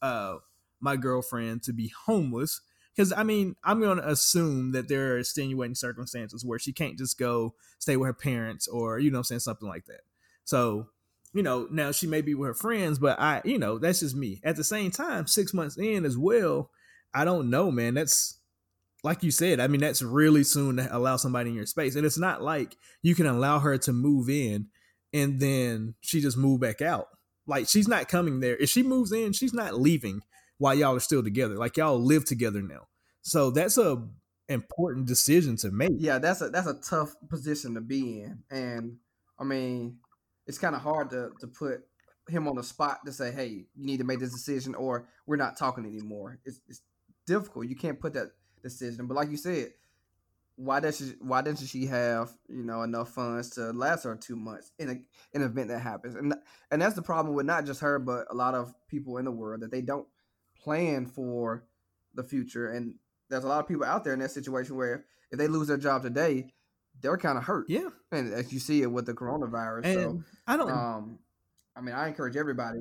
uh 0.03 0.37
my 0.81 0.97
girlfriend 0.97 1.62
to 1.64 1.73
be 1.73 1.93
homeless 2.07 2.61
because 2.95 3.12
I 3.12 3.23
mean, 3.23 3.55
I'm 3.62 3.81
going 3.81 3.99
to 3.99 4.09
assume 4.09 4.73
that 4.73 4.88
there 4.88 5.14
are 5.14 5.19
extenuating 5.19 5.77
circumstances 5.77 6.45
where 6.45 6.59
she 6.59 6.73
can't 6.73 6.99
just 6.99 7.17
go 7.19 7.55
stay 7.79 7.97
with 7.97 8.09
her 8.09 8.12
parents 8.12 8.67
or 8.67 8.99
you 8.99 9.11
know, 9.11 9.23
saying 9.23 9.41
something 9.41 9.69
like 9.69 9.87
that. 9.87 10.01
So, 10.45 10.88
you 11.35 11.43
know, 11.43 11.69
now 11.71 11.93
she 11.93 12.07
may 12.07 12.21
be 12.21 12.35
with 12.35 12.49
her 12.49 12.55
friends, 12.55 12.99
but 12.99 13.21
I, 13.21 13.43
you 13.45 13.59
know, 13.59 13.79
that's 13.79 14.01
just 14.01 14.17
me. 14.17 14.41
At 14.45 14.57
the 14.57 14.64
same 14.64 14.91
time, 14.91 15.27
six 15.27 15.53
months 15.53 15.77
in 15.77 16.05
as 16.05 16.17
well, 16.17 16.71
I 17.14 17.25
don't 17.25 17.51
know, 17.51 17.71
man. 17.71 17.95
That's 17.95 18.41
like 19.05 19.23
you 19.23 19.31
said. 19.31 19.61
I 19.61 19.69
mean, 19.69 19.81
that's 19.81 20.03
really 20.03 20.45
soon 20.45 20.77
to 20.77 20.88
allow 20.97 21.17
somebody 21.17 21.51
in 21.51 21.57
your 21.57 21.67
space, 21.67 21.97
and 21.97 22.07
it's 22.07 22.19
not 22.19 22.43
like 22.43 22.77
you 23.03 23.14
can 23.14 23.27
allow 23.27 23.59
her 23.59 23.79
to 23.79 23.93
move 23.93 24.29
in 24.29 24.69
and 25.12 25.41
then 25.41 25.95
she 26.01 26.21
just 26.21 26.37
move 26.37 26.61
back 26.61 26.83
out. 26.83 27.07
Like 27.47 27.69
she's 27.69 27.88
not 27.88 28.09
coming 28.09 28.41
there. 28.41 28.57
If 28.57 28.69
she 28.69 28.83
moves 28.83 29.12
in, 29.12 29.33
she's 29.33 29.55
not 29.55 29.81
leaving 29.81 30.21
while 30.59 30.75
y'all 30.75 30.97
are 30.97 31.01
still 31.01 31.23
together. 31.23 31.57
Like 31.57 31.77
y'all 31.77 31.99
live 31.99 32.25
together 32.25 32.61
now. 32.61 32.88
So 33.23 33.51
that's 33.51 33.79
a 33.79 34.07
important 34.49 35.07
decision 35.07 35.57
to 35.59 35.71
make. 35.71 35.93
Yeah, 35.97 36.19
that's 36.19 36.43
a 36.43 36.51
that's 36.51 36.67
a 36.67 36.75
tough 36.75 37.14
position 37.29 37.75
to 37.75 37.81
be 37.81 38.21
in. 38.21 38.43
And 38.51 38.97
I 39.38 39.45
mean, 39.45 39.99
it's 40.49 40.59
kind 40.59 40.75
of 40.75 40.83
hard 40.83 41.11
to 41.11 41.31
to 41.41 41.47
put 41.47 41.85
him 42.29 42.49
on 42.49 42.57
the 42.57 42.65
spot 42.65 43.07
to 43.07 43.13
say, 43.13 43.31
"Hey, 43.31 43.67
you 43.77 43.87
need 43.87 43.99
to 43.99 44.05
make 44.05 44.19
this 44.19 44.33
decision 44.33 44.75
or 44.75 45.07
we're 45.27 45.37
not 45.37 45.57
talking 45.57 45.87
anymore." 45.87 46.41
It's 46.45 46.61
it's 46.69 46.83
difficult. 47.27 47.69
You 47.69 47.77
can't 47.77 48.01
put 48.01 48.15
that 48.15 48.33
decision. 48.63 49.07
But 49.07 49.15
like 49.15 49.31
you 49.31 49.37
said, 49.37 49.75
why 50.57 50.81
does 50.81 50.99
she 50.99 51.13
why 51.21 51.43
doesn't 51.43 51.69
she 51.69 51.87
have 51.87 52.33
you 52.49 52.65
know 52.65 52.83
enough 52.83 53.11
funds 53.11 53.51
to 53.51 53.73
last 53.73 54.03
her 54.03 54.17
two 54.17 54.35
months 54.35 54.73
in 54.81 54.89
a 54.91 55.37
an 55.37 55.43
event 55.43 55.69
that 55.69 55.79
happens 55.79 56.17
and 56.17 56.35
and 56.73 56.83
that's 56.83 56.97
the 56.97 57.03
problem 57.03 57.37
with 57.37 57.47
not 57.47 57.65
just 57.65 57.81
her 57.81 58.01
but 58.01 58.27
a 58.29 58.35
lot 58.35 58.57
of 58.57 58.75
people 58.89 59.19
in 59.19 59.25
the 59.25 59.31
world 59.31 59.61
that 59.61 59.71
they 59.71 59.83
don't 59.83 60.09
plan 60.59 61.07
for 61.07 61.65
the 62.15 62.23
future. 62.23 62.71
And 62.71 62.95
there's 63.29 63.45
a 63.45 63.49
lot 63.49 63.61
of 63.61 63.69
people 63.69 63.85
out 63.85 64.05
there 64.05 64.13
in 64.13 64.21
that 64.21 64.31
situation 64.31 64.77
where 64.77 65.05
if 65.31 65.39
they 65.39 65.49
lose 65.49 65.69
their 65.69 65.77
job 65.77 66.03
today, 66.03 66.53
they're 67.01 67.17
kind 67.17 67.39
of 67.39 67.45
hurt. 67.45 67.67
Yeah. 67.69 67.89
And 68.13 68.33
as 68.33 68.53
you 68.53 68.59
see 68.59 68.83
it 68.83 68.91
with 68.91 69.07
the 69.07 69.15
coronavirus. 69.15 69.85
And 69.85 69.95
so 69.95 70.23
I 70.47 70.57
don't 70.57 70.71
um 70.71 71.19
I 71.77 71.81
mean 71.81 71.95
I 71.95 72.09
encourage 72.09 72.37
everybody. 72.37 72.81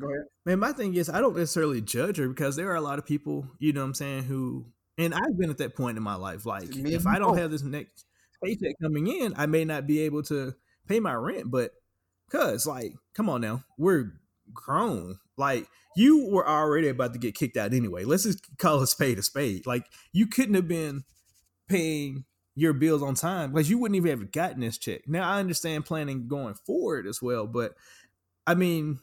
Go 0.00 0.08
ahead. 0.08 0.26
Man, 0.44 0.58
my 0.58 0.72
thing 0.72 0.94
is 0.94 1.08
I 1.08 1.20
don't 1.20 1.36
necessarily 1.36 1.80
judge 1.80 2.18
her 2.18 2.28
because 2.28 2.56
there 2.56 2.70
are 2.70 2.76
a 2.76 2.80
lot 2.80 2.98
of 2.98 3.06
people, 3.06 3.48
you 3.58 3.72
know 3.72 3.80
what 3.80 3.88
I'm 3.88 3.94
saying, 3.94 4.24
who 4.24 4.66
and 4.98 5.14
I've 5.14 5.38
been 5.38 5.50
at 5.50 5.58
that 5.58 5.76
point 5.76 5.96
in 5.96 6.02
my 6.02 6.14
life. 6.14 6.46
Like 6.46 6.74
if 6.74 7.06
I 7.06 7.18
don't 7.18 7.38
have 7.38 7.50
this 7.50 7.62
next 7.62 8.04
paycheck 8.42 8.74
coming 8.80 9.06
in, 9.06 9.34
I 9.36 9.46
may 9.46 9.64
not 9.64 9.86
be 9.86 10.00
able 10.00 10.22
to 10.24 10.54
pay 10.86 11.00
my 11.00 11.14
rent. 11.14 11.50
But 11.50 11.72
cause 12.30 12.66
like, 12.66 12.92
come 13.14 13.28
on 13.28 13.40
now, 13.40 13.64
we're 13.78 14.12
grown. 14.52 15.18
Like 15.36 15.66
you 15.96 16.28
were 16.30 16.46
already 16.46 16.88
about 16.88 17.14
to 17.14 17.18
get 17.18 17.34
kicked 17.34 17.56
out 17.56 17.72
anyway. 17.72 18.04
Let's 18.04 18.24
just 18.24 18.58
call 18.58 18.80
a 18.82 18.86
spade 18.86 19.18
a 19.18 19.22
spade. 19.22 19.66
Like 19.66 19.86
you 20.12 20.26
couldn't 20.26 20.54
have 20.54 20.68
been 20.68 21.04
paying 21.68 22.24
your 22.56 22.72
bills 22.72 23.02
on 23.02 23.14
time 23.14 23.52
because 23.52 23.70
you 23.70 23.78
wouldn't 23.78 23.96
even 23.96 24.18
have 24.18 24.32
gotten 24.32 24.60
this 24.60 24.78
check. 24.78 25.06
Now 25.06 25.30
I 25.30 25.38
understand 25.38 25.84
planning 25.84 26.26
going 26.26 26.54
forward 26.54 27.06
as 27.06 27.20
well, 27.22 27.46
but 27.46 27.74
I 28.46 28.54
mean, 28.54 28.98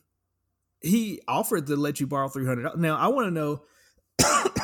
he 0.81 1.21
offered 1.27 1.67
to 1.67 1.75
let 1.75 1.99
you 1.99 2.07
borrow 2.07 2.27
three 2.27 2.45
hundred. 2.45 2.77
Now 2.77 2.97
I 2.97 3.07
want 3.07 3.27
to 3.27 3.31
know 3.31 3.61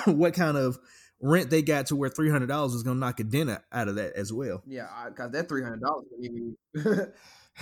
what 0.18 0.34
kind 0.34 0.58
of 0.58 0.80
rent 1.22 1.50
they 1.50 1.62
got 1.62 1.88
to 1.88 1.96
where 1.96 2.10
three 2.10 2.32
hundred 2.32 2.48
dollars 2.48 2.74
was 2.74 2.84
gonna 2.84 3.00
knock 3.00 3.20
a 3.20 3.24
dent 3.24 3.52
out 3.72 3.88
of 3.88 3.96
that 3.96 4.14
as 4.14 4.34
well. 4.34 4.64
Yeah, 4.66 4.88
because 5.08 5.32
that 5.32 5.48
three 5.48 5.64
hundred 5.64 5.82
dollars 5.82 7.14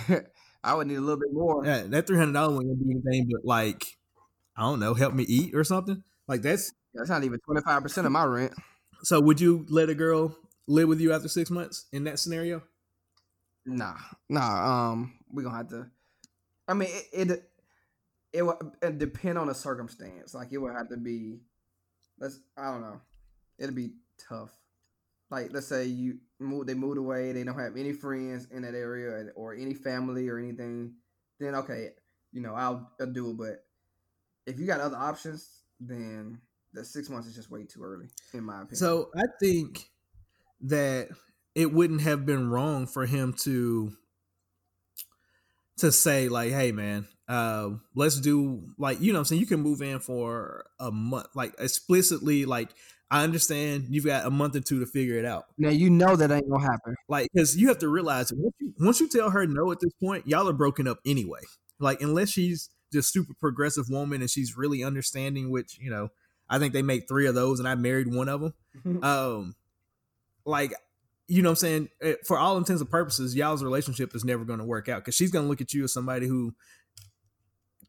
I 0.64 0.74
would 0.74 0.86
need 0.86 0.96
a 0.96 1.00
little 1.00 1.20
bit 1.20 1.32
more. 1.32 1.64
Yeah, 1.64 1.82
that 1.82 2.06
three 2.06 2.18
hundred 2.18 2.32
dollars 2.32 2.58
gonna 2.58 2.74
be 2.74 2.90
anything 2.90 3.28
but 3.30 3.44
like 3.44 3.84
I 4.56 4.62
don't 4.62 4.80
know, 4.80 4.94
help 4.94 5.12
me 5.12 5.24
eat 5.24 5.54
or 5.54 5.62
something. 5.62 6.02
Like 6.26 6.40
that's 6.40 6.72
that's 6.94 7.10
not 7.10 7.22
even 7.22 7.38
twenty 7.40 7.60
five 7.60 7.82
percent 7.82 8.06
of 8.06 8.12
my 8.12 8.24
rent. 8.24 8.54
So 9.02 9.20
would 9.20 9.40
you 9.40 9.66
let 9.68 9.90
a 9.90 9.94
girl 9.94 10.34
live 10.68 10.88
with 10.88 11.00
you 11.00 11.12
after 11.12 11.28
six 11.28 11.50
months 11.50 11.86
in 11.92 12.04
that 12.04 12.20
scenario? 12.20 12.62
Nah, 13.66 13.96
nah. 14.28 14.90
Um, 14.90 15.14
we 15.32 15.42
gonna 15.42 15.56
have 15.56 15.68
to. 15.68 15.86
I 16.68 16.74
mean, 16.74 16.90
it 17.12 17.30
it, 17.30 17.50
it 18.32 18.42
would 18.42 18.56
it 18.80 18.98
depend 18.98 19.38
on 19.38 19.48
the 19.48 19.54
circumstance. 19.54 20.34
Like 20.34 20.52
it 20.52 20.58
would 20.58 20.74
have 20.74 20.90
to 20.90 20.96
be. 20.96 21.40
Let's. 22.20 22.38
I 22.56 22.70
don't 22.70 22.82
know. 22.82 23.00
It'd 23.58 23.74
be 23.74 23.94
tough. 24.28 24.50
Like 25.30 25.52
let's 25.52 25.66
say 25.66 25.86
you 25.86 26.18
move, 26.38 26.66
they 26.66 26.74
moved 26.74 26.98
away, 26.98 27.32
they 27.32 27.44
don't 27.44 27.58
have 27.58 27.76
any 27.76 27.92
friends 27.92 28.46
in 28.50 28.62
that 28.62 28.74
area 28.74 29.26
or 29.34 29.54
any 29.54 29.74
family 29.74 30.28
or 30.28 30.38
anything. 30.38 30.94
Then 31.38 31.54
okay, 31.56 31.90
you 32.32 32.40
know 32.40 32.54
I'll, 32.54 32.90
I'll 32.98 33.12
do 33.12 33.30
it. 33.30 33.36
But 33.36 33.64
if 34.46 34.58
you 34.58 34.66
got 34.66 34.80
other 34.80 34.96
options, 34.96 35.46
then 35.80 36.40
the 36.72 36.84
six 36.84 37.10
months 37.10 37.28
is 37.28 37.34
just 37.34 37.50
way 37.50 37.64
too 37.64 37.82
early, 37.82 38.06
in 38.32 38.44
my 38.44 38.62
opinion. 38.62 38.76
So 38.76 39.10
I 39.14 39.24
think 39.38 39.90
that 40.62 41.08
it 41.54 41.72
wouldn't 41.72 42.02
have 42.02 42.26
been 42.26 42.50
wrong 42.50 42.86
for 42.86 43.06
him 43.06 43.34
to 43.44 43.92
to 45.78 45.92
say 45.92 46.28
like, 46.28 46.52
"Hey, 46.52 46.72
man, 46.72 47.06
uh, 47.28 47.70
let's 47.94 48.20
do 48.20 48.62
like 48.78 49.00
you 49.00 49.12
know 49.12 49.20
I'm 49.20 49.24
saying 49.24 49.40
you 49.40 49.46
can 49.46 49.60
move 49.60 49.82
in 49.82 50.00
for 50.00 50.66
a 50.78 50.90
month, 50.90 51.28
like 51.34 51.54
explicitly 51.58 52.44
like." 52.44 52.70
I 53.10 53.24
understand 53.24 53.86
you've 53.88 54.04
got 54.04 54.26
a 54.26 54.30
month 54.30 54.54
or 54.54 54.60
two 54.60 54.80
to 54.80 54.86
figure 54.86 55.18
it 55.18 55.24
out. 55.24 55.46
Now 55.56 55.70
you 55.70 55.88
know 55.88 56.14
that 56.14 56.30
ain't 56.30 56.46
gonna 56.46 56.62
happen. 56.62 56.94
Like, 57.08 57.30
because 57.32 57.56
you 57.56 57.68
have 57.68 57.78
to 57.78 57.88
realize 57.88 58.30
once 58.34 58.54
you, 58.60 58.74
once 58.78 59.00
you 59.00 59.08
tell 59.08 59.30
her 59.30 59.46
no 59.46 59.72
at 59.72 59.80
this 59.80 59.94
point, 59.94 60.26
y'all 60.26 60.46
are 60.46 60.52
broken 60.52 60.86
up 60.86 60.98
anyway. 61.06 61.40
Like, 61.80 62.02
unless 62.02 62.28
she's 62.28 62.68
just 62.92 63.10
super 63.10 63.32
progressive 63.40 63.88
woman 63.88 64.20
and 64.20 64.30
she's 64.30 64.58
really 64.58 64.84
understanding, 64.84 65.50
which 65.50 65.78
you 65.80 65.90
know 65.90 66.10
I 66.50 66.58
think 66.58 66.72
they 66.72 66.82
make 66.82 67.08
three 67.08 67.26
of 67.26 67.34
those, 67.34 67.58
and 67.58 67.68
I 67.68 67.74
married 67.74 68.12
one 68.12 68.28
of 68.28 68.40
them. 68.40 68.54
um, 69.02 69.54
like, 70.48 70.74
you 71.26 71.42
know, 71.42 71.50
what 71.50 71.52
I'm 71.52 71.56
saying 71.56 71.88
eh, 72.02 72.14
for 72.26 72.38
all 72.38 72.56
intents 72.56 72.80
and 72.80 72.90
purposes, 72.90 73.36
y'all's 73.36 73.62
relationship 73.62 74.14
is 74.14 74.24
never 74.24 74.44
going 74.44 74.58
to 74.58 74.64
work 74.64 74.88
out 74.88 75.02
because 75.02 75.14
she's 75.14 75.30
going 75.30 75.44
to 75.44 75.48
look 75.48 75.60
at 75.60 75.74
you 75.74 75.84
as 75.84 75.92
somebody 75.92 76.26
who 76.26 76.54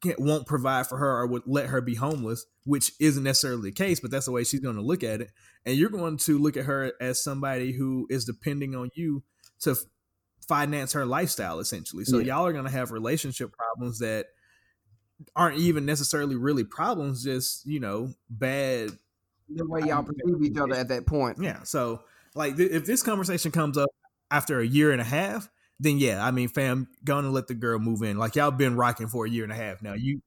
can't, 0.02 0.20
won't 0.20 0.46
provide 0.46 0.86
for 0.86 0.98
her 0.98 1.20
or 1.20 1.26
would 1.26 1.42
let 1.46 1.66
her 1.66 1.80
be 1.80 1.94
homeless, 1.94 2.44
which 2.64 2.92
isn't 3.00 3.22
necessarily 3.22 3.70
the 3.70 3.74
case, 3.74 4.00
but 4.00 4.10
that's 4.10 4.26
the 4.26 4.32
way 4.32 4.44
she's 4.44 4.60
going 4.60 4.76
to 4.76 4.82
look 4.82 5.02
at 5.02 5.20
it. 5.20 5.30
And 5.64 5.76
you're 5.76 5.90
going 5.90 6.16
to 6.18 6.38
look 6.38 6.56
at 6.56 6.64
her 6.66 6.92
as 7.00 7.22
somebody 7.22 7.72
who 7.72 8.06
is 8.10 8.24
depending 8.24 8.74
on 8.74 8.90
you 8.94 9.22
to 9.60 9.76
finance 10.48 10.92
her 10.92 11.06
lifestyle, 11.06 11.60
essentially. 11.60 12.04
So 12.04 12.18
yeah. 12.18 12.34
y'all 12.34 12.46
are 12.46 12.52
going 12.52 12.64
to 12.64 12.70
have 12.70 12.90
relationship 12.90 13.52
problems 13.52 13.98
that 14.00 14.26
aren't 15.36 15.58
even 15.58 15.84
necessarily 15.84 16.36
really 16.36 16.64
problems, 16.64 17.22
just 17.22 17.66
you 17.66 17.80
know 17.80 18.12
bad. 18.28 18.90
The 19.52 19.66
way 19.66 19.80
y'all 19.86 20.02
perceive 20.02 20.42
each 20.42 20.56
other 20.56 20.74
at 20.74 20.88
that 20.88 21.06
point. 21.06 21.38
Yeah. 21.40 21.62
So 21.64 22.02
like, 22.34 22.56
th- 22.56 22.70
if 22.70 22.84
this 22.84 23.02
conversation 23.02 23.50
comes 23.50 23.76
up 23.76 23.90
after 24.30 24.60
a 24.60 24.66
year 24.66 24.92
and 24.92 25.00
a 25.00 25.04
half, 25.04 25.48
then 25.80 25.98
yeah, 25.98 26.24
I 26.24 26.30
mean, 26.30 26.48
fam, 26.48 26.88
gonna 27.04 27.30
let 27.30 27.48
the 27.48 27.54
girl 27.54 27.78
move 27.78 28.02
in. 28.02 28.18
Like 28.18 28.36
y'all 28.36 28.50
been 28.50 28.76
rocking 28.76 29.08
for 29.08 29.24
a 29.24 29.30
year 29.30 29.44
and 29.44 29.52
a 29.52 29.56
half 29.56 29.82
now. 29.82 29.94
You 29.94 30.20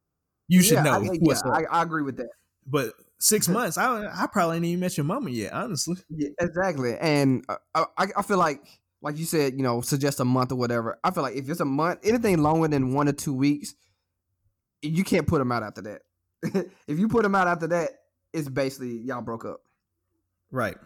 you 0.48 0.62
should 0.63 0.74
yeah, 0.74 0.84
know. 0.84 0.92
I, 0.94 1.10
yeah, 1.22 1.39
I, 1.46 1.63
I, 1.80 1.84
agree 1.84 2.02
with 2.02 2.18
that. 2.18 2.30
But 2.66 2.94
six 3.20 3.48
months, 3.48 3.78
I 3.78 4.08
I 4.08 4.28
probably 4.28 4.58
ain't 4.58 4.66
even 4.66 4.80
met 4.80 4.98
your 4.98 5.06
mama 5.06 5.30
yet, 5.30 5.54
honestly. 5.54 5.98
Yeah, 6.10 6.30
exactly. 6.39 6.98
And 7.00 7.46
uh, 7.48 7.86
I 7.98 8.08
I 8.18 8.22
feel 8.24 8.39
like 8.39 8.62
like 9.02 9.18
you 9.18 9.26
said, 9.26 9.54
you 9.54 9.62
know, 9.62 9.82
suggest 9.82 10.20
a 10.20 10.26
month 10.26 10.52
or 10.52 10.56
whatever. 10.56 10.98
I 11.04 11.12
feel 11.12 11.24
like 11.24 11.36
if 11.36 11.48
it's 11.48 11.60
a 11.60 11.66
month, 11.66 12.00
anything 12.04 12.42
longer 12.42 12.68
than 12.68 12.94
one 12.94 13.08
or 13.08 13.13
two 13.13 13.34
weeks, 13.34 13.76
you 14.82 15.04
can't 15.04 15.28
put 15.28 15.38
them 15.38 15.52
out 15.52 15.62
after 15.62 15.82
that. 15.84 16.02
if 16.88 16.98
you 16.98 17.08
put 17.08 17.24
them 17.24 17.36
out 17.36 17.48
after 17.48 17.68
that, 17.68 17.89
it's 18.34 18.50
basically 18.50 18.98
y'all 19.00 19.22
broke 19.22 19.46
up. 19.46 19.62
Right. 20.52 20.78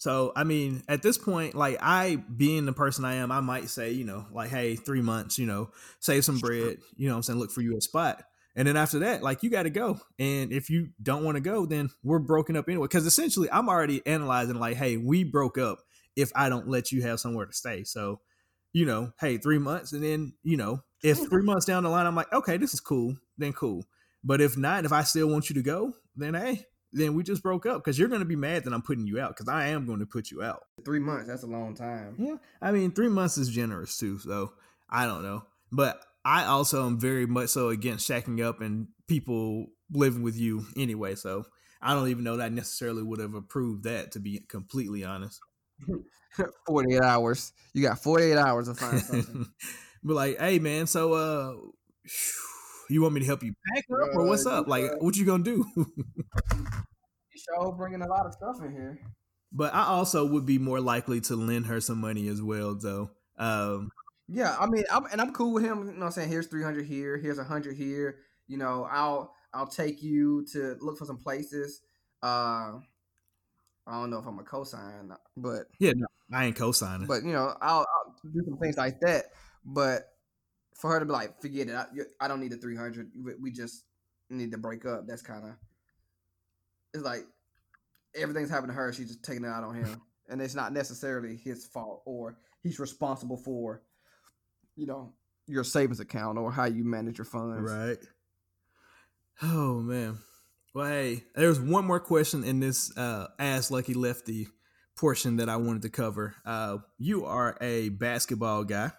So 0.00 0.32
I 0.34 0.44
mean, 0.44 0.82
at 0.88 1.02
this 1.02 1.18
point, 1.18 1.54
like 1.54 1.76
I 1.78 2.16
being 2.16 2.64
the 2.64 2.72
person 2.72 3.04
I 3.04 3.16
am, 3.16 3.30
I 3.30 3.40
might 3.40 3.68
say, 3.68 3.90
you 3.90 4.04
know, 4.04 4.24
like, 4.32 4.48
hey, 4.48 4.74
three 4.74 5.02
months, 5.02 5.38
you 5.38 5.44
know, 5.44 5.72
save 6.00 6.24
some 6.24 6.38
bread, 6.38 6.78
you 6.96 7.06
know 7.06 7.16
I'm 7.16 7.22
saying, 7.22 7.38
look 7.38 7.50
for 7.50 7.60
you 7.60 7.76
a 7.76 7.82
spot. 7.82 8.22
And 8.56 8.66
then 8.66 8.78
after 8.78 9.00
that, 9.00 9.22
like 9.22 9.42
you 9.42 9.50
gotta 9.50 9.68
go. 9.68 10.00
And 10.18 10.54
if 10.54 10.70
you 10.70 10.88
don't 11.02 11.22
want 11.22 11.36
to 11.36 11.42
go, 11.42 11.66
then 11.66 11.90
we're 12.02 12.18
broken 12.18 12.56
up 12.56 12.66
anyway. 12.66 12.88
Cause 12.88 13.04
essentially 13.04 13.50
I'm 13.52 13.68
already 13.68 14.00
analyzing 14.06 14.58
like, 14.58 14.78
hey, 14.78 14.96
we 14.96 15.22
broke 15.22 15.58
up 15.58 15.80
if 16.16 16.32
I 16.34 16.48
don't 16.48 16.66
let 16.66 16.90
you 16.90 17.02
have 17.02 17.20
somewhere 17.20 17.44
to 17.44 17.52
stay. 17.52 17.84
So, 17.84 18.20
you 18.72 18.86
know, 18.86 19.12
hey, 19.20 19.36
three 19.36 19.58
months, 19.58 19.92
and 19.92 20.02
then, 20.02 20.32
you 20.42 20.56
know, 20.56 20.80
if 21.04 21.18
three 21.28 21.42
months 21.42 21.66
down 21.66 21.82
the 21.82 21.90
line, 21.90 22.06
I'm 22.06 22.16
like, 22.16 22.32
okay, 22.32 22.56
this 22.56 22.72
is 22.72 22.80
cool, 22.80 23.16
then 23.36 23.52
cool. 23.52 23.84
But 24.24 24.40
if 24.40 24.56
not, 24.56 24.86
if 24.86 24.92
I 24.92 25.02
still 25.02 25.28
want 25.28 25.50
you 25.50 25.54
to 25.56 25.62
go, 25.62 25.92
then 26.16 26.32
hey, 26.32 26.64
then 26.92 27.14
we 27.14 27.22
just 27.22 27.42
broke 27.42 27.66
up 27.66 27.82
because 27.82 27.98
you're 27.98 28.08
going 28.08 28.20
to 28.20 28.26
be 28.26 28.36
mad 28.36 28.64
that 28.64 28.72
I'm 28.72 28.82
putting 28.82 29.06
you 29.06 29.20
out 29.20 29.36
because 29.36 29.48
I 29.48 29.68
am 29.68 29.86
going 29.86 30.00
to 30.00 30.06
put 30.06 30.30
you 30.30 30.42
out. 30.42 30.64
Three 30.84 30.98
months, 30.98 31.28
that's 31.28 31.42
a 31.42 31.48
long 31.48 31.74
time. 31.74 32.16
Yeah. 32.18 32.36
I 32.60 32.72
mean, 32.72 32.90
three 32.92 33.08
months 33.08 33.38
is 33.38 33.48
generous 33.48 33.96
too. 33.96 34.18
So 34.18 34.52
I 34.88 35.06
don't 35.06 35.22
know. 35.22 35.44
But 35.70 36.04
I 36.24 36.44
also 36.44 36.86
am 36.86 36.98
very 36.98 37.26
much 37.26 37.50
so 37.50 37.68
against 37.68 38.08
shacking 38.08 38.44
up 38.44 38.60
and 38.60 38.88
people 39.06 39.66
living 39.92 40.22
with 40.22 40.36
you 40.36 40.66
anyway. 40.76 41.14
So 41.14 41.44
I 41.80 41.94
don't 41.94 42.08
even 42.08 42.24
know 42.24 42.36
that 42.36 42.44
I 42.44 42.48
necessarily 42.48 43.02
would 43.02 43.20
have 43.20 43.34
approved 43.34 43.84
that 43.84 44.12
to 44.12 44.20
be 44.20 44.40
completely 44.48 45.04
honest. 45.04 45.40
48 46.66 47.00
hours. 47.02 47.52
You 47.72 47.82
got 47.82 48.02
48 48.02 48.36
hours 48.36 48.68
to 48.68 48.74
find 48.74 49.00
something. 49.00 49.46
But 50.02 50.14
like, 50.14 50.38
hey 50.38 50.58
man, 50.58 50.86
so 50.86 51.12
uh 51.12 51.54
you 52.90 53.02
want 53.02 53.14
me 53.14 53.20
to 53.20 53.26
help 53.26 53.42
you 53.42 53.54
pack 53.74 53.84
up 53.90 54.14
or 54.14 54.26
what's 54.26 54.46
up? 54.46 54.68
Like, 54.68 55.00
what 55.00 55.16
you 55.16 55.24
gonna 55.24 55.44
do? 55.44 55.64
show 57.40 57.72
bringing 57.72 58.02
a 58.02 58.08
lot 58.08 58.26
of 58.26 58.32
stuff 58.32 58.56
in 58.64 58.72
here. 58.72 58.98
But 59.52 59.74
I 59.74 59.84
also 59.84 60.26
would 60.26 60.46
be 60.46 60.58
more 60.58 60.80
likely 60.80 61.20
to 61.22 61.36
lend 61.36 61.66
her 61.66 61.80
some 61.80 61.98
money 61.98 62.28
as 62.28 62.40
well, 62.40 62.76
though. 62.76 63.10
Um, 63.36 63.90
yeah, 64.28 64.56
I 64.58 64.66
mean, 64.66 64.84
I'm, 64.92 65.06
and 65.06 65.20
I'm 65.20 65.32
cool 65.32 65.52
with 65.52 65.64
him. 65.64 65.86
You 65.86 65.92
know, 65.98 66.06
I'm 66.06 66.12
saying 66.12 66.28
here's 66.28 66.46
300 66.46 66.86
here, 66.86 67.16
here's 67.16 67.38
100 67.38 67.76
here. 67.76 68.18
You 68.46 68.58
know, 68.58 68.86
I'll 68.90 69.34
I'll 69.52 69.66
take 69.66 70.02
you 70.02 70.46
to 70.52 70.76
look 70.80 70.98
for 70.98 71.04
some 71.04 71.16
places. 71.16 71.80
Uh, 72.22 72.78
I 73.86 73.92
don't 73.92 74.10
know 74.10 74.18
if 74.18 74.26
I'm 74.26 74.38
a 74.38 74.44
cosign, 74.44 75.10
but 75.36 75.62
yeah, 75.80 75.92
no, 75.96 76.06
I 76.32 76.46
ain't 76.46 76.56
cosigning. 76.56 77.08
But 77.08 77.24
you 77.24 77.32
know, 77.32 77.54
I'll, 77.60 77.80
I'll 77.80 78.14
do 78.32 78.42
some 78.44 78.58
things 78.58 78.76
like 78.76 79.00
that. 79.00 79.26
But 79.64 80.02
for 80.80 80.90
her 80.90 81.00
to 81.00 81.06
be 81.06 81.12
like, 81.12 81.40
forget 81.40 81.68
it, 81.68 81.74
I, 81.74 81.86
I 82.20 82.28
don't 82.28 82.40
need 82.40 82.52
the 82.52 82.56
300. 82.56 83.10
We 83.40 83.50
just 83.50 83.84
need 84.28 84.50
to 84.52 84.58
break 84.58 84.86
up. 84.86 85.06
That's 85.06 85.22
kind 85.22 85.44
of, 85.44 85.50
it's 86.94 87.04
like 87.04 87.26
everything's 88.14 88.50
happened 88.50 88.70
to 88.70 88.74
her. 88.74 88.92
She's 88.92 89.08
just 89.08 89.22
taking 89.22 89.44
it 89.44 89.48
out 89.48 89.64
on 89.64 89.74
him. 89.74 90.00
and 90.28 90.40
it's 90.40 90.54
not 90.54 90.72
necessarily 90.72 91.36
his 91.36 91.66
fault 91.66 92.02
or 92.06 92.38
he's 92.62 92.78
responsible 92.78 93.36
for, 93.36 93.82
you 94.76 94.86
know, 94.86 95.12
your 95.46 95.64
savings 95.64 96.00
account 96.00 96.38
or 96.38 96.50
how 96.50 96.64
you 96.64 96.84
manage 96.84 97.18
your 97.18 97.24
funds. 97.24 97.70
Right. 97.70 97.98
Oh, 99.42 99.80
man. 99.80 100.18
Well, 100.74 100.86
hey, 100.86 101.24
there's 101.34 101.60
one 101.60 101.84
more 101.84 102.00
question 102.00 102.44
in 102.44 102.60
this 102.60 102.96
uh, 102.96 103.26
Ask 103.38 103.70
Lucky 103.70 103.94
Lefty 103.94 104.48
portion 104.96 105.36
that 105.36 105.48
I 105.48 105.56
wanted 105.56 105.82
to 105.82 105.90
cover. 105.90 106.34
Uh, 106.44 106.78
you 106.98 107.24
are 107.26 107.56
a 107.60 107.88
basketball 107.88 108.64
guy 108.64 108.92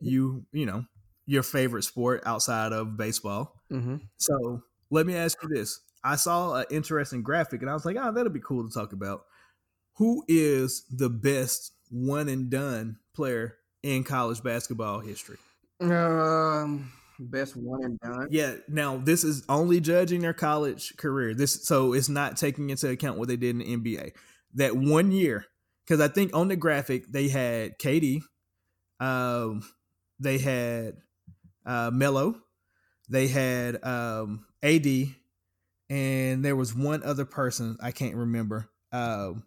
you 0.00 0.44
you 0.52 0.66
know 0.66 0.84
your 1.26 1.42
favorite 1.42 1.82
sport 1.82 2.22
outside 2.24 2.72
of 2.72 2.96
baseball. 2.96 3.60
Mm-hmm. 3.70 3.96
So 4.16 4.62
let 4.90 5.06
me 5.06 5.16
ask 5.16 5.36
you 5.42 5.48
this: 5.48 5.80
I 6.02 6.16
saw 6.16 6.54
an 6.54 6.66
interesting 6.70 7.22
graphic, 7.22 7.62
and 7.62 7.70
I 7.70 7.74
was 7.74 7.84
like, 7.84 7.96
"Oh, 8.00 8.12
that'll 8.12 8.32
be 8.32 8.40
cool 8.40 8.66
to 8.66 8.72
talk 8.72 8.92
about." 8.92 9.24
Who 9.96 10.24
is 10.28 10.84
the 10.90 11.08
best 11.08 11.72
one 11.90 12.28
and 12.28 12.50
done 12.50 12.98
player 13.14 13.56
in 13.82 14.04
college 14.04 14.42
basketball 14.42 15.00
history? 15.00 15.38
Um, 15.80 16.92
best 17.18 17.56
one 17.56 17.84
and 17.84 17.98
done. 17.98 18.28
Yeah. 18.30 18.56
Now 18.68 18.98
this 18.98 19.24
is 19.24 19.42
only 19.48 19.80
judging 19.80 20.20
their 20.20 20.34
college 20.34 20.96
career. 20.96 21.34
This 21.34 21.66
so 21.66 21.92
it's 21.92 22.08
not 22.08 22.36
taking 22.36 22.70
into 22.70 22.88
account 22.88 23.18
what 23.18 23.28
they 23.28 23.36
did 23.36 23.50
in 23.50 23.58
the 23.58 23.76
NBA. 23.76 24.12
That 24.54 24.76
one 24.76 25.12
year, 25.12 25.46
because 25.86 26.00
I 26.00 26.08
think 26.08 26.34
on 26.34 26.48
the 26.48 26.56
graphic 26.56 27.06
they 27.10 27.28
had 27.28 27.78
KD, 27.78 28.22
um, 29.00 29.62
they 30.18 30.38
had 30.38 30.94
uh, 31.66 31.90
Melo, 31.92 32.36
they 33.08 33.28
had 33.28 33.84
um, 33.84 34.46
AD, 34.62 34.86
and 35.90 36.44
there 36.44 36.56
was 36.56 36.74
one 36.74 37.02
other 37.02 37.24
person 37.24 37.76
I 37.80 37.90
can't 37.90 38.14
remember. 38.14 38.68
Um, 38.92 39.44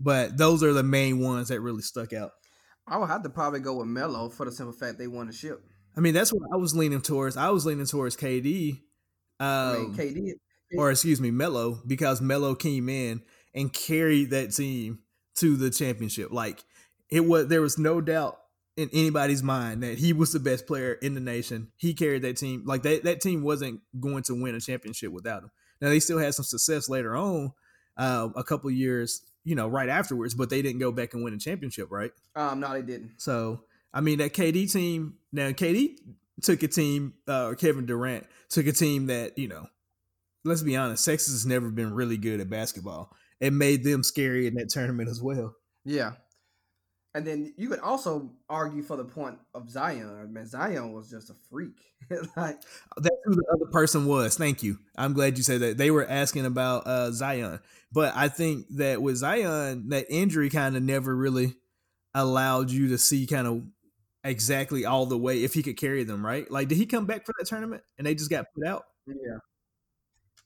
but 0.00 0.36
those 0.36 0.62
are 0.62 0.72
the 0.72 0.82
main 0.82 1.20
ones 1.20 1.48
that 1.48 1.60
really 1.60 1.82
stuck 1.82 2.12
out. 2.12 2.32
I 2.86 2.96
would 2.98 3.08
have 3.08 3.22
to 3.22 3.30
probably 3.30 3.60
go 3.60 3.76
with 3.76 3.86
Melo 3.86 4.28
for 4.28 4.46
the 4.46 4.52
simple 4.52 4.72
fact 4.72 4.98
they 4.98 5.06
won 5.06 5.26
the 5.26 5.32
ship. 5.32 5.62
I 5.96 6.00
mean, 6.00 6.14
that's 6.14 6.32
what 6.32 6.42
I 6.52 6.56
was 6.56 6.74
leaning 6.76 7.02
towards. 7.02 7.36
I 7.36 7.50
was 7.50 7.66
leaning 7.66 7.86
towards 7.86 8.16
KD. 8.16 8.80
Um, 9.40 9.48
I 9.48 9.78
mean, 9.78 9.94
KD, 9.94 10.32
or 10.76 10.90
excuse 10.90 11.20
me, 11.20 11.30
Melo, 11.30 11.80
because 11.86 12.20
Melo 12.20 12.54
came 12.54 12.88
in 12.88 13.22
and 13.54 13.72
carried 13.72 14.30
that 14.30 14.52
team 14.54 15.00
to 15.36 15.56
the 15.56 15.70
championship. 15.70 16.32
Like 16.32 16.62
it 17.10 17.20
was, 17.20 17.48
there 17.48 17.60
was 17.60 17.78
no 17.78 18.00
doubt 18.00 18.38
in 18.78 18.88
anybody's 18.92 19.42
mind 19.42 19.82
that 19.82 19.98
he 19.98 20.12
was 20.12 20.32
the 20.32 20.38
best 20.38 20.64
player 20.64 20.92
in 20.92 21.14
the 21.14 21.20
nation. 21.20 21.72
He 21.76 21.94
carried 21.94 22.22
that 22.22 22.36
team. 22.36 22.62
Like 22.64 22.84
that, 22.84 23.02
that 23.02 23.20
team 23.20 23.42
wasn't 23.42 23.80
going 23.98 24.22
to 24.24 24.40
win 24.40 24.54
a 24.54 24.60
championship 24.60 25.10
without 25.10 25.42
him. 25.42 25.50
Now 25.80 25.88
they 25.88 25.98
still 25.98 26.18
had 26.18 26.34
some 26.34 26.44
success 26.44 26.88
later 26.88 27.16
on, 27.16 27.52
uh, 27.96 28.28
a 28.36 28.44
couple 28.44 28.70
years, 28.70 29.22
you 29.42 29.56
know, 29.56 29.66
right 29.66 29.88
afterwards, 29.88 30.34
but 30.34 30.48
they 30.48 30.62
didn't 30.62 30.78
go 30.78 30.92
back 30.92 31.12
and 31.12 31.24
win 31.24 31.34
a 31.34 31.38
championship, 31.38 31.88
right? 31.90 32.12
Um, 32.36 32.60
no, 32.60 32.72
they 32.72 32.82
didn't. 32.82 33.14
So 33.16 33.64
I 33.92 34.00
mean, 34.00 34.18
that 34.18 34.32
KD 34.32 34.72
team. 34.72 35.14
Now 35.32 35.48
KD 35.50 35.96
took 36.42 36.62
a 36.62 36.68
team, 36.68 37.14
uh, 37.26 37.46
or 37.46 37.56
Kevin 37.56 37.84
Durant 37.84 38.26
took 38.48 38.68
a 38.68 38.72
team 38.72 39.06
that 39.06 39.36
you 39.36 39.48
know. 39.48 39.66
Let's 40.44 40.62
be 40.62 40.76
honest, 40.76 41.04
Texas 41.04 41.32
has 41.32 41.46
never 41.46 41.68
been 41.68 41.92
really 41.92 42.16
good 42.16 42.38
at 42.38 42.48
basketball. 42.48 43.12
It 43.40 43.52
made 43.52 43.82
them 43.82 44.04
scary 44.04 44.46
in 44.46 44.54
that 44.54 44.68
tournament 44.68 45.08
as 45.08 45.20
well. 45.20 45.56
Yeah. 45.84 46.12
And 47.18 47.26
then 47.26 47.52
you 47.56 47.68
could 47.68 47.80
also 47.80 48.30
argue 48.48 48.80
for 48.80 48.96
the 48.96 49.04
point 49.04 49.40
of 49.52 49.68
Zion. 49.68 50.32
Man, 50.32 50.46
Zion 50.46 50.92
was 50.92 51.10
just 51.10 51.30
a 51.30 51.34
freak. 51.50 51.80
like 52.36 52.62
that's 52.96 53.16
who 53.24 53.34
the 53.34 53.44
other 53.52 53.66
person 53.72 54.06
was. 54.06 54.36
Thank 54.36 54.62
you. 54.62 54.78
I'm 54.96 55.14
glad 55.14 55.36
you 55.36 55.42
said 55.42 55.60
that. 55.62 55.78
They 55.78 55.90
were 55.90 56.06
asking 56.06 56.46
about 56.46 56.86
uh, 56.86 57.10
Zion, 57.10 57.58
but 57.90 58.14
I 58.14 58.28
think 58.28 58.66
that 58.76 59.02
with 59.02 59.16
Zion, 59.16 59.88
that 59.88 60.06
injury 60.08 60.48
kind 60.48 60.76
of 60.76 60.82
never 60.84 61.12
really 61.12 61.56
allowed 62.14 62.70
you 62.70 62.86
to 62.90 62.98
see 62.98 63.26
kind 63.26 63.48
of 63.48 63.64
exactly 64.22 64.84
all 64.84 65.04
the 65.04 65.18
way 65.18 65.42
if 65.42 65.54
he 65.54 65.64
could 65.64 65.76
carry 65.76 66.04
them, 66.04 66.24
right? 66.24 66.48
Like, 66.48 66.68
did 66.68 66.78
he 66.78 66.86
come 66.86 67.06
back 67.06 67.26
for 67.26 67.34
that 67.36 67.48
tournament 67.48 67.82
and 67.98 68.06
they 68.06 68.14
just 68.14 68.30
got 68.30 68.44
put 68.54 68.64
out? 68.64 68.84
Yeah, 69.08 69.38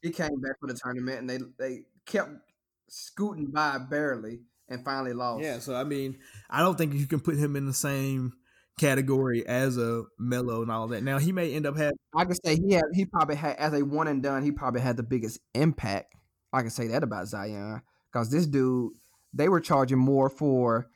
he 0.01 0.09
came 0.09 0.41
back 0.41 0.59
for 0.59 0.69
the 0.69 0.81
tournament 0.83 1.21
and 1.21 1.29
they 1.29 1.39
they 1.59 1.83
kept 2.07 2.31
scooting 2.89 3.51
by 3.51 3.77
barely 3.77 4.41
and 4.73 4.85
finally 4.85 5.13
lost. 5.13 5.43
Yeah, 5.43 5.59
so 5.59 5.75
I 5.75 5.85
mean, 5.85 6.19
I 6.51 6.61
don't 6.61 6.77
think 6.77 6.95
you 6.95 7.07
can 7.07 7.21
put 7.21 7.37
him 7.37 7.57
in 7.57 7.67
the 7.67 7.75
same 7.75 8.33
category 8.79 9.47
as 9.47 9.77
a 9.77 10.05
Melo 10.19 10.63
and 10.63 10.71
all 10.71 10.89
that. 10.89 11.03
Now 11.03 11.19
he 11.19 11.33
may 11.33 11.53
end 11.53 11.67
up 11.67 11.77
having. 11.77 11.99
I 12.17 12.25
can 12.25 12.35
say 12.45 12.57
he 12.57 12.75
had 12.75 12.85
he 12.95 13.05
probably 13.05 13.37
had 13.37 13.57
as 13.57 13.73
a 13.75 13.85
one 13.85 14.09
and 14.09 14.23
done. 14.23 14.43
He 14.43 14.53
probably 14.53 14.81
had 14.81 14.97
the 14.97 15.03
biggest 15.03 15.39
impact. 15.55 16.15
I 16.53 16.61
can 16.61 16.71
say 16.71 16.89
that 16.89 17.03
about 17.03 17.29
Zion 17.29 17.83
because 18.13 18.31
this 18.31 18.47
dude 18.47 18.93
they 19.33 19.49
were 19.49 19.61
charging 19.61 19.99
more 19.99 20.29
for 20.29 20.89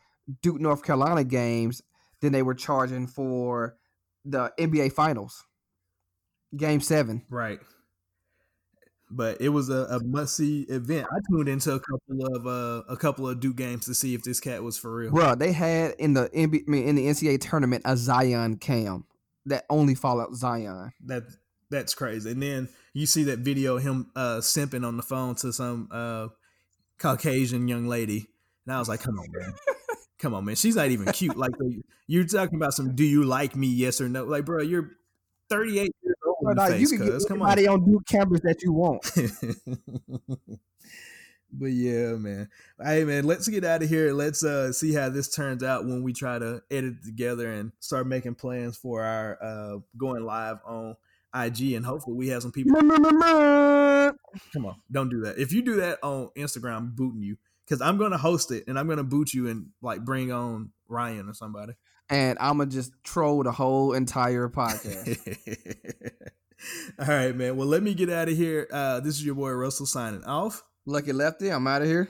Duke 0.42 0.60
North 0.60 0.84
Carolina 0.84 1.24
games 1.24 1.82
than 2.20 2.32
they 2.32 2.42
were 2.42 2.54
charging 2.54 3.06
for 3.06 3.76
the 4.24 4.52
NBA 4.58 4.92
Finals, 4.92 5.44
Game 6.56 6.80
Seven. 6.80 7.22
Right. 7.30 7.60
But 9.08 9.40
it 9.40 9.50
was 9.50 9.68
a, 9.68 9.84
a 9.84 10.02
must 10.02 10.36
see 10.36 10.62
event. 10.62 11.06
I 11.10 11.18
tuned 11.30 11.48
into 11.48 11.72
a 11.72 11.80
couple 11.80 12.36
of 12.36 12.46
uh, 12.46 12.82
a 12.88 12.96
couple 12.96 13.28
of 13.28 13.38
Duke 13.38 13.56
games 13.56 13.86
to 13.86 13.94
see 13.94 14.14
if 14.14 14.24
this 14.24 14.40
cat 14.40 14.62
was 14.62 14.76
for 14.76 14.94
real. 14.94 15.12
Bro, 15.12 15.36
they 15.36 15.52
had 15.52 15.92
in 15.98 16.14
the 16.14 16.28
NBA, 16.30 16.64
I 16.66 16.70
mean, 16.70 16.88
in 16.88 16.96
the 16.96 17.06
NCAA 17.06 17.40
tournament 17.40 17.82
a 17.84 17.96
Zion 17.96 18.56
cam 18.56 19.04
that 19.46 19.64
only 19.70 19.94
followed 19.94 20.34
Zion. 20.34 20.92
That 21.04 21.22
that's 21.70 21.94
crazy. 21.94 22.32
And 22.32 22.42
then 22.42 22.68
you 22.94 23.06
see 23.06 23.22
that 23.24 23.40
video 23.40 23.76
of 23.76 23.84
him 23.84 24.10
uh, 24.16 24.38
simping 24.38 24.84
on 24.84 24.96
the 24.96 25.02
phone 25.04 25.36
to 25.36 25.52
some 25.52 25.88
uh, 25.92 26.28
Caucasian 26.98 27.68
young 27.68 27.86
lady, 27.86 28.26
and 28.66 28.74
I 28.74 28.78
was 28.80 28.88
like, 28.88 29.00
"Come 29.00 29.18
on, 29.18 29.26
man." 29.30 29.54
Come 30.18 30.32
on, 30.32 30.46
man. 30.46 30.56
She's 30.56 30.76
not 30.76 30.88
even 30.88 31.12
cute. 31.12 31.36
Like 31.36 31.52
you're 32.06 32.24
talking 32.24 32.56
about 32.56 32.72
some. 32.72 32.94
Do 32.94 33.04
you 33.04 33.24
like 33.24 33.54
me? 33.54 33.66
Yes 33.66 34.00
or 34.00 34.08
no? 34.08 34.24
Like, 34.24 34.44
bro, 34.44 34.62
you're 34.62 34.92
38 35.50 35.94
years 36.42 36.48
old. 36.48 36.56
Bro, 36.56 36.64
no, 36.64 36.70
face, 36.70 36.80
you 36.80 36.98
can 36.98 37.06
get 37.06 37.30
anybody 37.30 37.68
on. 37.68 37.80
on 37.80 37.84
Duke 37.90 38.06
campus 38.06 38.40
that 38.42 38.62
you 38.62 38.72
want. 38.72 39.02
but 41.52 41.66
yeah, 41.66 42.14
man. 42.14 42.48
Hey, 42.82 43.04
man. 43.04 43.24
Let's 43.24 43.48
get 43.48 43.64
out 43.64 43.82
of 43.82 43.88
here. 43.88 44.12
Let's 44.12 44.44
uh 44.44 44.72
see 44.72 44.92
how 44.92 45.08
this 45.08 45.34
turns 45.34 45.62
out 45.62 45.84
when 45.84 46.02
we 46.02 46.12
try 46.12 46.38
to 46.38 46.62
edit 46.70 47.04
together 47.04 47.50
and 47.50 47.72
start 47.80 48.06
making 48.06 48.34
plans 48.34 48.76
for 48.76 49.02
our 49.02 49.38
uh 49.42 49.78
going 49.96 50.24
live 50.24 50.58
on 50.66 50.96
IG, 51.34 51.72
and 51.72 51.84
hopefully 51.84 52.16
we 52.16 52.28
have 52.28 52.42
some 52.42 52.52
people. 52.52 52.74
Come 52.76 54.66
on, 54.66 54.76
don't 54.90 55.10
do 55.10 55.20
that. 55.22 55.38
If 55.38 55.52
you 55.52 55.62
do 55.62 55.76
that 55.76 55.98
on 56.02 56.30
Instagram, 56.36 56.76
I'm 56.76 56.92
booting 56.94 57.22
you 57.22 57.36
because 57.66 57.80
I'm 57.80 57.98
gonna 57.98 58.18
host 58.18 58.50
it 58.52 58.64
and 58.68 58.78
I'm 58.78 58.88
gonna 58.88 59.04
boot 59.04 59.34
you 59.34 59.48
and 59.48 59.68
like 59.82 60.04
bring 60.04 60.32
on 60.32 60.70
Ryan 60.88 61.28
or 61.28 61.34
somebody. 61.34 61.74
And 62.08 62.38
I'm 62.40 62.58
gonna 62.58 62.70
just 62.70 62.92
troll 63.02 63.42
the 63.42 63.52
whole 63.52 63.92
entire 63.92 64.48
podcast. 64.48 65.18
All 66.98 67.06
right, 67.06 67.34
man. 67.34 67.56
Well, 67.56 67.66
let 67.66 67.82
me 67.82 67.94
get 67.94 68.10
out 68.10 68.28
of 68.28 68.36
here. 68.36 68.68
Uh, 68.72 69.00
this 69.00 69.16
is 69.16 69.24
your 69.24 69.34
boy 69.34 69.50
Russell 69.50 69.86
signing 69.86 70.24
off. 70.24 70.62
Lucky 70.86 71.12
Lefty, 71.12 71.50
I'm 71.50 71.66
out 71.66 71.82
of 71.82 71.88
here. 71.88 72.08